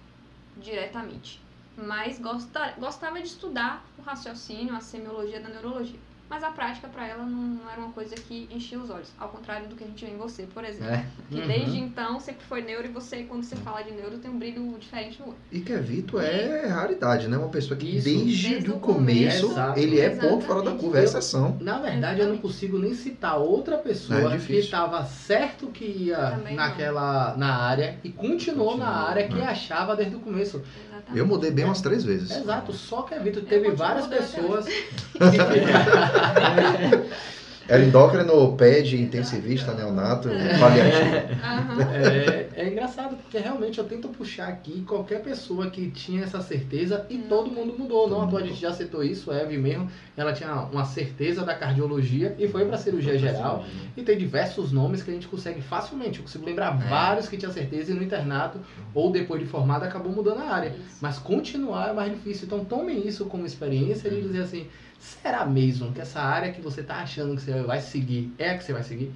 diretamente. 0.56 1.40
Mas 1.76 2.18
gosta, 2.18 2.72
gostava 2.78 3.20
de 3.20 3.28
estudar 3.28 3.84
o 3.98 4.02
raciocínio, 4.02 4.74
a 4.74 4.80
semiologia 4.80 5.40
da 5.40 5.48
neurologia. 5.50 6.00
Mas 6.30 6.42
a 6.44 6.50
prática 6.50 6.88
pra 6.88 7.06
ela 7.06 7.24
não, 7.24 7.40
não 7.40 7.70
era 7.70 7.80
uma 7.80 7.90
coisa 7.92 8.14
que 8.14 8.48
enchia 8.52 8.78
os 8.78 8.90
olhos. 8.90 9.08
Ao 9.18 9.28
contrário 9.28 9.66
do 9.66 9.74
que 9.74 9.82
a 9.84 9.86
gente 9.86 10.04
vê 10.04 10.10
em 10.12 10.16
você, 10.16 10.42
por 10.52 10.64
exemplo. 10.64 10.92
É. 10.92 11.04
Que 11.30 11.40
Uhum. 11.40 11.46
desde 11.46 11.78
então 11.78 12.20
sempre 12.20 12.44
foi 12.46 12.60
neuro 12.62 12.86
e 12.86 12.90
você, 12.90 13.22
quando 13.24 13.42
você 13.44 13.56
fala 13.56 13.82
de 13.82 13.92
neuro, 13.92 14.18
tem 14.18 14.30
um 14.30 14.38
brilho 14.38 14.76
diferente 14.78 15.20
no 15.20 15.28
olho. 15.28 15.36
E 15.50 15.60
Kevito 15.60 16.18
é 16.18 16.66
raridade, 16.66 17.28
né? 17.28 17.36
Uma 17.36 17.48
pessoa 17.48 17.78
que 17.78 17.86
Isso, 17.96 18.04
desde, 18.04 18.48
desde 18.50 18.70
o 18.70 18.78
começo, 18.78 19.48
começo. 19.48 19.78
Ele 19.78 19.98
é 20.00 20.10
ponto 20.10 20.22
Exatamente. 20.24 20.46
fora 20.46 20.62
da 20.62 20.70
curva, 20.72 20.98
é 21.00 21.04
exceção. 21.04 21.56
Na 21.60 21.78
verdade, 21.78 22.20
eu 22.20 22.26
não 22.26 22.34
Exatamente. 22.34 22.40
consigo 22.42 22.78
nem 22.78 22.94
citar 22.94 23.38
outra 23.38 23.78
pessoa 23.78 24.34
É 24.34 24.38
que 24.38 24.52
estava 24.54 25.04
certo 25.06 25.68
que 25.68 25.84
ia 25.84 26.30
não. 26.36 26.54
naquela 26.54 27.36
na 27.36 27.56
área 27.56 27.98
e 28.04 28.10
continuou, 28.10 28.76
na 28.76 28.84
Continuou, 28.86 29.08
área 29.08 29.28
que 29.28 29.34
né? 29.34 29.46
achava 29.46 29.96
desde 29.96 30.16
o 30.16 30.20
começo. 30.20 30.62
Exatamente. 30.98 31.18
Eu 31.18 31.26
mudei 31.26 31.50
bem 31.50 31.64
umas 31.64 31.80
três 31.80 32.04
vezes. 32.04 32.30
Exato, 32.30 32.72
só 32.72 33.02
que 33.02 33.14
a 33.14 33.18
Vitor 33.18 33.42
teve 33.44 33.70
várias 33.70 34.06
pessoas. 34.06 34.66
Era 37.68 37.84
endócrino, 37.84 38.56
ped, 38.56 38.96
intensivista, 38.96 39.74
neonato, 39.74 40.30
paliativo. 40.58 41.44
Aham. 41.44 41.82
é, 41.92 42.48
é 42.56 42.68
engraçado, 42.68 43.16
porque 43.16 43.36
realmente 43.36 43.78
eu 43.78 43.84
tento 43.84 44.08
puxar 44.08 44.48
aqui 44.48 44.82
qualquer 44.86 45.20
pessoa 45.22 45.68
que 45.70 45.90
tinha 45.90 46.22
essa 46.24 46.40
certeza 46.40 47.04
e 47.10 47.18
todo 47.18 47.50
mundo 47.50 47.74
mudou. 47.78 48.08
Não, 48.08 48.22
à 48.22 48.26
toa 48.26 48.40
a 48.40 48.42
gente 48.42 48.58
já 48.58 48.72
citou 48.72 49.04
isso, 49.04 49.30
a 49.30 49.36
Eve 49.36 49.58
mesmo, 49.58 49.90
ela 50.16 50.32
tinha 50.32 50.50
uma 50.72 50.86
certeza 50.86 51.44
da 51.44 51.54
cardiologia 51.54 52.34
e 52.38 52.48
foi 52.48 52.64
para 52.64 52.78
cirurgia 52.78 53.18
geral. 53.18 53.64
E 53.94 54.02
tem 54.02 54.16
diversos 54.16 54.72
nomes 54.72 55.02
que 55.02 55.10
a 55.10 55.14
gente 55.14 55.28
consegue 55.28 55.60
facilmente. 55.60 56.18
Eu 56.18 56.24
consigo 56.24 56.46
lembrar 56.46 56.74
É. 56.74 56.88
vários 56.88 57.28
que 57.28 57.36
tinha 57.36 57.50
certeza 57.52 57.92
e 57.92 57.94
no 57.94 58.02
internato 58.02 58.58
ou 58.94 59.12
depois 59.12 59.42
de 59.42 59.46
formado 59.46 59.82
acabou 59.84 60.10
mudando 60.10 60.40
a 60.40 60.50
área. 60.50 60.68
Isso. 60.70 60.96
Mas 61.02 61.18
continuar 61.18 61.90
é 61.90 61.92
mais 61.92 62.10
difícil. 62.12 62.46
Então 62.46 62.64
tomem 62.64 63.06
isso 63.06 63.26
como 63.26 63.44
experiência 63.44 64.08
de 64.10 64.22
dizer 64.22 64.40
assim, 64.40 64.66
será 64.98 65.44
mesmo 65.46 65.92
que 65.92 66.00
essa 66.00 66.20
área 66.20 66.52
que 66.52 66.60
você 66.60 66.80
está 66.80 66.96
achando 66.96 67.34
que 67.36 67.42
você 67.42 67.62
vai 67.62 67.80
seguir 67.80 68.32
é 68.38 68.50
a 68.50 68.58
que 68.58 68.64
você 68.64 68.72
vai 68.72 68.82
seguir? 68.82 69.12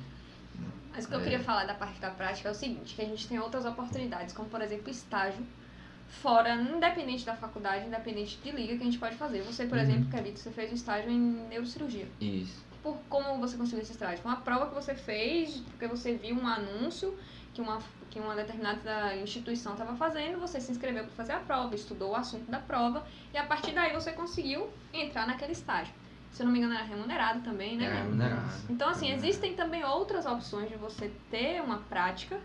Mas 0.94 1.04
o 1.04 1.08
que 1.08 1.14
eu 1.14 1.20
É. 1.20 1.22
queria 1.22 1.40
falar 1.40 1.64
da 1.64 1.74
parte 1.74 2.00
da 2.00 2.10
prática 2.10 2.48
é 2.48 2.52
o 2.52 2.54
seguinte, 2.54 2.94
que 2.94 3.02
a 3.02 3.04
gente 3.06 3.26
tem 3.26 3.38
outras 3.38 3.64
oportunidades, 3.64 4.34
como 4.34 4.48
por 4.48 4.60
exemplo 4.60 4.90
estágio, 4.90 5.44
fora, 6.20 6.54
independente 6.54 7.24
da 7.24 7.34
faculdade, 7.34 7.86
independente 7.86 8.36
de 8.44 8.50
liga 8.50 8.76
que 8.76 8.82
a 8.82 8.84
gente 8.84 8.98
pode 8.98 9.16
fazer. 9.16 9.40
Você, 9.42 9.64
por 9.64 9.78
Uhum. 9.78 9.84
exemplo, 9.84 10.10
Kevito, 10.10 10.38
você 10.38 10.50
fez 10.50 10.70
um 10.70 10.74
estágio 10.74 11.10
em 11.10 11.18
neurocirurgia. 11.48 12.06
Isso. 12.20 12.62
Por 12.82 12.98
como 13.08 13.38
você 13.40 13.56
conseguiu 13.56 13.80
esse 13.82 13.92
estágio? 13.92 14.18
Foi 14.22 14.30
uma 14.30 14.40
prova 14.40 14.66
que 14.66 14.74
você 14.74 14.94
fez, 14.94 15.56
porque 15.70 15.86
você 15.86 16.14
viu 16.14 16.36
um 16.36 16.46
anúncio 16.46 17.16
que 17.54 17.60
uma, 17.62 17.78
que 18.12 18.20
uma 18.20 18.36
determinada 18.36 19.16
instituição 19.16 19.72
estava 19.72 19.96
fazendo, 19.96 20.38
você 20.38 20.60
se 20.60 20.70
inscreveu 20.70 21.04
para 21.04 21.12
fazer 21.14 21.32
a 21.32 21.40
prova, 21.40 21.74
estudou 21.74 22.10
o 22.10 22.14
assunto 22.14 22.50
da 22.50 22.58
prova, 22.58 23.06
e 23.32 23.38
a 23.38 23.44
partir 23.44 23.72
daí 23.72 23.90
você 23.94 24.12
conseguiu 24.12 24.68
entrar 24.92 25.26
naquele 25.26 25.52
estágio. 25.52 25.94
Se 26.30 26.42
eu 26.42 26.46
não 26.46 26.52
me 26.52 26.58
engano, 26.58 26.74
era 26.74 26.84
remunerado 26.84 27.40
também, 27.40 27.76
né? 27.76 27.86
É 27.86 28.02
remunerado. 28.02 28.42
Então, 28.68 28.88
assim, 28.90 29.10
existem 29.10 29.54
também 29.54 29.82
outras 29.82 30.26
opções 30.26 30.68
de 30.68 30.76
você 30.76 31.10
ter 31.30 31.62
uma 31.62 31.78
prática 31.78 32.38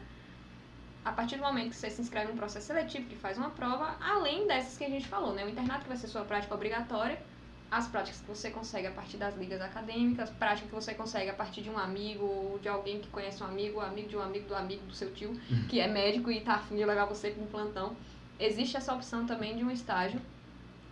a 1.03 1.12
partir 1.12 1.36
do 1.36 1.43
momento 1.43 1.69
que 1.69 1.75
você 1.75 1.89
se 1.89 2.01
inscreve 2.01 2.32
num 2.32 2.38
processo 2.38 2.67
seletivo, 2.67 3.08
que 3.08 3.15
faz 3.15 3.38
uma 3.38 3.49
prova, 3.49 3.95
além 3.99 4.47
dessas 4.47 4.77
que 4.77 4.86
a 4.86 4.89
gente 4.89 5.08
falou, 5.08 5.34
né? 5.34 5.45
O 5.45 5.49
internato 5.49 5.84
que 5.84 5.89
vai 5.89 5.97
ser 5.97 6.08
sua 6.08 6.23
prática 6.23 6.53
obrigatória, 6.56 7.21
as 7.69 7.88
práticas 7.88 8.21
que 8.21 8.27
você 8.27 8.49
consegue 8.49 8.88
a 8.88 8.91
partir 8.91 9.17
das 9.17 9.36
ligas 9.36 9.62
acadêmicas, 9.62 10.30
prática 10.30 10.67
que 10.67 10.73
você 10.73 10.93
consegue 10.93 11.30
a 11.30 11.34
partir 11.34 11.62
de 11.62 11.69
um 11.69 11.77
amigo, 11.77 12.23
ou 12.23 12.60
de 12.60 12.69
alguém 12.69 12.99
que 12.99 13.10
conhece 13.10 13.43
um 13.43 13.45
amigo, 13.45 13.80
amigo 13.82 14.08
de 14.08 14.15
um 14.15 14.21
amigo 14.21 14.47
do 14.47 14.56
amigo 14.56 14.86
do 14.86 14.93
seu 14.93 15.13
tio, 15.13 15.34
que 15.67 15.80
é 15.80 15.88
médico 15.88 16.32
e 16.32 16.39
tá 16.41 16.56
afim 16.56 16.77
de 16.77 16.86
levar 16.86 17.06
você 17.06 17.32
para 17.32 17.43
um 17.43 17.47
plantão. 17.47 17.95
Existe 18.39 18.77
essa 18.77 18.93
opção 18.93 19.25
também 19.25 19.58
de 19.58 19.63
um 19.63 19.71
estágio, 19.71 20.21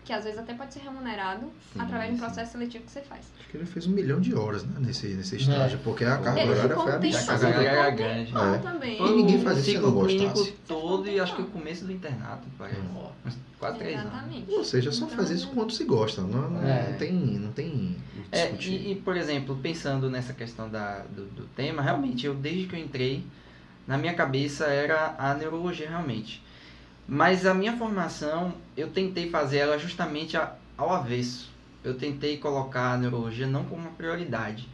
que 0.06 0.14
às 0.14 0.24
vezes 0.24 0.40
até 0.40 0.54
pode 0.54 0.72
ser 0.74 0.82
remunerado 0.82 1.52
Sim, 1.74 1.82
através 1.82 2.10
de 2.12 2.16
um 2.16 2.20
sim. 2.20 2.26
processo 2.26 2.52
seletivo 2.52 2.86
que 2.86 2.92
você 2.92 3.02
faz. 3.02 3.26
Acho 3.40 3.50
que 3.50 3.58
ele 3.58 3.66
fez 3.66 3.88
um 3.88 3.92
milhão 3.92 4.22
de 4.22 4.36
horas 4.36 4.64
né, 4.64 4.76
nesse, 4.80 5.08
nesse 5.08 5.36
estágio, 5.38 5.80
porque 5.84 6.06
a 6.06 6.18
carga 6.18 6.42
Ele 6.42 6.52
horária 6.52 6.76
foi 6.76 6.92
absurda. 6.94 7.48
Era 7.48 7.92
um 7.92 7.96
grande. 7.96 8.34
É. 8.38 8.58
também. 8.60 8.98
E 9.02 9.16
ninguém 9.16 9.42
faz 9.42 9.58
o 9.58 9.62
isso 9.72 9.82
não 9.82 9.92
gostasse. 9.92 10.52
todo 10.68 11.10
e 11.10 11.20
acho 11.20 11.36
que 11.36 11.42
o 11.42 11.48
começo 11.48 11.86
do 11.86 11.92
internato, 11.92 12.48
parece. 12.58 12.80
Uns 13.26 13.38
Quase 13.60 13.80
três 13.80 13.98
anos. 14.00 14.12
Exatamente. 14.14 14.52
Ou 14.52 14.64
seja, 14.64 14.92
só 14.92 15.06
Então, 15.06 15.18
faz 15.18 15.30
isso 15.32 15.48
quando 15.48 15.72
se 15.72 15.84
gosta. 15.86 16.22
Não, 16.22 16.50
não, 16.52 16.62
É. 16.68 16.90
não 16.92 16.98
tem, 16.98 17.14
não 17.14 17.52
tem 17.52 17.98
É, 18.32 18.52
e, 18.60 18.92
e, 18.92 18.96
por 18.96 19.18
exemplo, 19.18 19.58
pensando 19.62 20.10
nessa 20.10 20.34
questão 20.34 20.70
da, 20.70 21.00
do, 21.10 21.26
do 21.26 21.48
tema, 21.56 21.82
realmente, 21.82 22.26
eu 22.28 22.36
desde 22.36 22.68
que 22.68 22.76
eu 22.76 22.80
entrei, 22.80 23.26
na 23.88 23.98
minha 23.98 24.14
cabeça 24.14 24.66
era 24.66 25.16
a 25.18 25.34
neurologia 25.34 25.90
realmente. 25.90 26.44
Mas 27.08 27.46
a 27.46 27.54
minha 27.54 27.78
formação, 27.78 28.54
eu 28.76 28.90
tentei 28.90 29.30
fazer 29.30 29.58
ela 29.58 29.78
justamente 29.78 30.36
ao 30.38 30.94
avesso. 30.94 31.50
Eu 31.84 31.94
tentei 31.96 32.38
colocar 32.38 32.94
a 32.94 32.98
neurologia 32.98 33.46
não 33.46 33.64
como 33.64 33.82
uma 33.84 33.92
prioridade, 33.92 34.68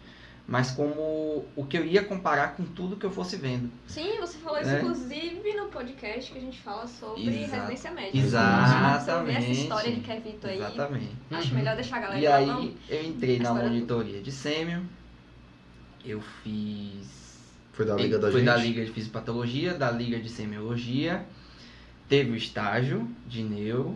mas 0.47 0.71
como 0.71 1.45
o 1.55 1.65
que 1.67 1.77
eu 1.77 1.85
ia 1.85 2.01
comparar 2.03 2.55
com 2.55 2.63
tudo 2.63 2.95
que 2.95 3.05
eu 3.05 3.11
fosse 3.11 3.35
vendo. 3.35 3.69
Sim, 3.85 4.17
você 4.19 4.37
falou 4.37 4.59
isso, 4.61 4.69
É. 4.69 4.79
inclusive, 4.81 5.53
no 5.55 5.65
podcast 5.65 6.31
que 6.31 6.37
a 6.37 6.41
gente 6.41 6.57
fala 6.61 6.87
sobre 6.87 7.27
Exa- 7.27 7.57
residência 7.57 7.91
médica. 7.91 8.17
Exatamente. 8.17 9.03
Você 9.03 9.11
ouvir 9.11 9.35
essa 9.35 9.51
história 9.51 9.91
de 9.93 9.99
Kevito 9.99 10.47
aí. 10.47 10.57
Exatamente. 10.57 11.09
Acho 11.31 11.49
Uhum. 11.49 11.57
melhor 11.57 11.75
deixar 11.75 11.97
a 11.97 11.99
galera 11.99 12.19
E 12.21 12.27
aí 12.27 12.45
não. 12.45 12.71
eu 12.89 13.03
entrei 13.03 13.37
na 13.39 13.43
História 13.43 13.63
do- 13.63 13.69
monitoria 13.73 14.21
de 14.21 14.31
sêmio, 14.31 14.83
eu 16.05 16.21
fiz 16.43 17.19
Foi 17.73 17.85
da 17.85 17.95
Liga 17.95 18.17
da 18.19 18.31
foi 18.31 18.39
Gente. 18.39 18.45
da 18.49 18.55
Liga 18.57 18.85
de 18.85 18.91
Fisiopatologia, 18.91 19.73
da 19.73 19.91
Liga 19.91 20.17
de 20.19 20.29
Semiologia. 20.29 21.25
Teve 22.11 22.31
o 22.31 22.35
estágio 22.35 23.07
de 23.25 23.41
neuro. 23.41 23.95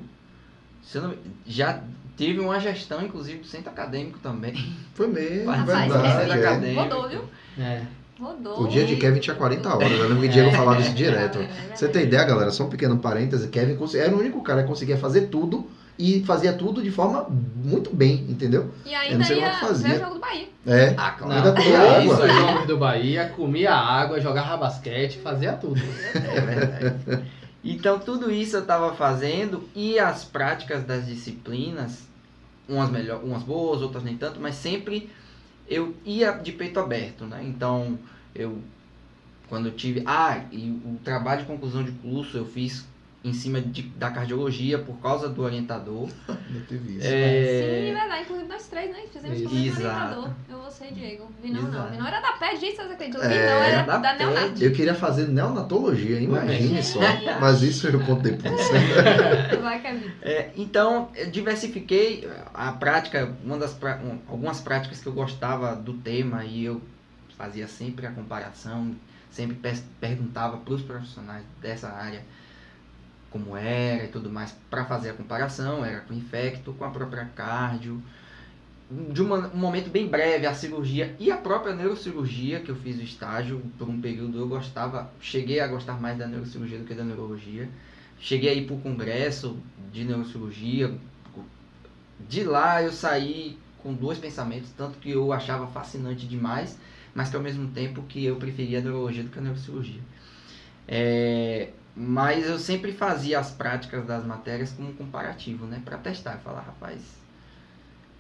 Eu 0.94 1.02
não- 1.02 1.14
já 1.46 1.82
Tive 2.18 2.40
uma 2.40 2.58
gestão, 2.62 3.04
inclusive, 3.04 3.40
do 3.40 3.46
centro 3.46 3.70
acadêmico 3.70 4.18
também. 4.20 4.54
Foi 4.94 5.06
mesmo, 5.06 5.52
Rapaz, 5.52 5.92
verdade. 5.92 6.32
é 6.32 6.34
é. 6.34 6.48
acadêmico. 6.48 6.82
Rodou, 6.82 7.10
viu? 7.10 7.22
É. 7.60 7.82
Rodou. 8.18 8.62
O 8.64 8.68
dia 8.70 8.86
de 8.86 8.96
Kevin 8.96 9.20
tinha 9.20 9.36
40 9.36 9.76
horas, 9.76 9.92
eu 9.92 10.04
lembro 10.04 10.22
que 10.22 10.28
o 10.28 10.30
Diego 10.30 10.50
falava 10.52 10.80
isso 10.80 10.94
direto. 10.94 11.40
É, 11.40 11.76
Você 11.76 11.90
tem 11.90 12.04
ideia, 12.04 12.24
galera? 12.24 12.52
Só 12.52 12.64
um 12.64 12.70
pequeno 12.70 12.98
parêntese, 13.00 13.50
Kevin 13.50 13.78
era 13.98 14.16
o 14.16 14.20
único 14.20 14.42
cara 14.42 14.62
que 14.62 14.70
conseguia 14.70 14.96
fazer 14.98 15.24
tudo 15.28 15.70
e 16.00 16.24
fazia 16.26 16.54
tudo 16.54 16.82
de 16.82 16.90
forma 16.90 17.28
muito 17.30 17.94
bem, 17.94 18.26
entendeu? 18.30 18.72
E 18.86 18.94
Eu 18.94 19.00
ainda 19.00 19.18
não 19.18 19.26
sei 19.26 19.40
ia 19.40 19.50
como 19.50 19.68
fazia. 19.68 19.90
ver 19.90 19.96
o 19.96 20.00
jogo 20.00 20.14
do 20.14 20.20
Bahia. 20.22 20.48
É. 20.66 20.96
Ah, 20.98 21.16
Não, 21.20 21.32
Ainda 21.32 21.52
comia 21.52 21.70
é 21.78 21.98
água. 22.00 22.14
isso, 22.14 22.24
os 22.24 22.34
jogos 22.34 22.68
do 22.68 22.78
Bahia, 22.78 23.34
comia 23.36 23.74
água, 23.76 24.22
jogava 24.22 24.56
basquete, 24.56 25.20
fazia 25.20 25.52
tudo. 25.52 25.82
É 26.14 26.40
verdade. 26.42 27.24
Então 27.66 27.98
tudo 27.98 28.32
isso 28.32 28.56
eu 28.56 28.62
estava 28.62 28.94
fazendo 28.94 29.68
e 29.76 29.98
as 29.98 30.24
práticas 30.24 30.84
das 30.84 31.08
disciplinas, 31.08 32.08
umas 32.70 32.92
melhor, 32.92 33.24
umas 33.24 33.42
boas, 33.42 33.82
outras 33.82 34.04
nem 34.04 34.16
tanto, 34.16 34.40
mas 34.40 34.54
sempre 34.54 35.10
eu 35.68 35.96
ia 36.06 36.32
de 36.32 36.52
peito 36.52 36.80
aberto, 36.80 37.26
né? 37.26 37.44
Então 37.44 37.98
eu 38.36 38.62
quando 39.50 39.68
eu 39.68 39.76
tive, 39.76 40.04
ah, 40.06 40.44
e 40.52 40.70
o 40.86 41.00
trabalho 41.04 41.42
de 41.42 41.48
conclusão 41.48 41.84
de 41.84 41.92
curso 41.92 42.38
eu 42.38 42.46
fiz 42.46 42.86
em 43.26 43.34
cima 43.34 43.60
de- 43.60 43.82
da 43.82 44.12
cardiologia 44.12 44.78
por 44.78 44.96
causa 45.02 45.28
do 45.28 45.42
orientador. 45.42 46.08
Ainda 46.30 46.66
teve 46.70 46.98
isso. 46.98 47.08
É, 47.08 47.88
Sim, 47.88 47.94
verdade. 47.94 48.22
Inclusive 48.24 48.48
nós 48.48 48.68
três, 48.68 48.92
né? 48.92 49.00
Fizemos 49.12 49.40
Isso. 49.40 49.50
com 49.50 49.56
o 49.56 49.60
orientador. 49.60 50.30
Eu, 50.50 50.58
você 50.62 50.86
e 50.86 50.94
Diego. 50.94 51.30
Vinão 51.42 51.62
não. 51.64 51.90
Vinão 51.90 52.08
era 52.08 52.20
da 52.22 52.32
PED, 52.34 52.60
gente, 52.60 52.76
vocês 52.76 52.92
acreditam? 52.92 53.24
É, 53.24 53.28
Vinão 53.30 53.64
era 53.64 53.82
da 53.84 53.98
da. 53.98 54.14
Neonat. 54.16 54.64
Eu 54.64 54.72
queria 54.72 54.94
fazer 54.96 55.28
neonatologia, 55.28 56.20
imagine 56.20 56.84
só. 56.84 57.00
Ai. 57.02 57.40
Mas 57.40 57.62
isso 57.64 57.88
eu 57.88 58.00
conto 58.02 58.22
depois. 58.22 58.54
É, 60.22 60.50
então, 60.56 61.10
eu 61.16 61.30
diversifiquei 61.30 62.28
a 62.54 62.72
prática, 62.72 63.34
uma 63.44 63.58
das 63.58 63.74
pra- 63.74 63.98
um, 64.04 64.18
algumas 64.30 64.60
práticas 64.62 65.00
que 65.02 65.08
eu 65.08 65.14
gostava 65.14 65.76
do 65.76 65.94
tema 65.94 66.44
e 66.44 66.66
eu 66.66 66.82
fazia 67.38 67.68
sempre 67.68 68.06
a 68.08 68.12
comparação, 68.12 68.96
sempre 69.30 69.58
perguntava 70.00 70.58
para 70.58 70.74
os 70.74 70.82
profissionais 70.82 71.44
dessa 71.62 71.90
área 71.90 72.22
como 73.36 73.58
era 73.58 74.06
e 74.06 74.08
tudo 74.08 74.30
mais 74.30 74.56
para 74.70 74.86
fazer 74.86 75.10
a 75.10 75.14
comparação, 75.14 75.84
era 75.84 76.00
com 76.00 76.14
infecto, 76.14 76.72
com 76.72 76.86
a 76.86 76.90
própria 76.90 77.26
cardio, 77.26 78.02
de 79.12 79.22
uma- 79.22 79.52
um 79.54 79.58
momento 79.58 79.90
bem 79.90 80.08
breve, 80.08 80.46
a 80.46 80.54
cirurgia 80.54 81.14
e 81.20 81.30
a 81.30 81.36
própria 81.36 81.76
neurocirurgia 81.76 82.62
que 82.62 82.70
eu 82.70 82.76
fiz 82.78 82.98
o 82.98 83.02
estágio 83.02 83.62
por 83.78 83.90
um 83.90 84.00
período 84.00 84.40
eu 84.40 84.48
gostava, 84.48 85.12
cheguei 85.20 85.60
a 85.60 85.68
gostar 85.68 86.00
mais 86.00 86.18
da 86.18 86.26
neurocirurgia 86.26 86.78
do 86.80 86.86
que 86.86 86.94
da 86.94 87.04
neurologia. 87.04 87.68
Cheguei 88.18 88.52
aí 88.52 88.66
para 88.66 88.76
o 88.76 88.80
congresso 88.80 89.58
de 89.92 90.06
neurocirurgia. 90.06 90.98
De 92.30 92.42
lá 92.46 92.82
eu 92.82 92.94
saí 92.94 93.58
com 93.80 93.94
dois 93.94 94.18
pensamentos, 94.18 94.72
tanto 94.78 94.98
que 94.98 95.12
eu 95.12 95.34
achava 95.34 95.68
fascinante 95.68 96.26
demais, 96.26 96.78
mas 97.14 97.28
que 97.30 97.36
ao 97.36 97.42
mesmo 97.42 97.68
tempo 97.72 98.02
que 98.04 98.24
eu 98.24 98.38
preferia 98.38 98.80
a 98.80 98.82
neurologia 98.82 99.24
do 99.24 99.30
que 99.30 99.40
a 99.40 99.42
neurocirurgia. 99.42 100.02
É, 100.88 101.70
mas 101.96 102.46
eu 102.48 102.60
sempre 102.60 102.92
fazia 102.92 103.40
as 103.40 103.52
práticas 103.52 104.06
das 104.06 104.26
matérias 104.26 104.72
como 104.74 104.94
comparativo, 104.94 105.66
né? 105.66 105.82
Para 105.86 105.98
testar, 105.98 106.38
falar, 106.40 106.62
rapaz, 106.62 107.02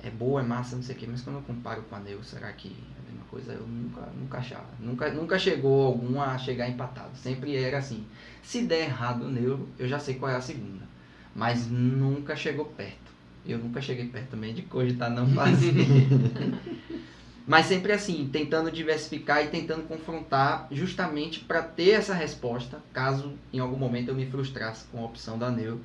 é 0.01 0.09
boa, 0.09 0.39
é 0.39 0.43
massa, 0.43 0.75
não 0.75 0.83
sei 0.83 0.95
o 0.95 0.97
quê, 0.97 1.07
mas 1.09 1.21
quando 1.21 1.37
eu 1.37 1.41
comparo 1.41 1.81
com 1.83 1.95
a 1.95 1.99
neuro, 1.99 2.23
será 2.23 2.53
que 2.53 2.69
é 2.69 2.99
a 2.99 3.11
mesma 3.11 3.25
coisa? 3.29 3.51
Eu 3.51 3.67
nunca, 3.67 4.01
nunca 4.17 4.37
achava. 4.37 4.67
Nunca, 4.79 5.11
nunca 5.11 5.37
chegou 5.37 5.87
algum 5.87 6.21
a 6.21 6.37
chegar 6.37 6.69
empatado. 6.69 7.17
Sempre 7.17 7.57
era 7.57 7.79
assim. 7.79 8.05
Se 8.41 8.61
der 8.61 8.85
errado 8.85 9.23
o 9.23 9.29
neuro, 9.29 9.67
eu 9.77 9.87
já 9.87 9.99
sei 9.99 10.15
qual 10.15 10.31
é 10.31 10.35
a 10.35 10.41
segunda. 10.41 10.85
Mas 11.35 11.67
nunca 11.67 12.35
chegou 12.35 12.65
perto. 12.65 13.13
Eu 13.45 13.57
nunca 13.57 13.81
cheguei 13.81 14.07
perto 14.07 14.29
também 14.29 14.53
de 14.53 14.61
cogitar 14.61 15.09
não 15.09 15.27
fazer. 15.27 15.73
Mas 17.47 17.67
sempre 17.67 17.91
assim, 17.91 18.27
tentando 18.31 18.71
diversificar 18.71 19.43
e 19.43 19.47
tentando 19.47 19.83
confrontar 19.83 20.67
justamente 20.71 21.39
para 21.41 21.61
ter 21.61 21.91
essa 21.91 22.13
resposta, 22.13 22.81
caso 22.91 23.33
em 23.53 23.59
algum 23.59 23.77
momento 23.77 24.09
eu 24.09 24.15
me 24.15 24.25
frustrasse 24.25 24.85
com 24.91 24.99
a 24.99 25.05
opção 25.05 25.37
da 25.37 25.51
neuro. 25.51 25.79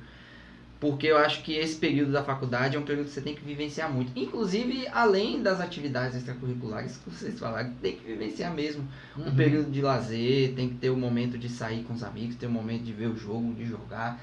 Porque 0.79 1.05
eu 1.05 1.17
acho 1.17 1.43
que 1.43 1.53
esse 1.53 1.75
período 1.75 2.11
da 2.11 2.23
faculdade 2.23 2.75
é 2.75 2.79
um 2.79 2.83
período 2.83 3.05
que 3.05 3.11
você 3.13 3.21
tem 3.21 3.35
que 3.35 3.43
vivenciar 3.43 3.91
muito. 3.93 4.11
Inclusive, 4.15 4.87
além 4.87 5.43
das 5.43 5.61
atividades 5.61 6.17
extracurriculares 6.17 6.97
que 7.05 7.11
vocês 7.11 7.37
falaram, 7.39 7.71
tem 7.75 7.95
que 7.95 8.03
vivenciar 8.03 8.51
mesmo 8.51 8.87
Uhum. 9.15 9.27
um 9.27 9.35
período 9.35 9.69
de 9.69 9.79
lazer, 9.81 10.53
tem 10.55 10.69
que 10.69 10.75
ter 10.75 10.89
o 10.89 10.97
momento 10.97 11.37
de 11.37 11.49
sair 11.49 11.83
com 11.83 11.93
os 11.93 12.01
amigos, 12.01 12.35
ter 12.35 12.47
o 12.47 12.51
momento 12.51 12.83
de 12.83 12.93
ver 12.93 13.07
o 13.07 13.15
jogo, 13.15 13.53
de 13.53 13.65
jogar, 13.65 14.19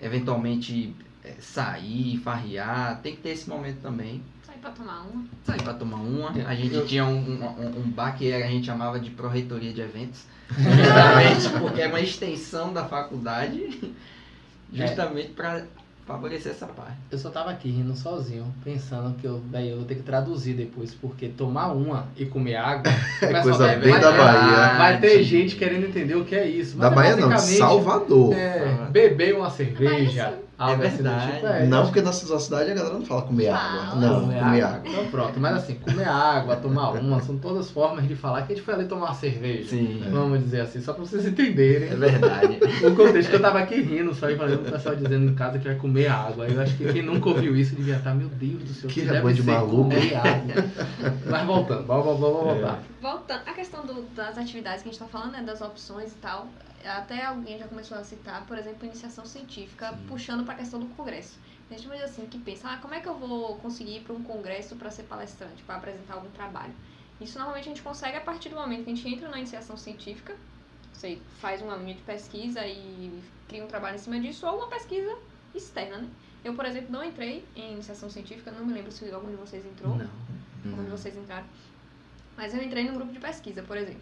eventualmente 0.00 0.94
é, 1.22 1.34
sair, 1.40 2.16
farrear, 2.18 3.00
tem 3.02 3.14
que 3.14 3.20
ter 3.20 3.30
esse 3.30 3.46
momento 3.48 3.80
também. 3.82 4.22
Saí 4.58 4.60
pra 4.60 4.70
tomar 4.70 5.00
uma. 5.02 5.24
Sair 5.44 5.62
pra 5.62 5.74
tomar 5.74 5.96
uma. 5.96 6.38
É, 6.38 6.44
A 6.46 6.54
gente 6.54 6.74
eu- 6.74 6.86
tinha 6.86 7.04
um, 7.04 7.16
um, 7.18 7.80
um 7.80 7.90
bar 7.90 8.16
que 8.16 8.32
a 8.32 8.46
gente 8.46 8.66
chamava 8.66 8.98
de 8.98 9.10
Proreitoria 9.10 9.72
de 9.72 9.80
Eventos, 9.80 10.24
justamente 10.50 11.48
porque 11.60 11.80
é 11.82 11.88
uma 11.88 12.00
extensão 12.00 12.72
da 12.72 12.84
faculdade, 12.84 13.92
justamente 14.72 15.28
para 15.28 15.62
favorecer 16.06 16.52
essa 16.52 16.66
parte. 16.66 16.96
Eu 17.10 17.18
só 17.18 17.28
tava 17.30 17.50
aqui 17.50 17.68
rindo 17.70 17.94
sozinho, 17.94 18.46
pensando 18.64 19.14
que 19.18 19.26
eu, 19.26 19.42
daí 19.50 19.68
eu 19.68 19.76
vou 19.76 19.84
ter 19.84 19.96
que 19.96 20.02
traduzir 20.02 20.54
depois, 20.54 20.94
porque 20.94 21.28
tomar 21.28 21.68
uma 21.72 22.06
e 22.16 22.24
comer 22.24 22.56
água. 22.56 22.90
pessoal 23.20 23.42
coisa 23.42 23.58
vai- 23.58 23.78
bem 23.78 23.90
vai 23.92 24.00
da 24.00 24.10
ter- 24.10 24.16
Bahia. 24.18 24.78
Vai 24.78 25.00
ter 25.00 25.22
gente 25.22 25.56
querendo 25.56 25.84
entender 25.86 26.14
o 26.16 26.24
que 26.24 26.34
é 26.34 26.46
isso. 26.48 26.78
Da 26.78 26.90
mas 26.90 27.10
é 27.10 27.20
Bahia 27.20 27.26
não, 27.28 27.38
Salvador. 27.38 28.34
É, 28.34 28.86
beber 28.90 29.36
uma 29.36 29.50
cerveja. 29.50 30.38
Sim. 30.58 30.64
algo 30.72 30.82
assim 30.82 31.02
verdade. 31.02 31.32
tipo, 31.34 31.46
é, 31.46 31.66
Não, 31.66 31.84
porque 31.84 32.00
na 32.02 32.12
sua 32.12 32.38
cidade 32.40 32.70
a 32.70 32.74
galera 32.74 32.94
não 32.94 33.04
fala 33.04 33.22
comer 33.22 33.48
água. 33.48 33.94
Não, 33.96 34.20
comer 34.22 34.38
comer 34.40 34.62
água. 34.62 34.76
água. 34.78 34.90
Então 34.90 35.06
pronto, 35.06 35.40
mas 35.40 35.56
assim, 35.56 35.74
comer 35.76 36.08
água, 36.08 36.56
tomar 36.56 36.90
uma, 36.90 37.20
são 37.20 37.38
todas 37.38 37.70
formas 37.70 38.06
de 38.06 38.14
falar 38.14 38.42
que 38.42 38.52
a 38.52 38.56
gente 38.56 38.64
foi 38.64 38.74
ali 38.74 38.84
tomar 38.86 39.06
uma 39.06 39.14
cerveja. 39.14 39.70
Sim, 39.70 40.02
Vamos 40.10 40.40
dizer 40.40 40.60
assim, 40.62 40.80
só 40.80 40.92
pra 40.92 41.04
vocês 41.04 41.24
entenderem 41.26 41.88
é 41.90 41.94
verdade. 41.96 42.58
o 42.84 42.94
contexto 42.94 43.30
que 43.30 43.36
eu 43.36 43.40
tava 43.40 43.58
aqui 43.60 43.80
rindo, 43.80 44.14
só 44.14 44.28
e 44.28 44.36
fazendo 44.36 44.66
o 44.66 44.70
pessoal 44.70 44.96
dizendo 44.96 45.30
em 45.30 45.34
casa 45.34 45.58
que 45.58 45.66
vai 45.68 45.76
comer 45.76 46.08
água. 46.08 46.46
Eu 46.46 46.60
acho 46.60 46.76
que 46.76 46.92
quem 46.92 47.02
nunca 47.02 47.28
ouviu 47.28 47.56
isso 47.56 47.74
devia 47.74 47.96
estar, 47.96 48.14
meu 48.14 48.28
Deus 48.28 48.62
do 48.62 48.74
céu, 48.74 48.90
Que 48.90 49.00
deve 49.02 49.14
rebanho 49.14 49.36
de 49.36 49.42
ser 49.42 49.50
maluco. 49.50 49.76
comer 49.84 50.14
água. 50.16 50.64
Mas 51.26 51.46
voltando, 51.46 51.86
vamos, 51.86 52.18
voltar. 52.18 52.82
Voltando, 53.00 53.46
a 53.46 53.52
questão 53.54 53.86
do- 53.86 54.02
das 54.14 54.36
atividades 54.36 54.82
que 54.82 54.88
a 54.88 54.92
gente 54.92 54.98
tá 55.00 55.06
falando, 55.06 55.32
né, 55.32 55.42
das 55.42 55.60
opções 55.60 56.12
e 56.12 56.16
tal, 56.16 56.48
até 56.84 57.24
alguém 57.24 57.58
já 57.58 57.68
começou 57.68 57.96
a 57.96 58.02
citar, 58.04 58.44
por 58.46 58.58
exemplo, 58.58 58.84
iniciação 58.86 59.24
científica, 59.24 59.90
Sim. 59.90 60.06
puxando 60.08 60.44
para 60.44 60.54
a 60.54 60.56
questão 60.56 60.80
do 60.80 60.86
congresso. 60.86 61.38
Tem 61.68 61.78
gente 61.78 61.92
assim 62.02 62.26
que 62.26 62.38
pensa, 62.38 62.68
ah, 62.68 62.78
como 62.78 62.94
é 62.94 63.00
que 63.00 63.08
eu 63.08 63.14
vou 63.14 63.56
conseguir 63.58 63.98
ir 63.98 64.00
para 64.00 64.14
um 64.14 64.22
congresso 64.22 64.74
para 64.76 64.90
ser 64.90 65.02
palestrante, 65.04 65.62
para 65.64 65.76
apresentar 65.76 66.14
algum 66.14 66.30
trabalho? 66.30 66.72
Isso 67.20 67.36
normalmente 67.38 67.66
a 67.66 67.68
gente 67.68 67.82
consegue 67.82 68.16
a 68.16 68.20
partir 68.20 68.48
do 68.48 68.56
momento 68.56 68.84
que 68.84 68.90
a 68.90 68.94
gente 68.94 69.08
entra 69.08 69.28
na 69.28 69.38
iniciação 69.38 69.76
científica, 69.76 70.34
você 70.92 71.18
faz 71.40 71.60
uma 71.62 71.76
linha 71.76 71.94
de 71.94 72.02
pesquisa 72.02 72.66
e 72.66 73.22
cria 73.46 73.62
um 73.64 73.68
trabalho 73.68 73.96
em 73.96 73.98
cima 73.98 74.18
disso, 74.18 74.46
ou 74.46 74.56
uma 74.58 74.68
pesquisa 74.68 75.16
externa, 75.54 75.98
né? 75.98 76.08
Eu, 76.44 76.54
por 76.54 76.64
exemplo, 76.64 76.90
não 76.90 77.04
entrei 77.04 77.44
em 77.54 77.72
iniciação 77.74 78.08
científica, 78.08 78.50
não 78.50 78.64
me 78.64 78.72
lembro 78.72 78.90
se 78.90 79.08
algum 79.12 79.28
de 79.28 79.36
vocês 79.36 79.64
entrou 79.66 79.96
Não. 79.96 80.08
onde 80.78 80.90
vocês 80.90 81.16
entraram. 81.16 81.46
Mas 82.38 82.54
eu 82.54 82.62
entrei 82.62 82.84
num 82.84 82.94
grupo 82.94 83.12
de 83.12 83.18
pesquisa, 83.18 83.62
por 83.64 83.76
exemplo. 83.76 84.00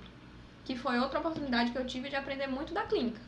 Que 0.64 0.76
foi 0.76 0.98
outra 1.00 1.18
oportunidade 1.20 1.72
que 1.72 1.78
eu 1.78 1.86
tive 1.86 2.10
de 2.10 2.16
aprender 2.16 2.46
muito 2.46 2.74
da 2.74 2.82
clínica. 2.84 3.18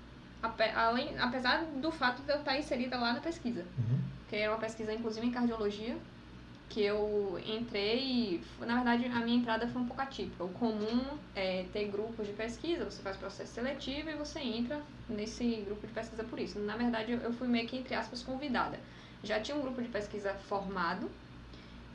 Ape- 0.43 0.71
além, 0.75 1.19
apesar 1.19 1.65
do 1.65 1.91
fato 1.91 2.21
de 2.23 2.31
eu 2.31 2.37
estar 2.41 2.59
inserida 2.59 2.99
lá 2.99 3.15
na 3.15 3.21
pesquisa. 3.21 3.63
Uhum. 3.79 3.99
Que 4.29 4.37
era 4.37 4.53
uma 4.53 4.59
pesquisa, 4.59 4.93
inclusive, 4.93 5.27
em 5.27 5.31
cardiologia. 5.33 5.97
Que 6.69 6.83
eu 6.83 7.41
entrei 7.47 7.99
e, 7.99 8.43
na 8.61 8.75
verdade, 8.75 9.07
a 9.07 9.21
minha 9.21 9.39
entrada 9.39 9.67
foi 9.67 9.81
um 9.81 9.87
pouco 9.87 10.03
atípica. 10.03 10.45
O 10.45 10.51
comum 10.51 11.03
é 11.35 11.65
ter 11.73 11.87
grupos 11.89 12.27
de 12.27 12.35
pesquisa, 12.35 12.85
você 12.85 13.01
faz 13.01 13.17
processo 13.17 13.55
seletivo 13.55 14.11
e 14.11 14.15
você 14.15 14.39
entra 14.41 14.79
nesse 15.09 15.63
grupo 15.67 15.87
de 15.87 15.93
pesquisa 15.95 16.23
por 16.25 16.39
isso. 16.39 16.59
Na 16.59 16.77
verdade, 16.77 17.13
eu- 17.13 17.21
eu 17.21 17.33
fui 17.33 17.49
meio 17.49 17.67
que, 17.67 17.79
entre 17.79 17.95
aspas, 17.95 18.23
convidada. 18.23 18.79
Já 19.25 19.41
tinha 19.41 19.57
um 19.57 19.63
grupo 19.63 19.81
de 19.81 19.89
pesquisa 19.89 20.35
formado, 20.35 21.11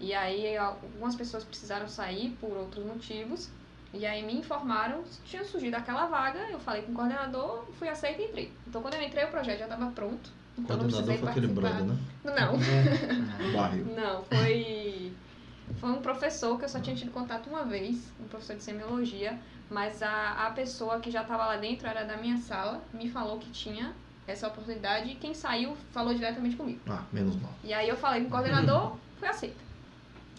e 0.04 0.14
aí 0.14 0.58
algumas 0.58 1.16
pessoas 1.16 1.44
precisaram 1.44 1.88
sair 1.88 2.36
por 2.42 2.52
outros 2.58 2.86
motivos. 2.86 3.50
E 3.94 4.06
aí 4.08 4.24
me 4.26 4.34
informaram, 4.36 5.04
tinha 5.24 5.44
surgido 5.46 5.76
aquela 5.78 6.08
vaga, 6.08 6.40
eu 6.50 6.60
falei 6.60 6.82
com 6.82 6.92
o 6.92 6.96
coordenador, 6.96 7.64
fui 7.78 7.88
aceita 7.88 8.22
e 8.22 8.26
entrei. 8.26 8.52
Então 8.68 8.82
quando 8.82 8.96
eu 8.96 9.02
entrei 9.04 9.24
o 9.24 9.28
projeto 9.30 9.60
já 9.60 9.66
estava 9.66 9.92
pronto. 9.92 10.30
O 10.58 10.62
Então 10.62 10.78
não 10.78 10.90
coordenador 10.90 11.04
precisei 11.04 11.18
foi 11.18 11.30
aquele 11.30 11.48
brother, 11.48 11.84
né? 11.86 11.98
Não, 12.24 12.34
É, 12.34 13.50
O 13.50 13.54
barril. 13.58 13.86
não, 13.96 14.24
foi 14.24 15.12
foi 15.80 15.90
um 15.92 16.02
professor 16.02 16.58
que 16.58 16.66
eu 16.66 16.70
só 16.70 16.80
tinha 16.80 16.96
tido 16.96 17.12
contato 17.12 17.48
uma 17.50 17.64
vez, 17.64 18.12
um 18.20 18.28
professor 18.28 18.56
de 18.56 18.64
semiologia, 18.64 19.40
mas 19.70 20.02
a, 20.04 20.48
a 20.48 20.52
pessoa 20.52 21.00
que 21.00 21.10
já 21.12 21.22
estava 21.22 21.46
lá 21.46 21.58
dentro 21.58 21.88
era 21.88 22.04
da 22.04 22.18
minha 22.18 22.38
sala, 22.38 22.82
me 22.94 23.10
falou 23.10 23.38
que 23.40 23.50
tinha 23.52 23.94
essa 24.28 24.48
oportunidade 24.48 25.10
e 25.12 25.16
quem 25.16 25.34
saiu 25.34 25.76
falou 25.92 26.14
diretamente 26.14 26.56
comigo. 26.56 26.80
Ah, 26.90 27.04
menos 27.12 27.36
mal. 27.36 27.52
E 27.64 27.74
aí 27.74 27.88
eu 27.90 27.96
falei 27.98 28.22
com 28.22 28.28
o 28.28 28.32
coordenador, 28.32 28.96
foi 29.18 29.28
aceita. 29.28 29.56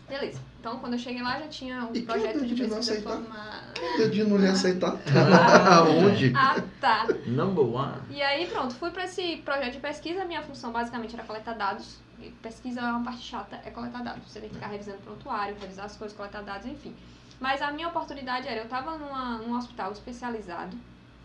Beleza. 0.09 0.41
Então, 0.61 0.79
quando 0.79 0.95
eu 0.95 0.99
cheguei 0.99 1.23
lá, 1.23 1.39
já 1.39 1.49
tinha 1.49 1.85
um 1.85 1.91
E 1.91 1.93
quem 1.93 2.05
projeto 2.05 2.37
é 2.37 2.47
de 2.47 2.55
pesquisa 2.55 2.79
aceitar? 2.79 3.13
formado. 3.13 3.81
O 3.99 4.11
de 4.11 4.25
não 4.25 4.37
lhe 4.37 4.47
aceitar. 4.49 4.97
Ah. 5.15 5.77
Aonde? 5.79 6.33
Ah, 6.37 6.63
tá. 6.81 7.07
Number 7.27 7.65
one. 7.65 8.01
E 8.11 8.23
aí, 8.23 8.47
pronto, 8.47 8.75
fui 8.75 8.91
para 8.91 9.05
esse 9.05 9.37
projeto 9.39 9.73
de 9.73 9.81
pesquisa. 9.81 10.25
Minha 10.25 10.43
função 10.43 10.73
basicamente 10.73 11.15
era 11.15 11.25
coletar 11.25 11.55
dados. 11.55 11.99
E 12.21 12.31
pesquisa 12.31 12.81
é 12.81 12.85
uma 12.85 13.03
parte 13.03 13.23
chata, 13.23 13.61
é 13.65 13.71
coletar 13.71 14.03
dados. 14.03 14.23
Você 14.27 14.41
tem 14.41 14.49
que 14.49 14.55
ficar 14.55 14.69
revisando 14.69 14.99
prontuário, 14.99 15.57
revisar 15.61 15.87
as 15.87 15.97
coisas, 15.97 16.17
coletar 16.17 16.43
dados, 16.43 16.67
enfim. 16.67 16.95
Mas 17.41 17.61
a 17.61 17.73
minha 17.73 17.89
oportunidade 17.89 18.47
era, 18.47 18.61
eu 18.61 18.65
estava 18.65 18.97
num 18.97 19.57
hospital 19.57 19.91
especializado, 19.93 20.77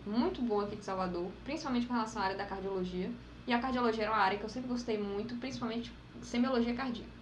muito 0.04 0.42
bom 0.42 0.60
aqui 0.60 0.76
de 0.76 0.84
Salvador, 0.84 1.30
principalmente 1.44 1.86
com 1.86 1.94
relação 1.94 2.20
à 2.20 2.24
área 2.26 2.36
da 2.36 2.44
cardiologia. 2.44 3.10
E 3.46 3.52
a 3.52 3.58
cardiologia 3.60 4.04
era 4.04 4.12
uma 4.12 4.20
área 4.20 4.36
que 4.36 4.44
eu 4.44 4.48
sempre 4.48 4.68
gostei 4.68 4.98
muito, 4.98 5.36
principalmente 5.36 5.92
semiologia 6.22 6.74
cardíaca. 6.74 7.19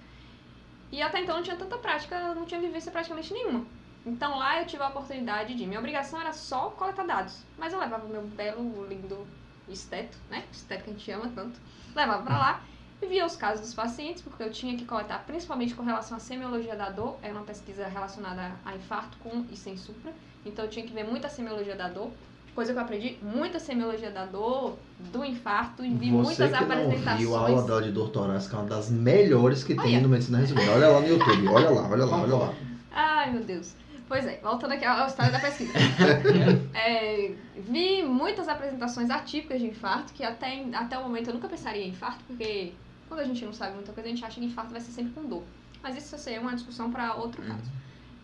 E 0.91 1.03
até 1.03 1.20
então 1.20 1.36
não 1.36 1.43
tinha 1.43 1.57
tanta 1.57 1.76
prática, 1.78 2.34
não 2.34 2.45
tinha 2.45 2.61
vivência 2.61 2.91
praticamente 2.91 3.32
nenhuma. 3.32 3.66
Então 4.07 4.39
lá 4.39 4.61
eu 4.61 4.66
tive 4.66 4.82
a 4.82 4.89
oportunidade 4.89 5.55
de. 5.55 5.66
Minha 5.66 5.80
obrigação 5.80 6.20
era 6.20 6.32
só 6.32 6.70
coletar 6.70 7.05
dados. 7.05 7.43
Mas 7.59 7.72
eu 7.72 7.78
levava 7.78 8.07
meu 8.09 8.22
belo, 8.22 8.86
lindo 8.86 9.26
esteto, 9.68 10.16
né? 10.30 10.45
Esteto 10.51 10.84
que 10.84 10.91
a 10.91 10.93
gente 10.93 11.11
ama 11.11 11.30
tanto. 11.34 11.61
Levava 11.95 12.22
pra 12.22 12.39
lá 12.39 12.64
e 13.01 13.07
via 13.07 13.26
os 13.26 13.36
casos 13.36 13.61
dos 13.61 13.74
pacientes, 13.74 14.22
porque 14.22 14.43
eu 14.43 14.51
tinha 14.51 14.76
que 14.76 14.84
coletar 14.84 15.24
principalmente 15.24 15.74
com 15.74 15.82
relação 15.82 16.16
à 16.16 16.20
semiologia 16.20 16.74
da 16.74 16.91
dor. 16.91 17.18
Era 17.22 17.34
uma 17.34 17.45
pesquisa 17.45 17.86
relacionada 17.86 18.57
a 18.64 18.74
infarto 18.74 19.18
com 19.18 19.45
e 19.51 19.57
sem 19.57 19.76
supra. 19.76 20.12
Então 20.45 20.64
eu 20.64 20.70
tinha 20.70 20.86
que 20.86 20.93
ver 20.93 21.05
muita 21.05 21.28
semiologia 21.28 21.76
da 21.76 21.89
dor. 21.89 22.11
Coisa 22.59 22.73
que 22.73 22.79
eu 22.81 22.83
aprendi, 22.83 23.17
muita 23.23 23.61
semiologia 23.61 24.11
da 24.11 24.27
dor, 24.27 24.77
do 25.13 25.25
infarto, 25.25 25.85
e 25.85 25.95
vi 25.95 26.11
Você 26.11 26.43
muitas 26.43 26.51
que 26.51 26.65
não 26.65 26.73
apresentações. 26.73 27.21
viu 27.21 27.37
a 27.37 27.39
aula 27.39 27.63
dela 27.63 27.83
de 27.83 27.93
dor 27.93 28.09
torácica, 28.11 28.57
é 28.57 28.59
uma 28.59 28.69
das 28.69 28.91
melhores 28.91 29.63
que 29.63 29.77
tem 29.77 29.95
Olha. 29.95 30.01
no 30.01 30.09
Medicina 30.09 30.39
Resumida. 30.39 30.73
Olha 30.73 30.89
lá 30.89 31.01
no 31.01 31.07
YouTube, 31.07 31.47
olha 31.47 31.71
lá, 31.71 31.89
olha 31.89 32.05
lá, 32.05 32.21
olha 32.21 32.35
lá. 32.35 32.55
Ai, 32.91 33.31
meu 33.31 33.45
Deus. 33.45 33.77
Pois 34.09 34.27
é, 34.27 34.41
voltando 34.43 34.73
aqui 34.73 34.85
à 34.85 35.07
história 35.07 35.31
da 35.31 35.39
pesquisa. 35.39 35.71
É, 36.75 37.31
vi 37.55 38.03
muitas 38.03 38.49
apresentações 38.49 39.09
atípicas 39.09 39.61
de 39.61 39.69
infarto, 39.69 40.13
que 40.13 40.25
até, 40.25 40.65
até 40.75 40.99
o 40.99 41.03
momento 41.05 41.29
eu 41.31 41.35
nunca 41.35 41.47
pensaria 41.47 41.85
em 41.85 41.91
infarto, 41.91 42.25
porque 42.27 42.73
quando 43.07 43.21
a 43.21 43.25
gente 43.25 43.45
não 43.45 43.53
sabe 43.53 43.77
muita 43.77 43.93
coisa, 43.93 44.09
a 44.09 44.13
gente 44.13 44.25
acha 44.25 44.41
que 44.41 44.45
infarto 44.45 44.73
vai 44.73 44.81
ser 44.81 44.91
sempre 44.91 45.13
com 45.13 45.29
dor. 45.29 45.45
Mas 45.81 45.97
isso 45.97 46.19
seria 46.19 46.41
uma 46.41 46.57
discussão 46.57 46.91
para 46.91 47.15
outro 47.15 47.41
caso. 47.41 47.71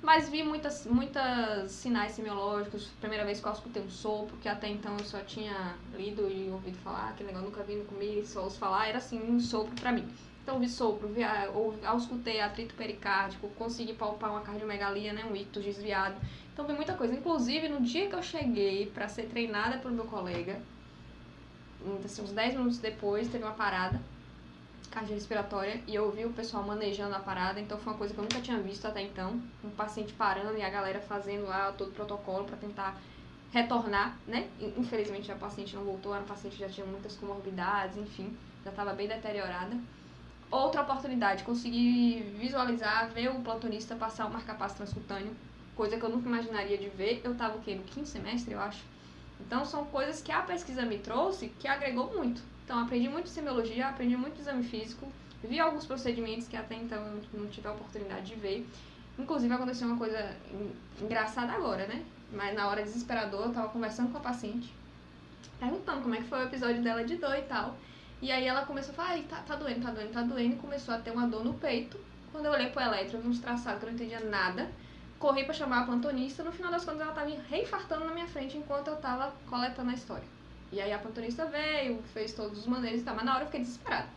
Mas 0.05 0.28
vi 0.28 0.42
muitas, 0.42 0.84
muitas 0.86 1.70
sinais 1.72 2.12
semiológicos. 2.12 2.88
Primeira 3.00 3.24
vez 3.24 3.40
que 3.40 3.48
eu 3.48 3.52
escutei 3.52 3.82
um 3.82 3.88
sopro, 3.88 4.36
que 4.36 4.46
até 4.46 4.68
então 4.68 4.94
eu 4.98 5.05
só 5.05 5.20
tinha 5.20 5.74
lido 5.94 6.30
e 6.30 6.50
ouvido 6.50 6.76
falar, 6.84 7.09
aquele 7.09 7.28
negócio 7.28 7.48
nunca 7.48 7.62
vi, 7.62 7.76
não 7.76 7.86
comi, 7.86 8.22
só 8.26 8.44
ouço 8.44 8.59
falar, 8.59 8.86
era 8.86 8.98
assim, 8.98 9.18
um 9.22 9.40
sopro 9.40 9.74
pra 9.80 9.90
mim. 9.92 10.07
Então 10.42 10.59
vi 10.61 10.68
sopro, 10.68 11.09
vi, 11.09 11.22
ou, 11.55 11.74
escutei 11.96 12.38
atrito 12.42 12.74
pericárdico, 12.74 13.48
consegui 13.57 13.94
palpar 13.94 14.30
uma 14.30 14.42
cardiomegalia, 14.42 15.14
né, 15.14 15.24
um 15.24 15.34
ictus 15.34 15.64
desviado. 15.64 16.16
Então 16.52 16.66
vi 16.66 16.74
muita 16.74 16.92
coisa. 16.92 17.14
Inclusive, 17.14 17.68
no 17.70 17.80
dia 17.80 18.07
que 18.07 18.14
eu 18.14 18.22
cheguei 18.22 18.84
pra 18.84 19.09
ser 19.09 19.22
treinada 19.30 19.78
pelo 19.78 19.94
meu 19.94 20.05
colega, 20.05 20.61
um- 21.80 22.05
assim, 22.05 22.20
uns 22.22 22.32
10 22.32 22.52
minutos 22.55 22.78
depois, 22.78 23.28
teve 23.28 23.42
uma 23.42 23.55
parada 23.55 23.98
cardiorrespiratória 24.95 25.82
e 25.86 25.95
eu 25.95 26.11
vi 26.12 26.24
o 26.24 26.32
pessoal 26.32 26.62
manejando 26.64 27.14
a 27.14 27.20
parada, 27.20 27.61
então 27.61 27.78
foi 27.78 27.92
uma 27.92 27.99
coisa 27.99 28.14
que 28.14 28.20
eu 28.20 28.24
nunca 28.24 28.40
tinha 28.40 28.61
visto 28.61 28.86
até 28.86 29.03
então. 29.03 29.42
Um 29.62 29.70
paciente 29.70 30.12
parando 30.14 30.57
e 30.59 30.62
a 30.62 30.70
galera 30.70 31.01
fazendo 31.01 31.47
lá 31.47 31.72
todo 31.72 31.90
o 31.90 31.92
protocolo 31.92 32.45
pra 32.47 32.57
tentar 32.57 33.01
retornar, 33.51 34.20
né? 34.26 34.51
In- 34.59 34.74
Infelizmente 34.80 35.30
a 35.32 35.36
paciente 35.36 35.74
não 35.76 35.84
voltou, 35.84 36.14
um 36.16 36.24
paciente 36.24 36.57
já 36.57 36.68
tinha 36.68 36.86
muitas 36.86 37.16
comorbidades, 37.16 37.97
enfim, 37.97 38.38
já 38.64 38.70
estava 38.70 38.92
bem 38.95 39.09
deteriorada. 39.09 39.76
Outra 40.51 40.82
oportunidade, 40.82 41.45
consegui 41.45 42.22
visualizar, 42.38 43.12
ver 43.12 43.28
o 43.30 43.42
plantonista 43.42 43.97
passar 43.97 44.26
o 44.26 44.32
marca-passo 44.32 44.76
transcutâneo, 44.76 45.36
coisa 45.74 45.99
que 45.99 46.05
eu 46.05 46.09
nunca 46.11 46.28
imaginaria 46.28 46.78
de 46.78 46.88
ver. 46.90 47.20
Eu 47.24 47.32
estava 47.32 47.59
o 47.59 47.61
quê? 47.61 47.74
No 47.74 47.84
quinto 47.84 48.09
semestre, 48.09 48.53
eu 48.55 48.61
acho. 48.61 48.84
Então 49.40 49.64
são 49.64 49.86
coisas 49.86 50.22
que 50.22 50.30
a 50.32 50.42
pesquisa 50.42 50.82
me 50.86 50.99
trouxe 51.01 51.49
que 51.51 51.66
agregou 51.68 52.14
muito. 52.16 52.42
Então 52.64 52.78
aprendi 52.80 53.08
muito 53.08 53.24
de 53.26 53.30
semiologia, 53.30 53.88
aprendi 53.88 54.16
muito 54.16 54.40
exame 54.40 54.62
físico, 54.64 55.06
vi 55.42 55.60
alguns 55.60 55.84
procedimentos 55.86 56.48
que 56.48 56.56
até 56.56 56.74
então 56.76 57.20
não 57.32 57.46
tive 57.48 57.68
a 57.68 57.72
oportunidade 57.72 58.26
de 58.26 58.34
ver. 58.34 58.66
Inclusive 59.18 59.52
aconteceu 59.52 59.86
uma 59.86 59.98
coisa 59.98 60.34
en- 60.50 61.04
engraçada 61.04 61.52
agora, 61.52 61.86
né? 61.86 62.02
Mas 62.32 62.54
na 62.54 62.66
hora 62.68 62.82
desesperadora, 62.82 63.46
eu 63.48 63.52
tava 63.52 63.68
conversando 63.68 64.10
com 64.10 64.18
a 64.18 64.20
paciente, 64.20 64.72
perguntando 65.60 66.02
como 66.02 66.14
é 66.14 66.18
que 66.18 66.24
foi 66.24 66.40
o 66.40 66.44
episódio 66.44 66.82
dela 66.82 67.04
de 67.04 67.16
dor 67.16 67.36
e 67.36 67.42
tal. 67.42 67.76
E 68.20 68.32
aí 68.32 68.44
ela 68.46 68.64
começou 68.64 68.92
a 68.92 68.94
falar, 68.96 69.18
tá, 69.24 69.36
tá 69.46 69.54
doendo, 69.56 69.82
tá 69.82 69.90
doendo, 69.92 70.12
tá 70.12 70.22
doendo, 70.22 70.54
e 70.54 70.58
começou 70.58 70.94
a 70.94 70.98
ter 70.98 71.10
uma 71.10 71.26
dor 71.28 71.44
no 71.44 71.54
peito. 71.54 71.98
Quando 72.32 72.46
eu 72.46 72.52
olhei 72.52 72.70
pro 72.70 72.80
eletro, 72.82 73.18
eu 73.18 73.22
vi 73.22 73.28
uns 73.28 73.38
traçados 73.38 73.78
que 73.80 73.84
eu 73.86 73.90
não 73.90 73.94
entendia 73.94 74.20
nada. 74.20 74.68
Corri 75.18 75.44
pra 75.44 75.54
chamar 75.54 75.82
a 75.82 75.84
plantonista, 75.84 76.42
no 76.42 76.50
final 76.50 76.70
das 76.72 76.84
contas 76.84 77.02
ela 77.02 77.12
tava 77.12 77.30
reinfartando 77.48 78.04
na 78.06 78.12
minha 78.12 78.26
frente 78.26 78.56
enquanto 78.56 78.88
eu 78.88 78.96
tava 78.96 79.32
coletando 79.48 79.90
a 79.90 79.94
história. 79.94 80.24
E 80.75 80.81
aí 80.81 80.93
a 80.93 80.99
plantonista 80.99 81.47
veio, 81.47 82.03
fez 82.12 82.33
todos 82.33 82.59
os 82.59 82.66
maneiros 82.66 83.01
e 83.01 83.05
tal, 83.05 83.14
mas 83.14 83.25
na 83.25 83.35
hora 83.35 83.43
eu 83.43 83.47
fiquei 83.47 83.61
desesperada. 83.61 84.09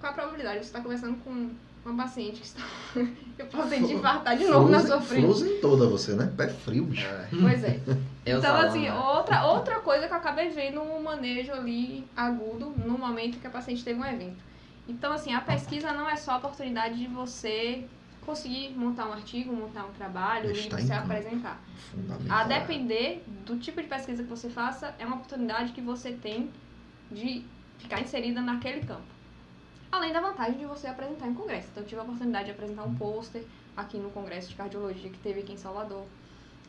Qual 0.00 0.10
a 0.10 0.14
probabilidade 0.14 0.58
de 0.58 0.64
você 0.64 0.70
estar 0.70 0.82
conversando 0.82 1.16
com 1.22 1.50
uma 1.84 2.02
paciente 2.04 2.40
que 2.40 2.46
está. 2.46 2.62
eu 3.38 3.46
posso 3.46 3.74
infartar 3.74 4.36
de 4.36 4.44
novo 4.44 4.68
na 4.68 4.80
sua 4.80 5.00
frente? 5.00 5.22
Frozen 5.22 5.60
toda 5.60 5.86
você, 5.86 6.14
né? 6.14 6.32
Pé 6.36 6.48
frio, 6.48 6.84
bicho. 6.84 7.06
Pois 7.40 7.62
é. 7.62 7.78
É 8.26 8.34
o 8.34 8.38
Então, 8.38 8.42
salão, 8.42 8.68
assim, 8.68 8.88
né? 8.88 8.92
outra, 8.92 9.46
outra 9.46 9.78
coisa 9.78 10.08
que 10.08 10.12
eu 10.12 10.16
acabei 10.18 10.48
vendo 10.48 10.80
um 10.80 11.00
manejo 11.00 11.52
ali 11.52 12.04
agudo 12.16 12.74
no 12.84 12.98
momento 12.98 13.38
que 13.38 13.46
a 13.46 13.50
paciente 13.50 13.84
teve 13.84 14.00
um 14.00 14.04
evento. 14.04 14.42
Então, 14.88 15.12
assim, 15.12 15.32
a 15.32 15.40
pesquisa 15.40 15.92
não 15.92 16.10
é 16.10 16.16
só 16.16 16.32
a 16.32 16.36
oportunidade 16.38 16.98
de 16.98 17.06
você 17.06 17.84
conseguir 18.28 18.76
montar 18.76 19.08
um 19.08 19.12
artigo, 19.14 19.50
montar 19.54 19.86
um 19.86 19.92
trabalho 19.92 20.50
Está 20.50 20.78
e 20.78 20.82
você 20.82 20.92
apresentar. 20.92 21.58
A 22.28 22.44
depender 22.44 23.24
do 23.46 23.58
tipo 23.58 23.80
de 23.80 23.88
pesquisa 23.88 24.22
que 24.22 24.28
você 24.28 24.50
faça, 24.50 24.94
é 24.98 25.06
uma 25.06 25.16
oportunidade 25.16 25.72
que 25.72 25.80
você 25.80 26.12
tem 26.12 26.50
de 27.10 27.42
ficar 27.78 28.02
inserida 28.02 28.42
naquele 28.42 28.82
campo. 28.82 29.08
Além 29.90 30.12
da 30.12 30.20
vantagem 30.20 30.58
de 30.58 30.66
você 30.66 30.86
apresentar 30.86 31.26
em 31.26 31.32
congresso. 31.32 31.68
Então, 31.70 31.82
eu 31.82 31.88
tive 31.88 32.00
a 32.02 32.04
oportunidade 32.04 32.44
de 32.44 32.50
apresentar 32.50 32.82
um 32.82 32.94
pôster 32.94 33.42
aqui 33.74 33.96
no 33.96 34.10
congresso 34.10 34.50
de 34.50 34.56
cardiologia 34.56 35.08
que 35.08 35.18
teve 35.20 35.40
aqui 35.40 35.54
em 35.54 35.56
Salvador. 35.56 36.04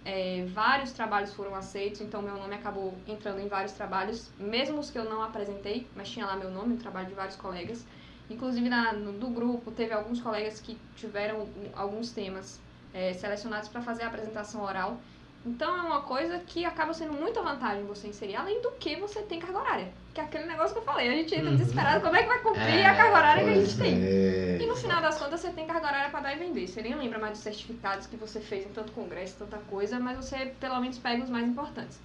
É, 0.05 0.45
vários 0.53 0.93
trabalhos 0.93 1.33
foram 1.33 1.53
aceitos, 1.53 1.99
então 1.99 2.21
meu 2.21 2.37
nome 2.37 2.55
acabou 2.55 2.97
entrando 3.05 3.41
em 3.41 3.49
vários 3.49 3.73
trabalhos, 3.73 4.31
mesmo 4.39 4.79
os 4.79 4.89
que 4.89 4.97
eu 4.97 5.03
não 5.03 5.21
apresentei, 5.21 5.85
mas 5.93 6.09
tinha 6.09 6.25
lá 6.25 6.37
meu 6.37 6.49
nome, 6.49 6.75
o 6.75 6.77
trabalho 6.77 7.07
de 7.07 7.13
vários 7.13 7.35
colegas. 7.35 7.85
Inclusive 8.29 8.69
na, 8.69 8.93
no, 8.93 9.13
do 9.13 9.27
grupo, 9.27 9.71
teve 9.71 9.93
alguns 9.93 10.21
colegas 10.21 10.59
que 10.59 10.77
tiveram 10.95 11.47
alguns 11.75 12.11
temas 12.11 12.59
é, 12.93 13.13
selecionados 13.13 13.69
para 13.69 13.81
fazer 13.81 14.03
a 14.03 14.07
apresentação 14.07 14.63
oral. 14.63 14.97
Então 15.45 15.75
é 15.77 15.81
uma 15.81 16.01
coisa 16.01 16.39
que 16.39 16.65
acaba 16.65 16.93
sendo 16.93 17.13
muita 17.13 17.41
vantagem 17.41 17.85
você 17.85 18.07
inserir, 18.07 18.35
além 18.35 18.61
do 18.61 18.71
que 18.71 18.95
você 18.97 19.21
tem 19.21 19.39
carga 19.39 19.57
horária. 19.57 19.87
Que 20.13 20.19
é 20.19 20.23
aquele 20.25 20.45
negócio 20.45 20.73
que 20.73 20.79
eu 20.79 20.85
falei, 20.85 21.07
a 21.09 21.13
gente 21.13 21.33
entra 21.33 21.49
Uhum. 21.49 21.55
desesperado, 21.55 22.01
como 22.01 22.15
é 22.15 22.21
que 22.23 22.27
vai 22.27 22.39
cumprir 22.39 22.79
É, 22.81 22.85
a 22.85 22.95
carga 22.95 23.17
horária 23.17 23.43
que 23.45 23.49
a 23.49 23.55
gente 23.55 23.77
tem? 23.77 23.95
é. 23.95 24.57
E 24.61 24.65
no 24.67 24.75
final 24.75 25.01
das 25.01 25.17
contas 25.17 25.39
você 25.39 25.49
tem 25.51 25.65
carga 25.65 25.87
horária 25.87 26.09
para 26.09 26.19
dar 26.19 26.35
e 26.35 26.39
vender. 26.39 26.67
Você 26.67 26.81
nem 26.81 26.93
lembra 26.93 27.17
mais 27.17 27.33
dos 27.33 27.41
certificados 27.41 28.05
que 28.05 28.17
você 28.17 28.41
fez 28.41 28.65
em 28.65 28.69
tanto 28.73 28.91
congresso, 28.91 29.37
tanta 29.39 29.57
coisa, 29.59 29.97
mas 29.99 30.17
você 30.17 30.53
pelo 30.59 30.79
menos 30.81 30.97
pega 30.99 31.23
os 31.23 31.29
mais 31.29 31.47
importantes. 31.47 31.97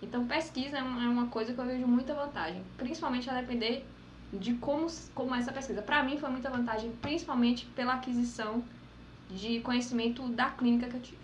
Então 0.00 0.26
pesquisa 0.26 0.78
é 0.78 0.80
é 0.80 0.82
uma 0.82 1.26
coisa 1.26 1.52
que 1.52 1.60
eu 1.60 1.66
vejo 1.66 1.86
muita 1.86 2.14
vantagem, 2.14 2.64
principalmente 2.78 3.28
a 3.28 3.34
depender 3.34 3.84
de 4.32 4.54
como, 4.54 4.86
como 5.14 5.34
é 5.34 5.38
essa 5.38 5.52
pesquisa. 5.52 5.80
Para 5.82 6.02
mim 6.02 6.18
foi 6.18 6.28
muita 6.30 6.50
vantagem, 6.50 6.90
principalmente 7.00 7.66
pela 7.74 7.94
aquisição 7.94 8.62
de 9.30 9.60
conhecimento 9.60 10.22
da 10.28 10.46
clínica 10.46 10.86
que 10.88 10.96
eu 10.96 11.00
tive. 11.00 11.18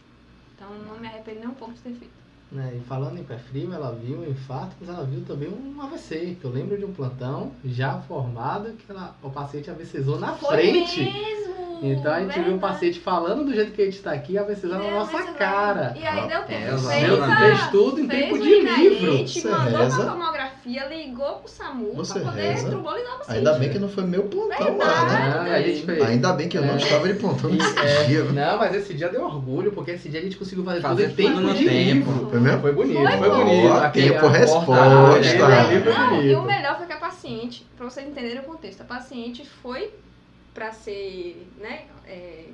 Então 0.55 0.68
não 0.88 0.98
me 0.98 1.07
arrependo 1.07 1.40
nem 1.40 1.48
um 1.48 1.55
pouco 1.55 1.74
de 1.74 1.80
ter 1.80 1.92
feito. 1.94 2.24
Né, 2.52 2.74
E 2.76 2.80
falando 2.86 3.18
em 3.18 3.24
pé 3.24 3.36
frio, 3.36 3.72
ela 3.72 3.92
viu 3.92 4.18
um 4.20 4.30
infarto, 4.30 4.76
mas 4.78 4.88
ela 4.88 5.05
viu 5.05 5.22
também 5.24 5.48
um 5.48 5.80
AVC. 5.82 6.36
Que 6.40 6.44
eu 6.44 6.50
lembro 6.50 6.78
de 6.78 6.84
um 6.84 6.92
plantão 6.92 7.50
já 7.64 7.98
formado 8.02 8.72
que 8.74 8.90
ela, 8.90 9.16
o 9.22 9.30
paciente 9.30 9.70
AVCzou 9.70 10.18
na 10.20 10.34
Foi 10.34 10.55
frente. 10.57 11.00
mesmo! 11.02 11.55
Então 11.82 12.12
a 12.12 12.20
gente 12.20 12.32
viu 12.34 12.42
o 12.42 12.44
verdade. 12.52 12.61
paciente 12.72 13.00
falando 13.00 13.44
do 13.46 13.52
jeito 13.55 13.72
que 13.72 13.82
a 13.82 13.84
gente 13.86 14.00
tá 14.00 14.12
aqui, 14.12 14.38
AVCzando 14.38 14.84
na 14.84 14.88
É, 14.90 14.94
nossa 14.94 15.22
cara. 15.32 15.94
E 15.98 16.07
aí 16.07 16.28
deu 16.28 16.38
É, 16.38 16.42
tempo. 16.44 16.74
os 16.76 16.86
fez, 16.86 17.20
a, 17.20 17.36
fez 17.36 17.70
tudo 17.70 18.00
em 18.00 18.09
fez 18.09 18.22
tempo 18.24 18.38
de 18.38 18.61
livro. 18.61 19.26
Você 19.28 19.48
mandou 19.50 19.80
reza. 19.80 19.96
pra 19.96 20.12
tomografia, 20.12 20.43
ligou 20.66 21.34
pro 21.40 21.48
SAMU 21.50 21.94
Você 21.94 22.20
pra 22.20 22.30
poder 22.30 22.52
reza. 22.52 22.68
trombolizar 22.70 23.14
o 23.14 23.18
paciente. 23.18 23.36
Ainda 23.38 23.52
bem 23.58 23.70
que 23.70 23.78
não 23.78 23.88
foi 23.88 24.04
meu 24.04 24.22
plantão 24.24 24.78
lá, 24.78 25.04
né? 25.04 25.34
Ah, 25.36 25.54
a 25.56 25.62
gente 25.62 25.84
fez. 25.84 26.02
Ainda 26.02 26.32
bem 26.32 26.48
que 26.48 26.56
eu 26.58 26.62
não 26.62 26.74
É. 26.74 26.76
estava 26.78 27.06
de 27.06 27.14
plantão 27.14 27.50
E, 27.50 27.54
nesse 27.54 27.78
é, 27.78 28.04
dia. 28.04 28.24
não, 28.24 28.58
mas 28.58 28.74
esse 28.74 28.94
dia 28.94 29.08
deu 29.10 29.24
orgulho, 29.24 29.72
porque 29.72 29.90
esse 29.92 30.08
dia 30.08 30.20
a 30.20 30.22
gente 30.22 30.36
conseguiu 30.36 30.64
fazer, 30.64 30.80
Fazer 30.80 31.08
tudo 31.10 31.20
em 31.20 31.26
tempo 31.26 31.40
no 31.40 31.54
de 31.54 31.64
tempo. 31.68 32.26
Foi 32.30 32.40
mesmo? 32.40 32.60
Foi 32.60 32.72
bonito, 32.72 32.98
Foi 32.98 33.18
foi, 33.18 33.30
bonito. 33.30 33.72
Ó, 33.72 33.90
tempo 33.90 34.26
a 34.26 34.30
resposta. 34.30 34.66
foi 34.66 35.92
Não, 35.92 36.22
e 36.22 36.34
o 36.34 36.42
melhor 36.42 36.76
foi 36.78 36.86
que 36.86 36.92
a 36.92 36.96
paciente, 36.98 37.66
pra 37.76 37.84
vocês 37.88 38.06
entenderem 38.08 38.40
o 38.40 38.44
contexto, 38.44 38.80
a 38.80 38.84
paciente 38.84 39.44
foi 39.62 39.92
pra 40.54 40.72
ser 40.72 41.46
né, 41.58 41.82
é, 42.06 42.44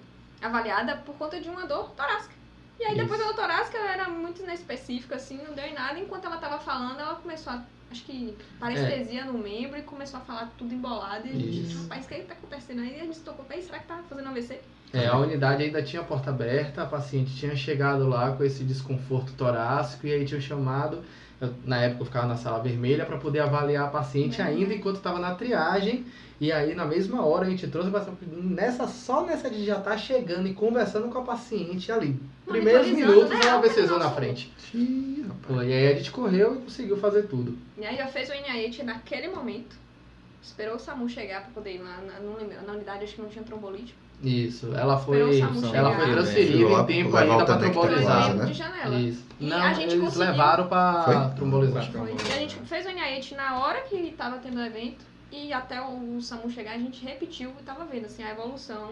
avaliada 0.43 0.97
por 1.05 1.15
conta 1.17 1.41
de 1.41 1.49
uma 1.49 1.67
dor 1.67 1.91
torácica. 1.91 2.35
E 2.79 2.85
aí 2.85 2.97
depois 2.97 3.21
da 3.21 3.27
dor 3.27 3.35
torácica 3.37 3.77
ela 3.77 3.93
era 3.93 4.09
muito 4.09 4.43
inespecífica, 4.43 5.17
assim, 5.17 5.39
não 5.47 5.55
deu 5.55 5.65
em 5.67 5.75
nada. 5.75 5.99
Enquanto 5.99 6.25
ela 6.25 6.39
tava 6.39 6.59
falando, 6.59 6.99
ela 6.99 7.15
começou 7.17 7.53
a, 7.53 7.63
acho 7.91 8.05
que, 8.05 8.37
parestesia 8.59 9.25
no 9.25 9.39
membro 9.39 9.79
e 9.79 9.83
começou 9.83 10.21
a 10.21 10.23
falar 10.23 10.53
tudo 10.57 10.73
embolado. 10.75 11.27
E 11.27 11.31
a 11.31 11.33
gente, 11.35 11.63
Isso. 11.63 11.83
rapaz, 11.83 12.05
o 12.05 12.09
que 12.09 12.15
que 12.17 12.23
tá 12.23 12.35
acontecendo 12.35 12.81
aí? 12.83 12.97
E 12.97 13.01
a 13.01 13.05
gente 13.05 13.21
tocou, 13.21 13.45
"Ei, 13.51 13.63
será 13.63 13.79
que 13.79 13.87
tá 13.87 14.03
fazendo 14.09 14.29
AVC? 14.29 14.61
É, 14.93 15.07
a 15.07 15.17
unidade 15.17 15.63
ainda 15.63 15.83
tinha 15.83 16.03
a 16.03 16.05
porta 16.05 16.31
aberta, 16.31 16.83
a 16.83 16.87
paciente 16.87 17.35
tinha 17.37 17.55
chegado 17.55 18.09
lá 18.09 18.33
com 18.33 18.43
esse 18.43 18.65
desconforto 18.65 19.33
torácico 19.35 20.07
e 20.07 20.13
aí 20.13 20.25
tinha 20.25 20.41
chamado, 20.41 21.05
eu, 21.41 21.55
na 21.65 21.79
época 21.83 22.03
eu 22.03 22.07
ficava 22.07 22.27
na 22.27 22.37
sala 22.37 22.63
vermelha 22.63 23.05
para 23.07 23.17
poder 23.17 23.41
avaliar 23.41 23.87
a 23.87 23.91
paciente 23.91 24.41
Uhum. 24.41 24.47
ainda 24.49 24.75
enquanto 24.75 24.97
estava 24.97 25.19
na 25.19 25.35
triagem 25.35 26.05
e 26.41 26.51
aí 26.53 26.75
na 26.75 26.85
mesma 26.85 27.25
hora 27.25 27.47
a 27.47 27.51
gente 27.51 27.67
trouxe 27.69 27.91
nessa, 28.33 28.87
só 28.87 29.25
nessa 29.25 29.49
de 29.51 29.65
já 29.65 29.79
estar 29.79 29.97
chegando 29.99 30.49
e 30.49 30.55
conversando 30.55 31.09
com 31.09 31.19
a 31.19 31.23
paciente 31.23 31.91
ali. 31.93 32.19
Primeiros 32.47 32.87
Monitorizando, 32.89 33.15
minutos 33.27 33.39
né? 33.39 33.51
ela 33.51 33.87
nossa. 33.93 33.99
na 33.99 34.11
frente. 34.11 34.53
Ih, 34.75 35.25
rapaz. 35.29 35.57
Pô, 35.57 35.63
E 35.63 35.73
aí 35.73 35.93
a 35.93 35.97
gente 35.97 36.11
correu 36.11 36.57
e 36.57 36.59
conseguiu 36.63 36.97
fazer 36.97 37.25
tudo. 37.25 37.57
E 37.79 37.85
aí 37.85 37.97
já 37.97 38.07
fez 38.07 38.29
o 38.29 38.33
NIH 38.33 38.83
naquele 38.85 39.29
momento. 39.29 39.77
Esperou 40.43 40.77
o 40.77 40.79
SAMU 40.79 41.09
chegar 41.09 41.43
pra 41.43 41.51
poder 41.51 41.75
ir 41.75 41.79
lá. 41.83 41.99
Na, 42.07 42.19
não 42.21 42.35
lembro, 42.35 42.57
na 42.67 42.73
unidade 42.73 43.05
acho 43.05 43.15
que 43.15 43.21
não 43.23 43.29
tinha 43.29 43.45
trombolite. 43.45 43.95
Isso, 44.23 44.75
ela 44.75 44.99
foi, 44.99 45.41
ela 45.73 45.95
foi 45.97 46.13
transferida 46.13 46.59
em 46.59 46.85
tempo 46.85 47.17
ainda 47.17 47.45
para 47.45 47.57
trombolizar. 47.57 48.35
né? 48.35 48.45
de 48.45 48.53
janela. 48.53 48.95
Isso. 48.97 49.25
E 49.41 49.47
Não, 49.47 49.57
a 49.57 49.73
gente 49.73 49.93
eles 49.95 50.05
conseguiu- 50.05 50.31
levaram 50.31 50.67
para 50.67 51.03
Foi? 51.05 51.37
trombolizar. 51.37 51.87
Que 51.87 51.93
Foi. 51.97 52.11
E 52.11 52.33
a 52.33 52.39
gente 52.39 52.57
fez 52.67 52.85
o 52.85 52.91
NIH 52.91 53.35
na 53.37 53.59
hora 53.61 53.81
que 53.83 54.11
tava 54.19 54.37
tendo 54.37 54.59
o 54.59 54.63
evento. 54.65 55.10
E 55.33 55.53
até 55.53 55.81
o 55.81 56.21
SAMU 56.21 56.51
chegar, 56.51 56.73
a 56.73 56.79
gente 56.79 57.05
repetiu 57.05 57.51
e 57.61 57.63
tava 57.63 57.85
vendo 57.85 58.07
assim, 58.07 58.23
a 58.23 58.31
evolução. 58.31 58.91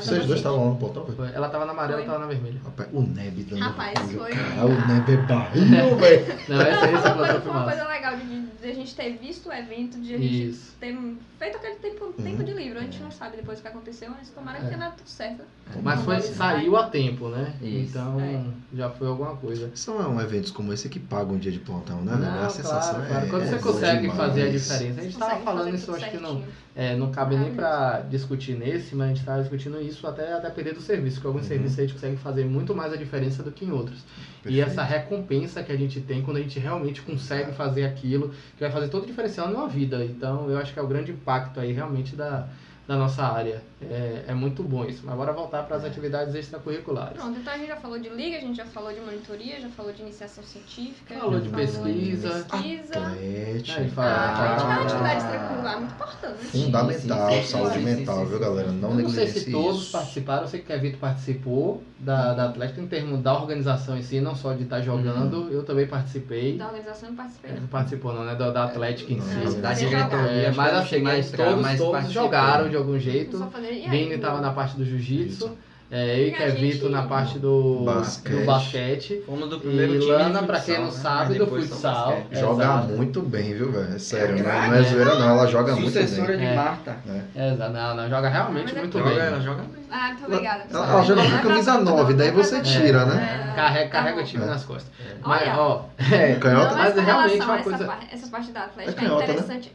Vocês 0.00 0.26
dois 0.26 0.38
estavam 0.40 0.64
lá 0.64 0.70
no 0.70 0.76
portão, 0.76 1.04
foi? 1.06 1.28
Ela 1.32 1.48
tava 1.50 1.66
na 1.66 1.72
amarela, 1.72 1.98
Foi. 1.98 2.02
eu 2.02 2.06
tava 2.06 2.18
na 2.20 2.26
vermelha. 2.26 2.60
Rapaz, 2.64 2.88
o 2.92 3.02
Neb 3.02 3.42
dando. 3.44 3.60
Rapaz, 3.60 3.98
foi- 4.12 4.30
Cara, 4.32 4.64
o 4.66 4.88
Neb 4.88 5.08
é 5.12 5.16
barril, 5.18 5.96
velho. 5.98 6.26
Não, 6.48 6.60
essa, 6.62 6.86
essa 6.86 7.00
Foi 7.02 7.10
uma, 7.10 7.16
plantão 7.16 7.16
coisa, 7.16 7.32
foi 7.32 7.40
foi 7.42 7.50
uma 7.52 7.60
massa. 7.60 7.76
coisa 7.76 7.88
legal 7.88 8.16
de, 8.16 8.40
de 8.46 8.70
a 8.70 8.74
gente 8.74 8.94
ter 8.94 9.16
visto 9.18 9.48
o 9.48 9.52
evento, 9.52 10.00
de 10.00 10.14
a 10.14 10.18
gente 10.18 10.48
Isso. 10.48 10.72
ter 10.80 10.98
feito 11.38 11.56
aquele 11.58 11.74
tempo, 11.76 12.12
tempo 12.22 12.42
de 12.44 12.52
livro. 12.54 12.78
A 12.78 12.82
gente 12.82 13.02
não 13.02 13.10
sabe 13.10 13.36
depois 13.36 13.58
o 13.58 13.62
que 13.62 13.68
aconteceu, 13.68 14.10
mas 14.10 14.30
tomara 14.30 14.58
que 14.60 14.64
É. 14.64 14.68
tenha 14.68 14.80
dado 14.80 14.96
tudo 14.96 15.08
certo. 15.08 15.42
Mas 15.82 16.00
foi, 16.02 16.20
saiu 16.20 16.76
a 16.76 16.84
tempo, 16.88 17.28
né? 17.28 17.52
Isso. 17.60 17.90
Então 17.98 18.18
É. 18.20 18.42
já 18.74 18.88
foi 18.88 19.06
alguma 19.08 19.36
coisa. 19.36 19.70
São 19.74 20.18
eventos 20.20 20.50
como 20.50 20.72
esse 20.72 20.88
que 20.88 20.98
pagam 20.98 21.34
um 21.34 21.38
dia 21.38 21.52
de 21.52 21.58
plantão, 21.58 22.00
né? 22.00 22.14
Não, 22.16 22.44
a 22.46 22.48
sensação 22.48 22.94
claro, 22.94 23.08
claro. 23.08 23.26
é. 23.26 23.28
Quando 23.28 23.42
é 23.42 23.46
você 23.46 23.58
consegue 23.58 24.00
demais. 24.02 24.18
fazer 24.18 24.42
a 24.42 24.50
diferença. 24.50 25.00
A 25.00 25.04
gente 25.04 25.18
tava 25.18 25.36
falando 25.42 25.73
fazer 25.76 25.82
isso, 25.98 26.04
acho 26.04 26.10
que 26.10 26.22
não, 26.22 26.42
é, 26.74 26.96
não 26.96 27.10
cabe 27.10 27.36
nem 27.36 27.52
pra 27.54 28.00
discutir 28.10 28.54
nesse, 28.58 28.94
mas 28.94 29.10
a 29.10 29.14
gente 29.14 29.24
tava 29.24 29.40
discutindo 29.42 29.80
isso 29.80 30.06
até 30.06 30.32
a 30.32 30.38
depender 30.38 30.72
do 30.72 30.80
serviço, 30.80 31.16
porque 31.16 31.26
alguns 31.28 31.42
Uhum. 31.42 31.48
serviços 31.48 31.78
a 31.78 31.82
gente 31.82 31.94
consegue 31.94 32.16
fazer 32.16 32.44
muito 32.44 32.74
mais 32.74 32.92
a 32.92 32.96
diferença 32.96 33.42
do 33.42 33.50
que 33.52 33.64
em 33.64 33.70
outros. 33.70 33.98
E 34.00 34.42
Perfeito. 34.44 34.68
essa 34.70 34.82
recompensa 34.82 35.62
que 35.62 35.72
a 35.72 35.76
gente 35.76 36.00
tem 36.00 36.22
quando 36.22 36.36
a 36.38 36.40
gente 36.40 36.58
realmente 36.58 37.00
consegue 37.02 37.52
fazer 37.52 37.84
aquilo, 37.84 38.30
que 38.56 38.60
vai 38.60 38.70
fazer 38.70 38.88
todo 38.88 39.04
o 39.04 39.06
diferencial 39.06 39.48
na 39.48 39.66
vida. 39.66 40.04
Então, 40.04 40.50
eu 40.50 40.58
acho 40.58 40.72
que 40.72 40.78
é 40.78 40.82
o 40.82 40.86
grande 40.86 41.12
impacto 41.12 41.60
aí 41.60 41.72
realmente 41.72 42.14
da, 42.14 42.46
da 42.86 42.96
nossa 42.96 43.22
área. 43.24 43.62
É, 43.90 44.24
é 44.28 44.34
muito 44.34 44.62
bom 44.62 44.84
isso. 44.84 45.02
Mas 45.04 45.14
bora 45.16 45.32
voltar 45.32 45.62
para 45.64 45.76
as 45.76 45.84
atividades 45.84 46.34
extracurriculares. 46.34 47.16
Pronto, 47.20 47.38
então 47.38 47.52
a 47.52 47.58
gente 47.58 47.68
já 47.68 47.76
falou 47.76 47.98
de 47.98 48.08
liga, 48.08 48.36
a 48.36 48.40
gente 48.40 48.56
já 48.56 48.64
falou 48.66 48.92
de 48.92 49.00
monitoria, 49.00 49.60
já 49.60 49.68
falou 49.68 49.92
de 49.92 50.02
iniciação 50.02 50.42
científica. 50.44 51.14
Falou 51.14 51.34
já 51.34 51.40
de 51.40 51.48
falou 51.50 51.66
pesquisa. 51.66 52.28
pesquisa. 52.50 52.98
Atlética. 52.98 53.80
Aí 53.80 53.88
fala- 53.90 54.08
Ah, 54.08 54.74
a 54.78 54.82
atividade 54.84 55.16
extracurricular 55.18 55.74
é 55.74 55.78
muito 55.78 55.92
importante. 55.94 56.44
Fundamental, 56.46 57.30
Sim, 57.30 57.36
sim, 57.36 57.42
sim, 57.42 57.48
saúde 57.52 57.74
sim, 57.78 57.84
mental, 57.84 58.16
sim, 58.16 58.22
sim, 58.24 58.28
viu, 58.30 58.38
galera? 58.38 58.72
Não 58.72 58.90
eu 58.90 58.94
não 58.96 59.08
sei 59.08 59.24
negligencie 59.24 59.40
se 59.42 59.50
todos 59.50 59.82
isso. 59.82 59.92
participaram, 59.92 60.42
eu 60.42 60.48
sei 60.48 60.60
que 60.60 60.64
o 60.64 60.68
Kevito 60.68 60.98
participou 60.98 61.82
da, 61.98 62.34
da 62.34 62.44
Atlética 62.46 62.80
em 62.80 62.86
termos 62.86 63.20
da 63.22 63.34
organização 63.34 63.96
em 63.96 64.02
si, 64.02 64.20
não 64.20 64.34
só 64.34 64.52
de 64.52 64.64
estar 64.64 64.80
jogando, 64.80 65.48
eu 65.50 65.62
também 65.64 65.86
participei. 65.86 66.56
Da 66.58 66.66
organização 66.66 67.08
eu 67.08 67.10
não 67.10 67.16
participei. 67.16 67.52
Não 67.52 67.66
participou 67.68 68.12
não, 68.12 68.24
né? 68.24 68.34
Da, 68.34 68.50
da 68.50 68.64
Atlética 68.64 69.12
em 69.12 69.20
si. 69.20 69.56
Da 69.60 69.72
diretoria, 69.72 70.30
É, 70.30 70.50
mas 70.52 70.72
não 70.72 70.80
assim, 70.80 70.96
a 70.96 71.56
mas 71.56 71.78
todos, 71.78 72.12
jogaram 72.12 72.68
de 72.68 72.76
algum 72.76 72.94
Eu 72.94 73.00
jeito. 73.00 73.38
só 73.38 73.46
falei, 73.48 73.73
e 73.74 73.84
aí, 73.84 73.90
Vini 73.90 74.18
tava 74.18 74.40
na 74.40 74.50
parte 74.52 74.76
do 74.76 74.84
jiu-jitsu, 74.84 75.50
é, 75.90 76.18
eu 76.18 76.28
e 76.28 76.30
Kevito 76.32 76.78
gente- 76.84 76.88
na 76.88 77.02
parte 77.02 77.38
do 77.38 77.82
Basquete. 77.84 78.40
do 78.40 78.44
basquete. 78.46 79.22
Fomos 79.26 79.48
do 79.48 79.60
primeiro 79.60 79.94
E 79.94 79.98
time 80.00 80.12
Lana, 80.12 80.42
pra 80.42 80.58
quem 80.58 80.78
não 80.78 80.86
né? 80.86 80.90
sabe, 80.90 81.38
do 81.38 81.46
futsal. 81.46 82.18
É, 82.32 82.40
Joga 82.40 82.64
exato. 82.64 82.88
muito 82.94 83.22
bem, 83.22 83.54
viu, 83.54 83.70
velho? 83.70 83.94
É 83.94 83.98
sério, 83.98 84.34
É 84.34 84.38
não, 84.38 84.44
craque, 84.44 84.68
não 84.70 84.74
é 84.76 84.80
né? 84.80 84.88
zoeira 84.88 85.14
não, 85.18 85.28
ela 85.28 85.46
joga 85.46 85.72
muito 85.76 85.92
Sucessora 85.92 86.26
bem. 86.28 86.38
de 86.38 86.44
É. 86.46 86.54
Marta. 86.56 86.96
É, 87.36 87.52
exato. 87.52 87.72
não, 87.72 87.96
não, 87.96 88.08
joga 88.08 88.28
realmente 88.28 88.74
é 88.76 88.78
muito 88.80 88.98
bem. 88.98 89.18
ela 89.18 89.40
joga 89.40 89.62
bem. 89.62 89.84
Ah, 89.90 90.08
muito 90.08 90.24
obrigada. 90.24 90.64
Ela, 90.72 90.86
ela 90.90 91.02
joga 91.04 91.22
com 91.30 91.34
a 91.36 91.38
camisa 91.38 91.78
9, 91.78 92.14
daí 92.14 92.30
você 92.32 92.60
tira, 92.62 93.04
né? 93.04 93.50
É. 93.52 93.54
Carrega, 93.54 93.88
carrega 93.90 94.16
Tá 94.16 94.22
o 94.22 94.26
time 94.26 94.44
nas 94.46 94.64
costas. 94.64 94.90
É. 94.98 95.14
Mas, 95.22 95.58
ó, 95.58 95.86
é, 96.10 96.34
Canhota? 96.40 96.74
Mas 96.74 96.94
realmente 96.96 97.44
uma 97.44 97.58
coisa. 97.58 97.88
essa 98.10 98.26
parte 98.28 98.50
da 98.50 98.60
Atlética 98.62 99.00
É 99.00 99.04
é, 99.04 99.08
né? 99.10 99.22
interessante. 99.22 99.72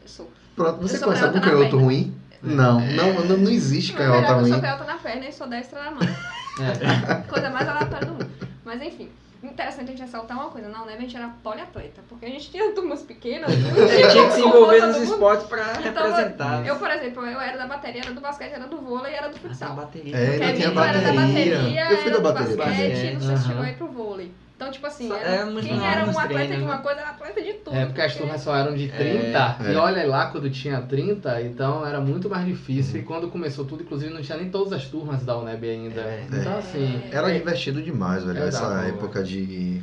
Pronto, 0.54 0.82
você 0.82 0.98
conhece 0.98 1.24
algum 1.24 1.40
canhoto 1.40 1.78
ruim? 1.78 2.14
Não, 2.42 2.80
não, 2.80 3.24
não, 3.24 3.36
não 3.36 3.50
existe 3.50 3.92
canhota 3.92 4.18
verdade, 4.20 4.40
eu 4.40 4.44
sou 4.46 4.52
ruim. 4.52 4.60
canhota 4.62 4.84
na 4.84 4.96
perna 4.98 5.26
e 5.28 5.32
sou 5.32 5.46
destra 5.46 5.82
na 5.84 5.90
mão. 5.90 6.00
É, 6.02 7.14
Coisa 7.28 7.50
mais 7.50 7.68
aleatória 7.68 8.06
do 8.06 8.12
mundo. 8.14 8.30
Mas 8.64 8.80
enfim, 8.82 9.08
interessante 9.42 9.84
a 9.88 9.90
gente 9.90 10.02
ressaltar 10.02 10.36
uma 10.38 10.50
coisa. 10.50 10.68
Na 10.68 10.82
UNEB 10.82 10.98
a 10.98 11.00
gente 11.02 11.16
era 11.16 11.28
poliatleta, 11.42 12.00
porque 12.08 12.24
a 12.26 12.28
gente 12.28 12.50
tinha 12.50 12.72
turmas 12.72 13.02
pequenas. 13.02 13.50
Você 13.54 14.08
tinha 14.08 14.26
que 14.26 14.32
se 14.32 14.40
envolver 14.40 14.80
nos 14.86 14.96
esportes 14.98 15.46
pra 15.46 15.72
Então, 15.80 15.82
representar. 15.82 16.66
Eu, 16.66 16.76
por 16.76 16.90
exemplo, 16.90 17.26
eu 17.26 17.40
era 17.40 17.58
da 17.58 17.66
bateria, 17.66 18.02
era 18.02 18.12
do 18.12 18.20
basquete, 18.20 18.52
era 18.52 18.66
do 18.66 18.78
vôlei 18.78 19.12
e 19.12 19.16
era 19.16 19.28
do 19.28 19.36
Essa 19.36 19.48
futsal. 19.48 19.74
bateria. 19.74 20.16
É, 20.16 20.52
tinha 20.52 20.66
era 20.68 20.74
da 20.74 21.12
bateria. 21.12 21.58
bateria, 21.58 21.90
Eu 21.90 21.96
fui 21.98 22.10
era 22.10 22.10
da 22.10 22.16
do 22.16 22.22
bateria 22.22 22.56
basquete, 22.56 22.96
também. 22.96 23.14
não 23.14 23.20
sei 23.20 23.36
se 23.36 23.46
chegou 23.46 23.62
aí 23.62 23.72
pro 23.74 23.86
vôlei. 23.88 24.32
Então, 24.60 24.70
tipo 24.70 24.86
assim, 24.86 25.10
era, 25.10 25.36
é, 25.36 25.60
quem 25.62 25.82
era 25.82 26.04
um 26.04 26.10
atleta 26.10 26.28
treinos, 26.34 26.58
de 26.58 26.62
uma 26.64 26.76
né? 26.76 26.82
coisa 26.82 27.00
era 27.00 27.08
atleta 27.08 27.40
de 27.40 27.52
tudo. 27.54 27.74
é 27.74 27.86
porque 27.86 28.02
as 28.02 28.14
turmas 28.14 28.42
só 28.42 28.54
eram 28.54 28.76
de 28.76 28.88
30, 28.88 29.56
É. 29.58 29.72
e 29.72 29.74
olha 29.74 30.06
lá 30.06 30.26
quando 30.26 30.50
tinha 30.50 30.82
30, 30.82 31.40
então 31.40 31.86
era 31.86 31.98
muito 31.98 32.28
mais 32.28 32.44
difícil. 32.44 33.00
E 33.00 33.02
quando 33.02 33.30
começou 33.30 33.64
tudo, 33.64 33.82
inclusive, 33.82 34.12
não 34.12 34.20
tinha 34.20 34.36
nem 34.36 34.50
todas 34.50 34.74
as 34.74 34.84
turmas 34.84 35.24
da 35.24 35.38
UNEB 35.38 35.66
ainda. 35.66 36.02
É. 36.02 36.26
Então, 36.30 36.58
assim. 36.58 37.02
Era 37.10 37.30
é- 37.30 37.38
divertido 37.38 37.80
demais, 37.80 38.22
velho, 38.22 38.38
essa 38.42 38.84
época 38.86 39.24
de... 39.24 39.80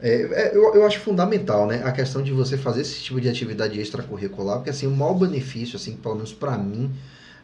É, 0.00 0.22
é, 0.22 0.56
eu, 0.56 0.74
eu 0.74 0.84
acho 0.84 0.98
fundamental, 0.98 1.68
né, 1.68 1.80
a 1.84 1.92
questão 1.92 2.20
de 2.20 2.32
você 2.32 2.58
fazer 2.58 2.80
esse 2.80 3.00
tipo 3.00 3.20
de 3.20 3.28
atividade 3.28 3.80
extracurricular, 3.80 4.56
porque 4.56 4.70
assim, 4.70 4.88
o 4.88 4.90
maior 4.90 5.14
benefício, 5.14 5.76
assim, 5.76 5.94
pelo 5.94 6.16
menos 6.16 6.32
pra 6.32 6.58
mim, 6.58 6.90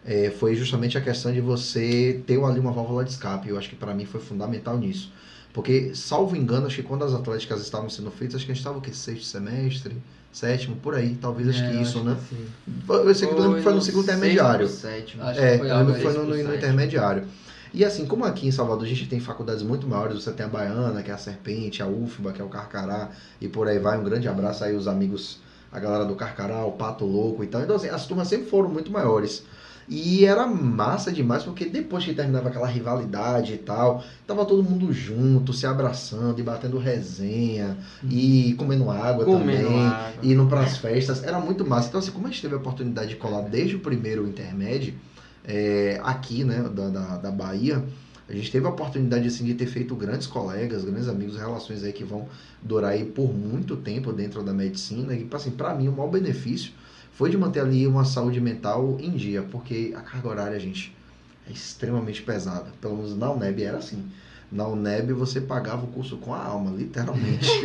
é, 0.04 0.30
foi 0.30 0.56
justamente 0.56 0.98
a 0.98 1.00
questão 1.00 1.32
de 1.32 1.40
você 1.40 2.20
ter 2.26 2.42
ali 2.42 2.58
uma 2.58 2.72
válvula 2.72 3.04
de 3.04 3.10
escape. 3.10 3.48
Eu 3.48 3.56
acho 3.56 3.68
que 3.68 3.76
pra 3.76 3.94
mim 3.94 4.04
foi 4.04 4.20
fundamental 4.20 4.76
nisso. 4.76 5.12
Porque, 5.54 5.92
salvo 5.94 6.36
engano, 6.36 6.66
acho 6.66 6.76
que 6.76 6.82
quando 6.82 7.04
as 7.04 7.14
atléticas 7.14 7.62
estavam 7.62 7.88
sendo 7.88 8.10
feitas, 8.10 8.34
acho 8.36 8.44
que 8.44 8.50
a 8.52 8.54
gente 8.54 8.60
estava 8.60 8.76
o 8.76 8.80
quê? 8.82 8.92
Sexto 8.92 9.24
semestre, 9.24 9.96
sétimo, 10.32 10.74
por 10.76 10.94
aí, 10.96 11.14
talvez 11.14 11.48
acho 11.48 11.62
é, 11.62 11.70
que 11.70 11.76
isso, 11.80 11.98
acho 11.98 12.06
né? 12.08 12.16
que. 12.28 12.46
Eu 12.92 13.14
sei 13.14 13.28
que 13.28 13.34
que 13.36 13.62
foi 13.62 13.72
no 13.72 13.80
segundo 13.80 14.02
intermediário. 14.02 14.68
sétimo. 14.68 15.22
Acho 15.22 15.38
que 15.38 15.44
É, 15.46 15.58
foi 15.58 15.70
eu 15.70 15.76
lembro 15.78 15.94
que 15.94 16.00
foi 16.02 16.12
no, 16.12 16.24
no- 16.24 16.30
no 16.30 16.34
10%. 16.34 16.56
intermediário. 16.56 17.24
E 17.72 17.84
assim, 17.84 18.04
como 18.04 18.24
aqui 18.24 18.46
em 18.48 18.50
Salvador 18.52 18.84
a 18.84 18.88
gente 18.88 19.06
tem 19.08 19.20
faculdades 19.20 19.62
muito 19.62 19.86
maiores, 19.86 20.22
você 20.22 20.32
tem 20.32 20.44
a 20.44 20.48
Baiana, 20.48 21.02
que 21.02 21.10
é 21.10 21.14
a 21.14 21.18
Serpente, 21.18 21.82
a 21.82 21.86
UFBA, 21.86 22.32
que 22.32 22.40
é 22.40 22.44
o 22.44 22.48
Carcará, 22.48 23.10
e 23.40 23.48
por 23.48 23.68
aí 23.68 23.78
vai. 23.78 23.96
Um 23.98 24.04
grande 24.04 24.26
abraço 24.28 24.64
aí 24.64 24.74
os 24.76 24.86
amigos, 24.88 25.38
a 25.72 25.78
galera 25.78 26.04
do 26.04 26.14
Carcará, 26.16 26.64
o 26.64 26.72
Pato 26.72 27.04
Louco 27.04 27.42
e 27.44 27.46
tal. 27.48 27.62
Então, 27.62 27.76
assim, 27.76 27.88
as 27.88 28.06
turmas 28.06 28.26
sempre 28.28 28.48
foram 28.48 28.68
muito 28.68 28.90
maiores. 28.92 29.44
E 29.88 30.24
era 30.24 30.46
massa 30.46 31.12
demais, 31.12 31.42
porque 31.42 31.66
depois 31.66 32.04
que 32.04 32.14
terminava 32.14 32.48
aquela 32.48 32.66
rivalidade 32.66 33.54
e 33.54 33.58
tal, 33.58 34.02
tava 34.26 34.44
todo 34.44 34.62
mundo 34.62 34.92
junto, 34.92 35.52
se 35.52 35.66
abraçando 35.66 36.38
e 36.38 36.42
batendo 36.42 36.78
resenha, 36.78 37.76
e 38.08 38.54
comendo 38.56 38.90
água 38.90 39.24
Comendo 39.24 39.68
também 39.68 39.86
água. 39.86 40.12
indo 40.22 40.46
para 40.46 40.60
as 40.60 40.78
festas, 40.78 41.22
era 41.22 41.38
muito 41.38 41.66
massa. 41.66 41.88
Então, 41.88 42.00
assim, 42.00 42.10
como 42.10 42.26
a 42.26 42.30
gente 42.30 42.42
teve 42.42 42.54
a 42.54 42.58
oportunidade 42.58 43.10
de 43.10 43.16
colar 43.16 43.42
desde 43.42 43.76
o 43.76 43.80
primeiro 43.80 44.26
intermédio, 44.26 44.94
é, 45.44 46.00
aqui, 46.02 46.44
né, 46.44 46.62
da, 46.74 46.88
da, 46.88 47.16
da 47.18 47.30
Bahia, 47.30 47.84
a 48.26 48.32
gente 48.32 48.50
teve 48.50 48.66
a 48.66 48.70
oportunidade, 48.70 49.28
assim, 49.28 49.44
de 49.44 49.52
ter 49.52 49.66
feito 49.66 49.94
grandes 49.94 50.26
colegas, 50.26 50.82
grandes 50.82 51.08
amigos, 51.08 51.36
relações 51.36 51.84
aí 51.84 51.92
que 51.92 52.04
vão 52.04 52.26
durar 52.62 52.92
aí 52.92 53.04
por 53.04 53.34
muito 53.34 53.76
tempo 53.76 54.12
dentro 54.14 54.42
da 54.42 54.52
medicina. 54.54 55.14
E, 55.14 55.28
assim, 55.30 55.50
para 55.50 55.74
mim, 55.74 55.88
o 55.88 55.92
maior 55.92 56.08
benefício 56.08 56.72
foi 57.14 57.30
de 57.30 57.36
manter 57.38 57.60
ali 57.60 57.86
uma 57.86 58.04
saúde 58.04 58.40
mental 58.40 58.96
em 59.00 59.10
dia, 59.10 59.42
porque 59.42 59.92
a 59.96 60.00
carga 60.00 60.28
horária, 60.28 60.60
gente, 60.60 60.94
é 61.48 61.52
extremamente 61.52 62.22
pesada. 62.22 62.66
Pelo 62.80 62.96
menos 62.96 63.16
na 63.16 63.30
UNEB 63.30 63.62
era 63.62 63.78
assim. 63.78 64.04
Na 64.50 64.66
UNEB 64.66 65.12
você 65.12 65.40
pagava 65.40 65.84
o 65.84 65.88
curso 65.88 66.16
com 66.18 66.34
a 66.34 66.44
alma, 66.44 66.70
literalmente. 66.70 67.48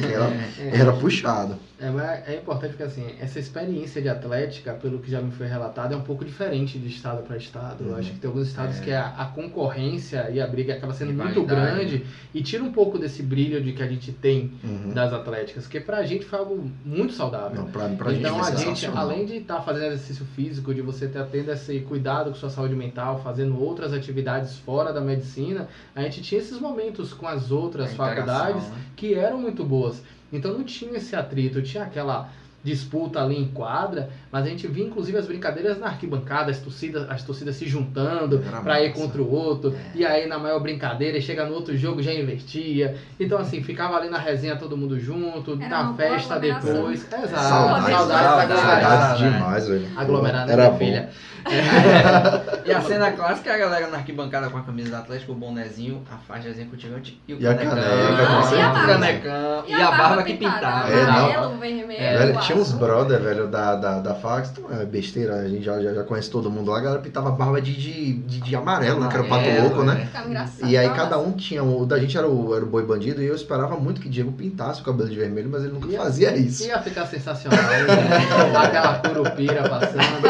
Que 0.00 0.12
era, 0.12 0.26
É, 0.58 0.80
era 0.80 0.92
puxado. 0.92 1.56
É, 1.80 1.90
mas 1.90 2.28
é 2.28 2.36
importante 2.36 2.70
porque 2.70 2.84
assim, 2.84 3.04
essa 3.20 3.38
experiência 3.40 4.00
de 4.00 4.08
atlética, 4.08 4.74
pelo 4.74 5.00
que 5.00 5.10
já 5.10 5.20
me 5.20 5.32
foi 5.32 5.48
relatado, 5.48 5.92
é 5.92 5.96
um 5.96 6.02
pouco 6.02 6.24
diferente 6.24 6.78
de 6.78 6.86
estado 6.88 7.22
para 7.24 7.36
estado. 7.36 7.82
Eu 7.84 7.90
Uhum. 7.90 7.96
acho 7.98 8.12
que 8.12 8.18
tem 8.20 8.28
alguns 8.28 8.46
estados 8.46 8.78
que 8.78 8.92
a, 8.92 9.08
a 9.08 9.24
concorrência 9.26 10.30
e 10.30 10.40
a 10.40 10.46
briga 10.46 10.74
acaba 10.74 10.92
sendo 10.94 11.12
muito 11.12 11.42
grande 11.42 12.06
e 12.32 12.42
tira 12.42 12.62
um 12.62 12.70
pouco 12.72 12.96
desse 12.96 13.22
brilho 13.24 13.60
de 13.60 13.72
que 13.72 13.82
a 13.82 13.88
gente 13.88 14.12
tem 14.12 14.52
Uhum. 14.62 14.94
das 14.94 15.12
atléticas, 15.12 15.66
que 15.66 15.80
pra 15.80 16.04
gente 16.04 16.24
foi 16.24 16.38
algo 16.38 16.70
muito 16.84 17.12
saudável. 17.12 17.62
Não, 17.62 17.66
pra, 17.70 17.88
pra 17.88 18.12
então 18.12 18.36
gente 18.42 18.52
a 18.54 18.56
gente, 18.56 18.86
além 18.86 19.26
de 19.26 19.36
estar 19.38 19.60
fazendo 19.62 19.86
exercício 19.86 20.24
físico, 20.26 20.72
de 20.72 20.80
você 20.80 21.06
estar 21.06 21.24
tendo 21.24 21.50
esse 21.50 21.80
cuidado 21.80 22.30
com 22.30 22.36
sua 22.36 22.50
saúde 22.50 22.74
mental, 22.76 23.20
fazendo 23.22 23.60
outras 23.60 23.92
atividades 23.92 24.58
fora 24.58 24.92
da 24.92 25.00
medicina, 25.00 25.68
a 25.94 26.02
gente 26.02 26.22
tinha 26.22 26.40
esses 26.40 26.60
momentos 26.60 27.12
com 27.12 27.26
as 27.26 27.50
outras 27.50 27.92
A 27.92 27.96
faculdades 27.96 28.68
né? 28.70 28.76
que 28.94 29.14
eram 29.14 29.38
muito 29.40 29.64
boas. 29.64 30.02
Então 30.34 30.52
não 30.52 30.64
tinha 30.64 30.96
esse 30.96 31.14
atrito, 31.14 31.62
tinha 31.62 31.84
aquela 31.84 32.28
disputa 32.64 33.22
ali 33.22 33.38
em 33.38 33.46
quadra, 33.48 34.08
mas 34.32 34.46
a 34.46 34.48
gente 34.48 34.66
via 34.66 34.84
inclusive 34.86 35.18
as 35.18 35.26
brincadeiras 35.26 35.78
na 35.78 35.86
arquibancada, 35.86 36.50
as 36.50 36.58
torcidas, 36.58 37.08
as 37.10 37.22
torcidas 37.22 37.54
se 37.56 37.66
juntando 37.68 38.42
para 38.62 38.82
ir 38.82 38.94
contra 38.94 39.20
o 39.20 39.30
outro, 39.30 39.74
e 39.94 40.04
aí 40.04 40.26
na 40.26 40.38
maior 40.38 40.58
brincadeira, 40.60 41.20
chega 41.20 41.44
no 41.44 41.52
outro 41.54 41.76
jogo 41.76 42.02
já 42.02 42.12
invertia. 42.12 42.96
Então 43.20 43.38
assim, 43.38 43.62
ficava 43.62 43.96
ali 43.96 44.08
na 44.08 44.18
resenha 44.18 44.56
todo 44.56 44.76
mundo 44.76 44.98
junto, 44.98 45.58
Era 45.62 45.82
na 45.84 45.94
festa 45.94 46.38
depois. 46.40 47.06
Exato, 47.12 47.28
Saudades, 47.28 47.90
saudades 47.90 48.08
da 48.08 48.08
saudades. 48.08 48.48
galera. 48.48 48.80
Saudades 48.82 49.18
demais, 49.18 49.68
velho. 49.68 49.86
Aglomerada, 49.96 50.52
Era 50.52 50.70
minha 50.70 50.78
filha. 50.78 51.10
E 52.64 52.72
a 52.72 52.80
cena 52.80 53.12
clássica 53.12 53.50
é 53.50 53.54
a 53.54 53.58
galera 53.58 53.88
na 53.88 53.98
arquibancada 53.98 54.48
com 54.48 54.56
a 54.56 54.62
camisa 54.62 54.88
do 54.88 54.96
Atlético, 54.96 55.32
o 55.32 55.34
bonezinho, 55.34 56.02
a 56.10 56.16
faixa 56.16 56.48
executiva 56.48 56.98
e 57.28 57.34
o 57.34 57.40
E 57.42 57.46
a 57.46 57.54
canecão. 57.54 57.76
caneca, 57.76 58.26
com 58.26 58.42
certeza. 58.42 58.70
o 58.70 58.86
canecão. 58.86 59.64
E, 59.68 59.74
a 59.74 59.90
barba 59.90 60.22
que 60.22 60.34
pintava. 60.34 60.88
É, 60.90 61.04
não. 61.04 61.12
amarelo, 61.12 61.58
vermelho, 61.58 61.92
É, 62.02 62.32
tinha 62.54 62.62
uns 62.62 62.72
brother, 62.72 63.20
velho, 63.20 63.46
da, 63.46 63.76
da, 63.76 63.98
da 64.00 64.14
Fax, 64.14 64.50
então 64.52 64.64
é 64.80 64.84
besteira, 64.84 65.36
a 65.36 65.48
gente 65.48 65.64
já, 65.64 65.80
já, 65.82 65.92
já 65.94 66.02
conhece 66.04 66.30
todo 66.30 66.50
mundo 66.50 66.70
lá, 66.70 66.78
a 66.78 66.80
galera 66.80 67.02
pintava 67.02 67.30
barba 67.30 67.60
de, 67.60 67.72
de, 67.74 68.12
de, 68.14 68.40
de 68.40 68.56
amarelo, 68.56 69.00
né, 69.00 69.08
que 69.08 69.14
era 69.14 69.22
o 69.24 69.28
pato 69.28 69.48
louco, 69.60 69.82
né? 69.82 70.08
é. 70.14 70.26
Engraçado. 70.26 70.68
E 70.70 70.76
aí 70.76 70.88
cada 70.90 71.18
um 71.18 71.32
tinha, 71.32 71.62
o 71.62 71.84
da 71.84 71.98
gente 71.98 72.16
era 72.16 72.28
o, 72.28 72.54
era 72.54 72.64
o 72.64 72.68
boi 72.68 72.84
bandido 72.84 73.22
e 73.22 73.26
eu 73.26 73.34
esperava 73.34 73.76
muito 73.76 74.00
que 74.00 74.08
Diego 74.08 74.32
pintasse 74.32 74.80
o 74.80 74.84
cabelo 74.84 75.08
de 75.08 75.16
vermelho, 75.16 75.48
mas 75.50 75.62
ele 75.64 75.72
nunca 75.72 75.88
Ia- 75.88 76.00
fazia 76.00 76.36
isso. 76.36 76.64
Ia 76.64 76.80
ficar 76.80 77.06
sensacional, 77.06 77.58
né? 77.62 78.56
aquela 78.56 78.94
curupira 79.00 79.68
passando. 79.68 80.26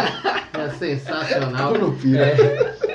É 0.54 0.68
sensacional. 0.78 1.72
Curupira. 1.74 2.24
É, 2.26 2.93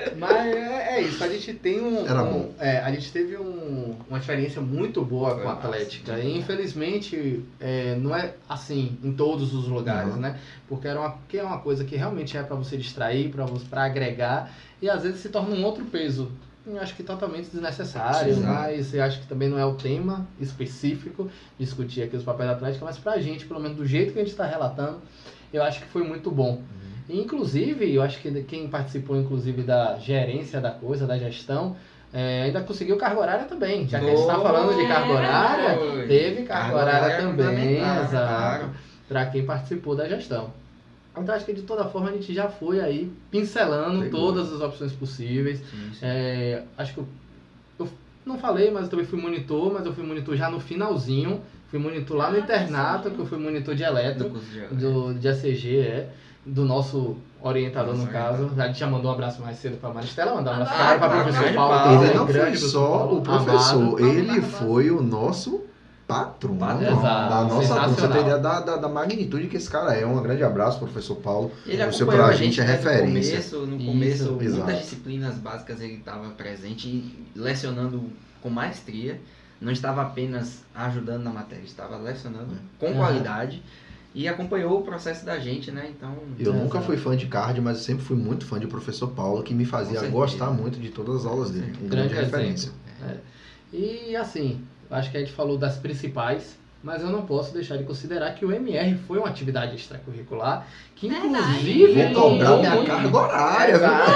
isso, 1.25 1.33
a 1.33 1.37
gente 1.37 1.53
tem 1.53 1.81
um. 1.81 2.05
Era 2.07 2.23
um- 2.23 2.31
bom. 2.31 2.53
é, 2.59 2.79
a 2.79 2.91
gente 2.91 3.11
teve 3.11 3.37
um- 3.37 3.95
uma 4.09 4.17
experiência 4.19 4.61
muito 4.61 5.03
boa 5.03 5.35
Foi 5.35 5.43
com 5.43 5.49
a 5.49 5.55
massa, 5.55 5.67
Atlética. 5.67 6.15
demais. 6.15 6.25
E 6.25 6.37
infelizmente 6.37 7.43
é, 7.59 7.95
não 7.95 8.15
é 8.15 8.33
assim 8.47 8.97
em 9.03 9.11
todos 9.11 9.53
os 9.53 9.67
lugares, 9.67 10.13
Uhum. 10.13 10.19
né? 10.19 10.37
Porque 10.67 10.87
era 10.87 10.99
uma, 10.99 11.15
que 11.27 11.37
é 11.37 11.43
uma 11.43 11.59
coisa 11.59 11.83
que 11.83 11.95
realmente 11.95 12.37
é 12.37 12.43
para 12.43 12.55
você 12.55 12.77
distrair, 12.77 13.33
para 13.69 13.83
agregar, 13.83 14.51
e 14.81 14.89
às 14.89 15.03
vezes 15.03 15.19
se 15.19 15.29
torna 15.29 15.55
um 15.55 15.63
outro 15.63 15.85
peso. 15.85 16.31
Eu 16.67 16.79
acho 16.79 16.95
que 16.95 17.01
totalmente 17.01 17.49
desnecessário, 17.49 18.29
Exato. 18.31 18.45
mas 18.45 18.93
eu 18.93 19.01
acho 19.03 19.21
que 19.21 19.27
também 19.27 19.49
não 19.49 19.57
é 19.57 19.65
o 19.65 19.73
tema 19.73 20.27
específico 20.39 21.29
discutir 21.57 22.03
aqui 22.03 22.15
os 22.15 22.23
papéis 22.23 22.49
da 22.49 22.55
Atlética, 22.55 22.85
mas 22.85 22.97
pra 22.97 23.17
gente, 23.19 23.45
pelo 23.45 23.59
menos 23.59 23.77
do 23.77 23.85
jeito 23.85 24.13
que 24.13 24.19
a 24.19 24.21
gente 24.21 24.31
está 24.31 24.45
relatando, 24.45 24.99
eu 25.51 25.63
acho 25.63 25.79
que 25.81 25.87
foi 25.87 26.03
muito 26.03 26.29
bom. 26.29 26.61
E, 26.61 26.88
Inclusive, 27.09 27.93
eu 27.93 28.01
acho 28.01 28.19
que 28.21 28.43
quem 28.43 28.67
participou, 28.67 29.17
inclusive, 29.17 29.63
da 29.63 29.97
gerência 29.97 30.61
da 30.61 30.71
coisa, 30.71 31.07
da 31.07 31.17
gestão, 31.17 31.75
é, 32.13 32.43
ainda 32.43 32.61
conseguiu 32.61 32.97
carga 32.97 33.19
horária 33.19 33.45
também. 33.45 33.87
Já 33.87 33.99
que 33.99 34.05
a 34.05 34.09
gente 34.09 34.21
está 34.21 34.39
falando 34.39 34.75
de 34.75 34.87
carga 34.87 35.11
horária, 35.11 36.07
teve 36.07 36.43
carga 36.43 36.75
horária 36.75 37.17
também, 37.17 37.75
exato, 37.77 38.69
para 39.07 39.25
quem 39.27 39.45
participou 39.45 39.95
da 39.95 40.07
gestão. 40.07 40.51
Então, 41.17 41.35
acho 41.35 41.45
que 41.45 41.53
de 41.53 41.63
toda 41.63 41.83
forma 41.85 42.09
a 42.09 42.13
gente 42.13 42.33
já 42.33 42.47
foi 42.47 42.79
aí 42.79 43.11
pincelando 43.29 44.09
todas 44.09 44.53
as 44.53 44.61
opções 44.61 44.93
possíveis. 44.93 45.59
Sim, 45.59 45.89
sim. 45.93 45.99
É, 46.01 46.63
acho 46.77 46.93
que 46.93 46.99
eu, 46.99 47.07
eu 47.79 47.89
não 48.25 48.37
falei, 48.37 48.71
mas 48.71 48.83
eu 48.83 48.89
também 48.89 49.05
fui 49.05 49.19
monitor, 49.19 49.73
mas 49.73 49.85
eu 49.85 49.93
fui 49.93 50.05
monitor 50.05 50.35
já 50.37 50.49
no 50.49 50.59
finalzinho. 50.59 51.41
Fui 51.69 51.77
monitor 51.77 52.17
lá 52.17 52.31
no 52.31 52.37
Ah, 52.37 52.39
internato, 52.39 53.09
sim. 53.09 53.15
que 53.15 53.21
eu 53.21 53.25
fui 53.25 53.37
monitor 53.37 53.75
de 53.75 53.83
curso 53.83 54.45
de 54.71 54.75
do, 54.75 55.13
de 55.13 55.27
ACG, 55.27 55.79
é. 55.79 56.09
Do 56.49 56.65
nosso 56.65 57.15
orientador, 57.41 57.95
no 57.95 58.07
caso. 58.07 58.51
A 58.57 58.67
gente 58.67 58.79
já 58.79 58.87
mandou 58.87 59.11
um 59.11 59.13
abraço 59.13 59.41
mais 59.41 59.57
cedo 59.57 59.77
pra 59.77 59.93
Maristela, 59.93 60.35
mandar 60.35 60.51
um 60.51 60.53
abraço 60.55 60.73
Ah, 60.75 60.97
para 60.97 61.07
o 61.19 61.23
professor 61.23 61.53
Paulo. 61.53 61.73
Paulo. 61.73 62.03
Ele 62.05 62.13
não 62.13 62.25
grande 62.25 62.57
foi 62.57 62.69
só 62.69 63.13
o 63.13 63.21
professor, 63.21 63.75
amado. 63.75 63.99
ele 63.99 64.27
Paulo 64.27 64.41
foi 64.43 64.91
o 64.91 65.01
nosso 65.01 65.61
patrão. 66.07 66.55
Exato, 66.55 67.01
da 67.29 67.43
nossa. 67.43 67.87
Você 67.89 68.07
tem 68.07 68.21
ideia 68.21 68.37
da, 68.39 68.59
da, 68.61 68.77
da 68.77 68.89
magnitude 68.89 69.47
que 69.47 69.57
esse 69.57 69.69
cara 69.69 69.93
é. 69.93 70.05
Um 70.05 70.21
grande 70.21 70.43
abraço, 70.43 70.79
professor 70.79 71.15
Paulo. 71.17 71.51
Ele 71.65 71.85
Você 71.85 72.03
pra 72.03 72.25
a 72.25 72.33
gente 72.33 72.59
é 72.59 72.63
né, 72.65 72.71
referência. 72.71 73.37
No 73.37 73.43
começo, 73.45 73.65
no 73.67 73.77
Isso, 73.77 73.85
começo 73.85 74.41
exato. 74.41 74.63
muitas 74.63 74.81
disciplinas 74.81 75.35
básicas 75.35 75.79
ele 75.81 75.93
estava 75.97 76.29
presente 76.29 76.87
e 76.87 77.27
lecionando 77.35 78.09
com 78.41 78.49
maestria. 78.49 79.21
Não 79.61 79.71
estava 79.71 80.01
apenas 80.01 80.63
ajudando 80.73 81.23
na 81.23 81.31
matéria, 81.31 81.63
estava 81.63 81.97
lecionando 81.97 82.55
com 82.79 82.93
qualidade 82.93 83.61
e 84.15 84.27
acompanhou 84.27 84.79
o 84.79 84.81
processo 84.81 85.23
da 85.25 85.37
gente, 85.39 85.71
né? 85.71 85.87
Então, 85.95 86.15
Eu 86.39 86.51
É, 86.51 86.55
nunca 86.55 86.77
exato. 86.77 86.85
fui 86.85 86.97
fã 86.97 87.15
de 87.15 87.27
card, 87.27 87.61
mas 87.61 87.77
eu 87.77 87.83
sempre 87.83 88.03
fui 88.03 88.17
muito 88.17 88.45
fã 88.45 88.59
de 88.59 88.65
professor 88.67 89.09
Paulo, 89.09 89.43
que 89.43 89.53
me 89.53 89.65
fazia 89.65 90.01
gostar 90.07 90.49
muito 90.51 90.79
de 90.79 90.89
todas 90.89 91.17
as 91.17 91.25
aulas 91.25 91.51
dele. 91.51 91.73
Um 91.83 91.87
grande, 91.87 92.09
Grande 92.13 92.25
referência. 92.25 92.71
E 93.71 94.15
assim, 94.15 94.61
acho 94.89 95.11
que 95.11 95.17
a 95.17 95.19
gente 95.19 95.31
falou 95.31 95.57
das 95.57 95.77
principais, 95.77 96.57
mas 96.81 97.01
eu 97.03 97.09
não 97.09 97.21
posso 97.23 97.53
deixar 97.53 97.77
de 97.77 97.83
considerar 97.83 98.31
que 98.33 98.43
o 98.45 98.51
MR 98.51 98.95
foi 99.07 99.19
uma 99.19 99.27
atividade 99.27 99.75
extracurricular 99.75 100.65
que 100.95 101.07
Verdade. 101.09 101.31
inclusive 101.71 102.13
Vou 102.13 102.31
cobrar 102.31 102.45
tomou 102.47 102.59
minha 102.59 102.75
muito- 102.75 102.87
carga 102.87 103.17
horária? 103.17 103.75
Exato. 103.75 104.11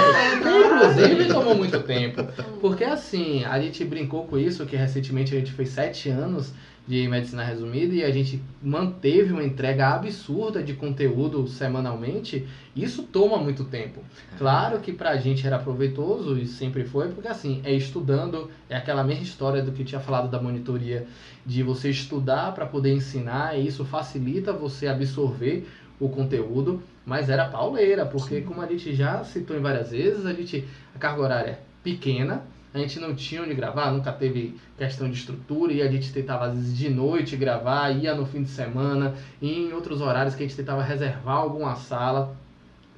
Inclusive 0.94 1.28
tomou 1.32 1.54
muito 1.54 1.80
tempo. 1.82 2.26
Porque 2.60 2.84
assim, 2.84 3.44
a 3.44 3.60
gente 3.60 3.84
brincou 3.84 4.24
com 4.26 4.36
isso, 4.38 4.66
que 4.66 4.74
recentemente 4.76 5.34
a 5.34 5.38
gente 5.38 5.52
fez 5.52 5.68
sete 5.68 6.08
anos 6.08 6.52
de 6.86 7.08
medicina 7.08 7.42
resumida 7.42 7.94
e 7.94 8.04
a 8.04 8.10
gente 8.10 8.42
manteve 8.62 9.32
uma 9.32 9.42
entrega 9.42 9.94
absurda 9.94 10.62
de 10.62 10.74
conteúdo 10.74 11.46
semanalmente, 11.48 12.46
isso 12.76 13.04
toma 13.04 13.38
muito 13.38 13.64
tempo. 13.64 14.02
Claro 14.36 14.80
que 14.80 14.92
pra 14.92 15.16
gente 15.16 15.46
era 15.46 15.58
proveitoso 15.58 16.36
e 16.36 16.46
sempre 16.46 16.84
foi, 16.84 17.08
porque 17.08 17.28
assim, 17.28 17.62
é 17.64 17.72
estudando, 17.72 18.50
é 18.68 18.76
aquela 18.76 19.02
mesma 19.02 19.22
história 19.22 19.62
do 19.62 19.72
que 19.72 19.82
tinha 19.82 20.00
falado 20.00 20.30
da 20.30 20.40
monitoria, 20.40 21.06
de 21.46 21.62
você 21.62 21.88
estudar 21.88 22.52
para 22.52 22.66
poder 22.66 22.92
ensinar, 22.92 23.58
e 23.58 23.66
isso 23.66 23.84
facilita 23.84 24.52
você 24.52 24.86
absorver 24.86 25.66
o 25.98 26.08
conteúdo, 26.08 26.82
mas 27.06 27.30
era 27.30 27.48
pauleira, 27.48 28.04
porque 28.04 28.42
como 28.42 28.60
a 28.60 28.66
gente 28.66 28.94
já 28.94 29.24
citou 29.24 29.56
em 29.56 29.60
várias 29.60 29.90
vezes, 29.90 30.26
a 30.26 30.34
gente 30.34 30.64
a 30.94 30.98
carga 30.98 31.22
horária 31.22 31.50
é 31.50 31.58
pequena, 31.82 32.42
a 32.74 32.78
gente 32.78 32.98
não 32.98 33.14
tinha 33.14 33.40
onde 33.40 33.54
gravar, 33.54 33.92
nunca 33.92 34.10
teve 34.10 34.56
questão 34.76 35.08
de 35.08 35.16
estrutura 35.16 35.72
e 35.72 35.80
a 35.80 35.88
gente 35.88 36.12
tentava 36.12 36.46
às 36.46 36.54
vezes 36.54 36.76
de 36.76 36.90
noite 36.90 37.36
gravar, 37.36 37.90
ia 37.90 38.16
no 38.16 38.26
fim 38.26 38.42
de 38.42 38.50
semana, 38.50 39.14
e 39.40 39.60
em 39.60 39.72
outros 39.72 40.00
horários 40.00 40.34
que 40.34 40.42
a 40.42 40.46
gente 40.46 40.56
tentava 40.56 40.82
reservar 40.82 41.36
alguma 41.36 41.76
sala 41.76 42.36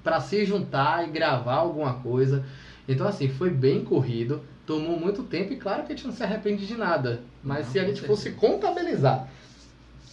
para 0.02 0.18
se 0.18 0.46
juntar 0.46 1.06
e 1.06 1.10
gravar 1.10 1.56
alguma 1.56 1.92
coisa. 1.94 2.42
Então 2.88 3.06
assim, 3.06 3.28
foi 3.28 3.50
bem 3.50 3.84
corrido, 3.84 4.40
tomou 4.64 4.98
muito 4.98 5.22
tempo 5.22 5.52
e 5.52 5.56
claro 5.56 5.84
que 5.84 5.92
a 5.92 5.96
gente 5.96 6.06
não 6.06 6.14
se 6.14 6.22
arrepende 6.22 6.66
de 6.66 6.74
nada, 6.74 7.20
mas 7.44 7.66
Não, 7.66 7.72
se 7.72 7.78
a 7.78 7.84
gente 7.84 8.00
fosse 8.00 8.30
contabilizar 8.30 9.28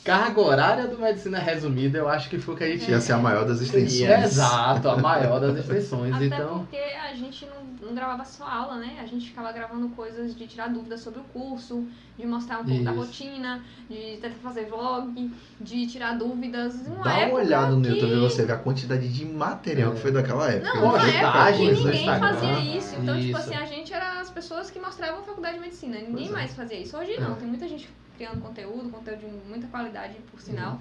carga 0.04 0.42
horária 0.42 0.88
do 0.88 0.98
medicina 1.00 1.40
resumida, 1.40 1.98
eu 1.98 2.10
acho 2.10 2.30
que 2.30 2.38
foi 2.40 2.54
o 2.54 2.58
que 2.58 2.64
a 2.64 2.68
gente 2.68 2.90
Ia 2.90 3.00
ser 3.00 3.14
a 3.14 3.18
maior 3.18 3.46
das 3.46 3.62
extensões. 3.62 4.24
Exato, 4.26 4.90
a 4.90 4.98
maior 4.98 5.40
das 5.40 5.58
extensões. 5.58 6.14
Até 6.16 6.26
então, 6.26 6.60
porque 6.60 6.78
a 6.78 7.14
gente 7.16 7.46
não, 7.46 7.88
não 7.88 7.96
gravava 7.96 8.26
só 8.26 8.46
aula, 8.46 8.76
né? 8.78 8.98
A 9.02 9.06
gente 9.06 9.28
ficava 9.30 9.52
gravando 9.52 9.88
coisas 9.90 10.36
de 10.36 10.46
tirar 10.48 10.68
dúvidas 10.70 11.00
sobre 11.02 11.20
o 11.22 11.24
curso, 11.24 11.86
de 12.18 12.26
mostrar 12.28 12.60
um 12.60 12.66
pouco 12.66 12.84
da 12.84 12.92
Isso. 12.92 13.00
rotina, 13.00 13.64
de 13.90 14.18
tentar 14.22 14.36
fazer 14.44 14.66
vlog, 14.66 15.32
de 15.62 15.88
tirar 15.88 16.18
dúvidas. 16.18 16.76
Uma 16.86 17.04
Dá 17.04 17.18
uma 17.28 17.34
olhada 17.36 17.76
no 17.76 17.82
que... 17.82 17.88
YouTube 17.90 18.14
e 18.14 18.20
você 18.20 18.46
vê 18.46 18.52
a 18.54 18.58
quantidade 18.58 19.08
de 19.08 19.26
material 19.26 19.92
É. 19.92 19.96
que 19.96 20.02
foi 20.02 20.12
daquela 20.12 20.52
época. 20.52 20.74
Não, 20.76 20.86
uma 20.90 21.08
época 21.10 21.54
que 21.54 21.72
ninguém 21.72 22.06
fazia 22.20 22.60
isso. 22.78 22.96
Então, 23.02 23.16
tipo 23.16 23.28
Isso. 23.30 23.38
assim, 23.38 23.56
a 23.56 23.66
gente 23.66 23.94
era 23.94 24.20
as 24.20 24.30
pessoas 24.30 24.70
que 24.70 24.80
mostravam 24.80 25.20
a 25.22 25.24
faculdade 25.24 25.56
de 25.56 25.62
medicina. 25.62 25.96
Ninguém 25.98 26.14
Pois 26.14 26.30
é. 26.30 26.32
mais 26.32 26.54
fazia 26.54 26.80
isso. 26.80 26.98
Hoje 26.98 27.14
É. 27.14 27.20
não, 27.22 27.36
tem 27.36 27.48
muita 27.48 27.68
gente 27.68 27.90
criando 28.24 28.42
conteúdo, 28.42 28.90
conteúdo 28.90 29.20
de 29.20 29.50
muita 29.50 29.68
qualidade, 29.68 30.16
por 30.32 30.40
sinal. 30.40 30.80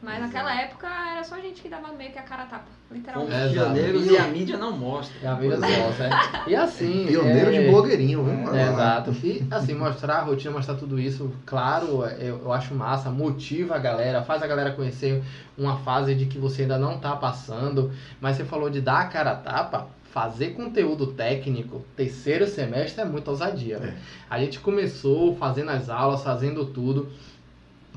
Mas 0.00 0.18
Exato. 0.18 0.32
naquela 0.32 0.60
época 0.60 0.86
era 0.86 1.24
só 1.24 1.34
a 1.34 1.40
gente 1.40 1.60
que 1.60 1.68
dava 1.68 1.92
meio 1.92 2.12
que 2.12 2.18
a 2.20 2.22
cara 2.22 2.44
a 2.44 2.46
tapa, 2.46 2.68
literalmente. 2.88 3.34
É, 3.34 3.48
pioneiros 3.48 4.06
e 4.06 4.16
a 4.16 4.28
mídia 4.28 4.56
não 4.56 4.70
mostra. 4.70 5.18
é 5.20 5.26
a 5.26 5.34
vida 5.34 5.56
nossa. 5.56 6.04
é. 6.04 6.10
E 6.46 6.54
assim. 6.54 7.06
Pioneiro 7.08 7.52
é... 7.52 7.60
de 7.60 7.68
blogueirinho, 7.68 8.22
viu? 8.22 8.44
Vai 8.44 8.64
lá. 8.66 8.72
Exato. 8.72 9.10
E 9.24 9.44
assim, 9.50 9.74
mostrar 9.74 10.18
a 10.18 10.22
rotina, 10.22 10.52
mostrar 10.52 10.76
tudo 10.76 11.00
isso, 11.00 11.34
claro, 11.44 12.04
eu, 12.20 12.42
eu 12.42 12.52
acho 12.52 12.74
massa, 12.74 13.10
motiva 13.10 13.74
a 13.74 13.78
galera, 13.78 14.22
faz 14.22 14.40
a 14.40 14.46
galera 14.46 14.70
conhecer 14.70 15.20
uma 15.58 15.78
fase 15.78 16.14
de 16.14 16.26
que 16.26 16.38
você 16.38 16.62
ainda 16.62 16.78
não 16.78 17.00
tá 17.00 17.16
passando. 17.16 17.90
Mas 18.20 18.36
você 18.36 18.44
falou 18.44 18.70
de 18.70 18.80
dar 18.80 19.00
a 19.00 19.06
cara 19.06 19.32
a 19.32 19.36
tapa, 19.36 19.88
fazer 20.18 20.48
conteúdo 20.54 21.06
técnico, 21.12 21.84
terceiro 21.94 22.44
semestre 22.48 23.00
é 23.00 23.04
muita 23.04 23.30
ousadia. 23.30 23.78
né? 23.78 23.96
A 24.28 24.40
gente 24.40 24.58
começou 24.58 25.36
fazendo 25.36 25.70
as 25.70 25.88
aulas, 25.88 26.24
fazendo 26.24 26.66
tudo. 26.66 27.08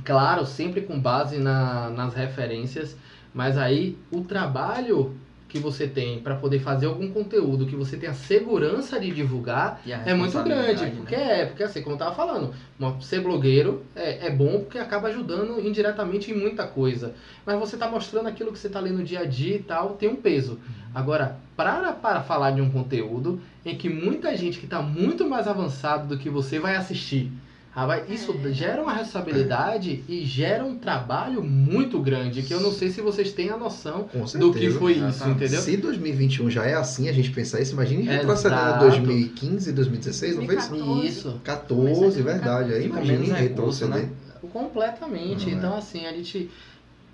Claro, 0.06 0.46
sempre 0.46 0.82
com 0.82 1.00
base 1.00 1.40
na- 1.40 1.90
nas 1.90 2.14
referências, 2.14 2.96
mas 3.34 3.58
aí 3.58 3.98
o 4.12 4.22
trabalho 4.22 5.16
que 5.52 5.60
você 5.60 5.86
tem 5.86 6.20
para 6.22 6.36
poder 6.36 6.60
fazer 6.60 6.86
algum 6.86 7.12
conteúdo 7.12 7.66
que 7.66 7.76
você 7.76 7.98
tem 7.98 8.08
a 8.08 8.14
segurança 8.14 8.98
de 8.98 9.12
divulgar 9.12 9.82
é 9.86 10.14
muito 10.14 10.32
grande, 10.42 10.86
responsabilidade, 10.86 10.96
porque 10.96 11.18
né? 11.18 11.42
é, 11.42 11.46
porque 11.46 11.64
assim, 11.64 11.82
como 11.82 11.96
eu 11.96 12.00
tava 12.00 12.16
falando, 12.16 12.54
ser 13.02 13.20
blogueiro 13.20 13.84
é, 13.94 14.28
é 14.28 14.30
bom 14.30 14.62
porque 14.62 14.78
acaba 14.78 15.10
ajudando 15.10 15.60
indiretamente 15.60 16.32
em 16.32 16.36
muita 16.36 16.66
coisa. 16.66 17.14
Mas 17.46 17.60
você 17.60 17.76
tá 17.76 17.90
mostrando 17.90 18.28
aquilo 18.28 18.54
que 18.54 18.60
você 18.60 18.70
tá 18.70 18.80
lendo 18.80 19.00
no 19.00 19.04
dia 19.04 19.20
a 19.20 19.26
dia 19.26 19.58
e 19.58 19.64
tal, 19.64 19.96
tem 19.96 20.08
um 20.08 20.16
peso. 20.16 20.58
Agora, 20.96 21.38
para, 21.56 21.92
para 21.92 22.22
falar 22.22 22.52
de 22.52 22.62
um 22.62 22.70
conteúdo 22.70 23.42
em 23.66 23.76
que 23.76 23.90
muita 23.90 24.36
gente 24.38 24.58
que 24.58 24.66
está 24.66 24.82
muito 24.82 25.28
mais 25.28 25.48
avançado 25.48 26.08
do 26.08 26.18
que 26.18 26.30
você 26.30 26.60
vai 26.60 26.78
assistir, 26.78 27.30
Rapaz, 27.74 28.04
isso 28.10 28.36
É. 28.44 28.52
gera 28.52 28.82
uma 28.82 28.92
responsabilidade 28.94 30.04
e 30.08 30.26
gera 30.26 30.66
um 30.66 30.78
trabalho 30.78 31.42
muito 31.42 32.02
grande, 32.02 32.42
que 32.44 32.54
eu 32.54 32.60
não 32.60 32.72
sei 32.72 32.90
se 32.90 33.00
vocês 33.00 33.32
têm 33.32 33.50
a 33.50 33.56
noção 33.56 34.10
certeza. 34.12 34.40
do 34.40 34.54
que 34.54 34.70
foi 34.72 34.94
isso, 34.94 35.30
entendeu? 35.30 35.62
Se 35.62 35.78
2021 35.78 36.50
já 36.50 36.66
é 36.66 36.74
assim, 36.74 37.08
a 37.08 37.14
gente 37.14 37.32
pensar 37.32 37.62
isso, 37.62 37.72
imagine 37.72 38.04
retrocedendo 38.04 38.62
a 38.62 38.78
2015, 38.78 39.72
2016, 39.72 40.36
não 40.36 40.46
foi 40.46 40.58
isso? 40.58 40.70
2014. 40.70 41.08
Isso. 41.08 41.42
14, 41.46 42.22
verdade. 42.22 42.74
Aí 42.74 42.86
imagine 42.88 43.28
recurso, 43.28 43.86
retroceder. 43.86 44.04
né? 44.04 44.10
Completamente. 44.52 45.46
Não 45.46 45.54
é. 45.54 45.56
então, 45.56 45.78
assim, 45.78 46.06
a 46.06 46.12
gente 46.12 46.50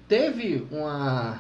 teve 0.08 0.66
uma. 0.72 1.40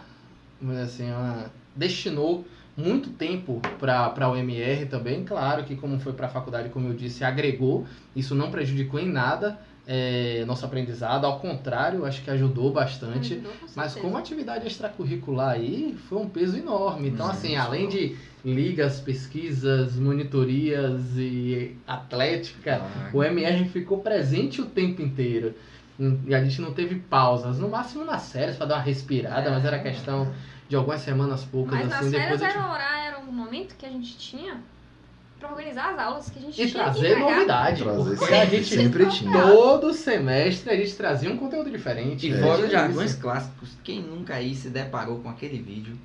vamos 0.61 0.77
dizer 0.77 1.03
assim, 1.03 1.11
uma. 1.11 1.45
Destinou 1.75 2.45
muito 2.77 3.09
tempo 3.09 3.59
para 3.79 4.29
o 4.29 4.35
MR 4.35 4.85
também. 4.85 5.23
Claro 5.25 5.63
que, 5.63 5.75
como 5.75 5.99
foi 5.99 6.13
para 6.13 6.27
a 6.27 6.29
faculdade, 6.29 6.69
como 6.69 6.87
eu 6.87 6.93
disse, 6.93 7.23
agregou. 7.23 7.85
Isso 8.15 8.35
não 8.35 8.51
prejudicou 8.51 8.99
em 8.99 9.07
nada 9.09 9.59
é, 9.87 10.43
nosso 10.45 10.63
aprendizado. 10.65 11.25
Ao 11.25 11.39
contrário, 11.39 12.05
acho 12.05 12.21
que 12.21 12.29
ajudou 12.29 12.71
bastante. 12.71 13.33
Ajudou, 13.33 13.53
com 13.53 13.67
Mas 13.75 13.95
como 13.95 14.17
atividade 14.17 14.67
extracurricular 14.67 15.51
aí, 15.51 15.95
foi 16.07 16.19
um 16.19 16.29
peso 16.29 16.55
enorme. 16.55 17.09
Então, 17.09 17.25
Uhum. 17.25 17.31
assim, 17.31 17.55
além 17.55 17.89
de 17.89 18.15
ligas, 18.45 18.99
pesquisas, 18.99 19.95
monitorias 19.97 21.17
e 21.17 21.75
atlética, 21.87 22.81
Ah, 22.83 23.09
o 23.11 23.23
MR 23.23 23.65
ficou 23.69 23.99
presente 23.99 24.61
o 24.61 24.65
tempo 24.65 25.01
inteiro. 25.01 25.53
Hum, 25.99 26.19
E 26.27 26.35
a 26.35 26.43
gente 26.43 26.61
não 26.61 26.73
teve 26.73 26.95
pausas. 26.95 27.57
No 27.57 27.69
máximo 27.69 28.05
nas 28.05 28.21
séries 28.23 28.55
para 28.55 28.67
dar 28.67 28.75
uma 28.75 28.83
respirada, 28.83 29.49
mas 29.49 29.65
era 29.65 29.79
questão 29.79 30.31
de 30.67 30.75
algumas 30.75 31.01
semanas 31.01 31.43
poucas, 31.45 31.79
Mas 31.79 31.89
nas 31.89 31.99
assim, 32.01 32.11
férias 32.11 32.39
depois 32.39 32.41
a 32.41 32.45
era, 32.45 32.59
gente... 32.59 32.69
o 32.69 32.73
horário, 32.73 33.07
era 33.07 33.19
o 33.19 33.31
momento 33.31 33.75
que 33.75 33.85
a 33.85 33.89
gente 33.89 34.17
tinha 34.17 34.57
pra 35.39 35.51
organizar 35.51 35.93
as 35.93 35.99
aulas 35.99 36.29
que 36.29 36.39
a 36.39 36.41
gente 36.41 36.53
E 36.53 36.55
tinha 36.55 36.67
que 36.67 36.73
trazer 36.73 37.07
entregar. 37.11 37.31
novidade. 37.31 37.83
Trazer 37.83 38.15
porque 38.17 38.33
a 38.33 38.39
sempre, 38.41 38.57
gente 38.57 38.75
sempre 38.75 39.05
tinha. 39.09 39.41
todo 39.41 39.93
semestre 39.93 40.69
a 40.71 40.75
gente 40.75 40.95
trazia 40.95 41.31
um 41.31 41.37
conteúdo 41.37 41.69
diferente. 41.69 42.27
E 42.27 42.33
fora 42.41 42.53
os 42.57 42.59
Isso. 42.63 42.71
jargões 42.71 43.15
clássicos, 43.15 43.69
quem 43.83 44.01
nunca 44.01 44.33
aí 44.35 44.55
se 44.55 44.69
deparou 44.69 45.19
com 45.19 45.29
aquele 45.29 45.59
vídeo 45.61 45.95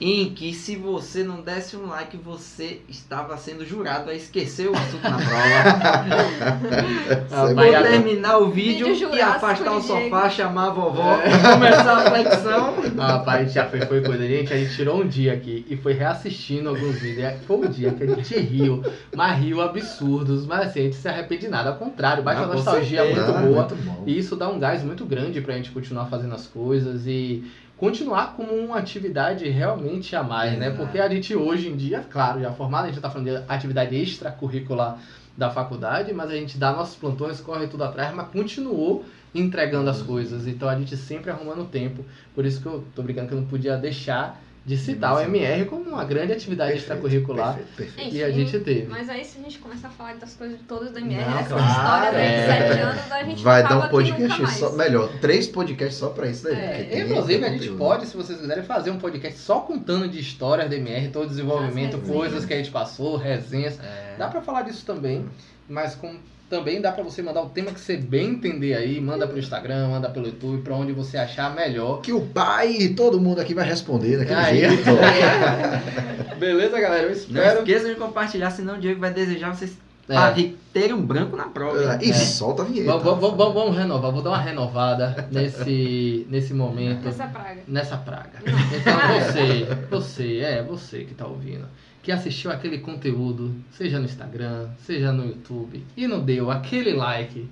em 0.00 0.30
que 0.34 0.52
se 0.52 0.76
você 0.76 1.24
não 1.24 1.40
desse 1.40 1.76
um 1.76 1.86
like, 1.86 2.16
você 2.18 2.80
estava 2.88 3.36
sendo 3.38 3.64
jurado 3.64 4.10
a 4.10 4.14
esquecer 4.14 4.68
o 4.68 4.74
assunto 4.74 5.02
na 5.02 5.16
prova. 5.16 6.56
É 7.50 7.54
vai 7.54 7.70
Vou 7.70 7.76
a- 7.76 7.82
terminar 7.82 8.38
o 8.38 8.50
vídeo, 8.50 8.86
Vídeo 8.88 9.14
e 9.14 9.20
afastar 9.20 9.72
o 9.76 9.80
de 9.80 9.86
Diego. 9.86 10.04
sofá, 10.04 10.28
chamar 10.30 10.66
a 10.66 10.70
vovó, 10.70 11.18
começar 11.52 11.96
a 11.98 12.10
flexão. 12.10 12.74
Ah, 12.98 13.06
rapaz, 13.18 13.52
já 13.52 13.66
foi, 13.66 13.80
foi 13.82 14.02
coisa. 14.02 14.26
Gente, 14.26 14.52
a 14.52 14.56
gente 14.56 14.74
tirou 14.74 15.00
um 15.02 15.06
dia 15.06 15.32
aqui 15.32 15.64
e 15.68 15.76
foi 15.76 15.92
reassistindo 15.92 16.68
alguns 16.68 16.96
vídeos. 16.98 17.32
E 17.34 17.44
Foi 17.46 17.56
um 17.56 17.68
dia 17.70 17.92
que 17.92 18.02
a 18.02 18.06
gente 18.06 18.38
riu, 18.38 18.82
mas 19.14 19.38
riu 19.38 19.60
absurdos. 19.60 20.46
Mas 20.46 20.68
assim, 20.68 20.80
a 20.80 20.82
gente 20.84 20.96
se 20.96 21.08
arrepende 21.08 21.42
de 21.42 21.48
nada. 21.48 21.70
Ao 21.70 21.76
contrário, 21.76 22.22
baixa 22.22 22.46
com 22.46 22.54
nostalgia 22.54 23.02
certeza. 23.04 23.26
muito 23.26 23.36
Ah, 23.38 23.42
boa. 23.42 23.60
muito 23.68 23.76
bom. 23.84 24.04
E 24.06 24.18
isso 24.18 24.36
dá 24.36 24.48
um 24.48 24.58
gás 24.58 24.82
muito 24.82 25.04
grande 25.04 25.40
pra 25.40 25.54
gente 25.54 25.70
continuar 25.70 26.06
fazendo 26.06 26.34
as 26.34 26.46
coisas 26.46 27.06
e 27.06 27.44
continuar 27.76 28.34
como 28.36 28.54
uma 28.54 28.78
atividade 28.78 29.48
realmente 29.48 30.16
a 30.16 30.22
mais, 30.22 30.58
né? 30.58 30.68
Exato. 30.68 30.82
Porque 30.82 30.98
a 30.98 31.08
gente 31.08 31.34
hoje 31.34 31.68
em 31.68 31.76
dia, 31.76 32.04
claro, 32.10 32.40
já 32.40 32.52
formado, 32.52 32.84
a 32.84 32.88
gente 32.88 33.00
tá 33.00 33.10
falando 33.10 33.30
de 33.30 33.44
atividade 33.48 33.94
extracurricular 33.96 34.98
da 35.36 35.50
faculdade, 35.50 36.12
mas 36.14 36.30
a 36.30 36.34
gente 36.34 36.56
dá 36.56 36.72
nossos 36.72 36.96
plantões, 36.96 37.40
corre 37.40 37.66
tudo 37.66 37.84
atrás, 37.84 38.14
mas 38.14 38.28
continuou 38.28 39.04
entregando 39.34 39.90
as 39.90 40.00
coisas. 40.00 40.46
Então 40.46 40.68
a 40.68 40.78
gente 40.78 40.96
sempre 40.96 41.30
arrumando 41.30 41.68
tempo. 41.68 42.04
Por 42.34 42.46
isso 42.46 42.60
que 42.60 42.66
eu 42.66 42.84
tô 42.94 43.02
brincando 43.02 43.28
que 43.28 43.34
eu 43.34 43.40
não 43.40 43.46
podia 43.46 43.76
deixar 43.76 44.40
de 44.66 44.76
citar 44.76 45.14
o. 45.14 45.20
MR 45.20 45.64
como 45.66 45.88
uma 45.90 46.04
grande 46.04 46.32
atividade 46.32 46.72
Perfeito, 46.72 46.92
extracurricular 46.92 47.54
Perfeito, 47.54 47.76
perfeito. 47.94 48.10
que 48.10 48.22
a 48.24 48.30
gente 48.32 48.58
teve. 48.58 48.86
Mas 48.88 49.08
aí 49.08 49.24
se 49.24 49.38
a 49.38 49.42
gente 49.42 49.58
começar 49.60 49.86
a 49.86 49.90
falar 49.92 50.16
das 50.16 50.34
coisas 50.34 50.58
todas 50.66 50.90
do 50.90 50.98
MR, 50.98 51.24
Não, 51.24 51.38
essa 51.38 51.48
claro, 51.50 51.70
história 51.70 52.18
é. 52.18 52.46
sete 52.46 52.80
anos, 52.80 53.12
a 53.12 53.22
gente 53.22 53.42
Vai 53.44 53.62
dar 53.62 53.78
um 53.78 53.88
podcast 53.88 54.46
só, 54.58 54.72
melhor, 54.72 55.08
três 55.20 55.46
podcasts 55.46 55.96
só 55.98 56.08
pra 56.10 56.28
isso 56.28 56.42
daí. 56.42 56.56
É, 56.56 57.00
Inclusive, 57.00 57.44
a 57.44 57.48
gente 57.50 57.70
pode, 57.70 58.06
se 58.06 58.16
vocês 58.16 58.40
quiserem, 58.40 58.64
fazer 58.64 58.90
um 58.90 58.98
podcast 58.98 59.38
só 59.38 59.60
contando 59.60 60.08
de 60.08 60.18
histórias 60.18 60.68
do 60.68 60.74
MR, 60.74 61.08
todo 61.08 61.26
o 61.26 61.28
desenvolvimento, 61.28 61.98
coisas 61.98 62.44
que 62.44 62.52
a 62.52 62.56
gente 62.56 62.72
passou, 62.72 63.16
resenhas. 63.16 63.78
Dá 64.18 64.26
pra 64.26 64.42
falar 64.42 64.62
disso 64.62 64.84
também, 64.84 65.24
mas 65.68 65.94
com, 65.94 66.16
também 66.48 66.80
dá 66.80 66.92
pra 66.92 67.02
você 67.02 67.22
mandar 67.22 67.42
o 67.42 67.48
tema 67.48 67.72
que 67.72 67.80
você 67.80 67.96
bem 67.96 68.30
entender 68.30 68.74
aí, 68.74 69.00
manda 69.00 69.26
pro 69.26 69.38
Instagram, 69.38 69.88
manda 69.88 70.08
pelo 70.08 70.26
YouTube, 70.26 70.62
pra 70.62 70.74
onde 70.74 70.92
você 70.92 71.16
achar 71.18 71.54
melhor. 71.54 72.00
Que 72.00 72.12
o 72.12 72.20
pai 72.20 72.70
e 72.72 72.94
todo 72.94 73.20
mundo 73.20 73.40
aqui 73.40 73.52
vai 73.54 73.66
responder 73.66 74.18
daquele 74.18 74.38
Aí. 74.40 74.58
jeito. 74.60 74.90
Beleza, 76.38 76.80
galera? 76.80 77.02
Eu 77.04 77.10
Não 77.10 77.16
espero. 77.16 77.58
esqueça 77.60 77.88
de 77.88 77.94
compartilhar, 77.96 78.50
senão 78.50 78.74
o 78.76 78.78
Diego 78.78 79.00
vai 79.00 79.12
desejar 79.12 79.54
vocês 79.54 79.76
É. 80.08 80.14
para 80.14 80.34
terem 80.72 80.92
um 80.94 81.02
branco 81.04 81.36
na 81.36 81.44
prova. 81.48 81.98
E 82.02 82.10
É. 82.10 82.14
solta 82.14 82.62
a 82.62 82.64
vinheta. 82.64 82.92
Vamos, 82.98 83.04
vamos, 83.20 83.36
vamos, 83.36 83.54
vamos 83.54 83.76
renovar, 83.76 84.12
vou 84.12 84.22
dar 84.22 84.30
uma 84.30 84.38
renovada 84.40 85.26
nesse, 85.32 86.26
nesse 86.30 86.54
momento. 86.54 87.08
Essa 87.08 87.26
praga. 87.26 87.60
nessa 87.66 87.96
praga. 87.96 88.38
Então 88.44 88.96
você, 89.20 89.66
você, 89.90 90.38
é, 90.40 90.62
você 90.62 91.04
que 91.04 91.14
tá 91.14 91.26
ouvindo, 91.26 91.66
que 92.06 92.12
assistiu 92.12 92.52
aquele 92.52 92.78
conteúdo, 92.78 93.52
seja 93.72 93.98
no 93.98 94.04
Instagram, 94.04 94.68
seja 94.86 95.10
no 95.10 95.26
YouTube, 95.26 95.84
e 95.96 96.06
não 96.06 96.24
deu 96.24 96.52
aquele 96.52 96.92
like, 96.92 97.48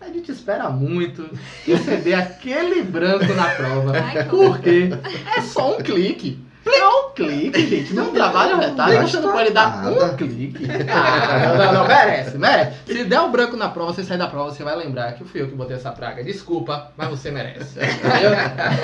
a 0.00 0.06
gente 0.06 0.32
espera 0.32 0.70
muito 0.70 1.28
que 1.62 1.76
você 1.76 1.98
dê 1.98 2.14
aquele 2.14 2.82
branco 2.84 3.30
na 3.34 3.50
prova. 3.50 3.92
Ai, 3.92 4.24
que 4.24 4.30
Porque 4.30 4.88
é 5.36 5.42
só 5.42 5.76
um 5.76 5.82
clique. 5.82 6.38
É 6.64 6.86
um 6.86 7.10
clique, 7.10 7.66
gente. 7.66 7.94
Não 7.94 8.12
trabalha 8.12 8.56
retado. 8.56 8.92
Não 8.92 9.02
Você 9.02 9.20
não 9.20 9.32
pode 9.32 9.50
dar 9.50 9.86
um 9.86 10.16
clique. 10.16 10.66
Ah, 10.92 11.56
não, 11.56 11.56
não, 11.56 11.72
não, 11.72 11.86
merece, 11.86 12.38
merece. 12.38 12.76
Se 12.86 13.04
der 13.04 13.20
um 13.20 13.30
branco 13.30 13.56
na 13.56 13.68
prova, 13.68 13.92
você 13.92 14.04
sai 14.04 14.18
da 14.18 14.26
prova, 14.26 14.50
você 14.50 14.62
vai 14.62 14.76
lembrar 14.76 15.14
que 15.14 15.24
fui 15.24 15.40
eu 15.40 15.48
que 15.48 15.54
botei 15.54 15.76
essa 15.76 15.90
praga. 15.90 16.22
Desculpa, 16.22 16.92
mas 16.96 17.08
você 17.08 17.30
merece. 17.30 17.78
Entendeu? 17.78 18.32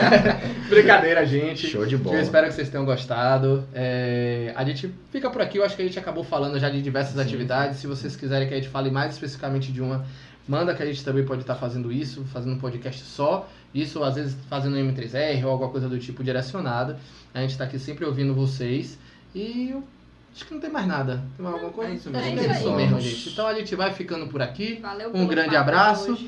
Brincadeira, 0.68 1.26
gente. 1.26 1.66
Show 1.68 1.84
de 1.84 1.96
bola. 1.96 2.16
Eu 2.16 2.22
espero 2.22 2.46
que 2.46 2.54
vocês 2.54 2.68
tenham 2.68 2.84
gostado. 2.84 3.64
É, 3.74 4.52
a 4.56 4.64
gente 4.64 4.92
fica 5.12 5.28
por 5.30 5.42
aqui. 5.42 5.58
Eu 5.58 5.64
acho 5.64 5.76
que 5.76 5.82
a 5.82 5.84
gente 5.84 5.98
acabou 5.98 6.24
falando 6.24 6.58
já 6.58 6.68
de 6.70 6.80
diversas 6.80 7.14
Sim. 7.14 7.20
atividades. 7.20 7.78
Se 7.78 7.86
vocês 7.86 8.16
quiserem 8.16 8.48
que 8.48 8.54
a 8.54 8.56
gente 8.56 8.68
fale 8.68 8.90
mais 8.90 9.12
especificamente 9.14 9.70
de 9.70 9.82
uma, 9.82 10.04
manda 10.48 10.74
que 10.74 10.82
a 10.82 10.86
gente 10.86 11.04
também 11.04 11.24
pode 11.24 11.42
estar 11.42 11.54
fazendo 11.54 11.92
isso, 11.92 12.24
fazendo 12.32 12.54
um 12.54 12.58
podcast 12.58 13.02
só. 13.04 13.48
Isso, 13.74 14.02
às 14.02 14.14
vezes, 14.14 14.36
fazendo 14.48 14.76
um 14.76 14.92
M3R 14.92 15.44
ou 15.44 15.50
alguma 15.50 15.70
coisa 15.70 15.88
do 15.88 15.98
tipo 15.98 16.24
direcionada. 16.24 16.98
A 17.34 17.40
gente 17.40 17.50
está 17.50 17.64
aqui 17.64 17.78
sempre 17.78 18.04
ouvindo 18.04 18.34
vocês. 18.34 18.98
E 19.34 19.74
acho 20.34 20.46
que 20.46 20.54
não 20.54 20.60
tem 20.60 20.70
mais 20.70 20.86
nada. 20.86 21.22
Tem 21.36 21.44
mais 21.44 21.54
alguma 21.54 21.72
coisa? 21.72 21.92
É 21.92 21.94
isso 21.96 22.10
mesmo. 22.10 22.26
É 22.26 22.32
que 22.32 22.50
é 22.50 22.52
isso 22.52 22.72
mesmo, 22.72 23.00
gente. 23.00 23.28
Então 23.30 23.46
a 23.46 23.54
gente 23.54 23.74
vai 23.76 23.92
ficando 23.92 24.26
por 24.28 24.40
aqui. 24.40 24.78
Valeu 24.80 25.10
Um 25.14 25.26
grande 25.26 25.54
abraço. 25.56 26.18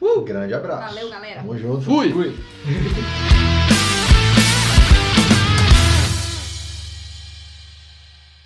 Um 0.00 0.22
grande 0.22 0.52
abraço. 0.52 0.94
Valeu, 0.94 1.10
galera. 1.10 1.40
Tamo 1.40 1.58
junto. 1.58 1.82
Fui! 1.82 2.12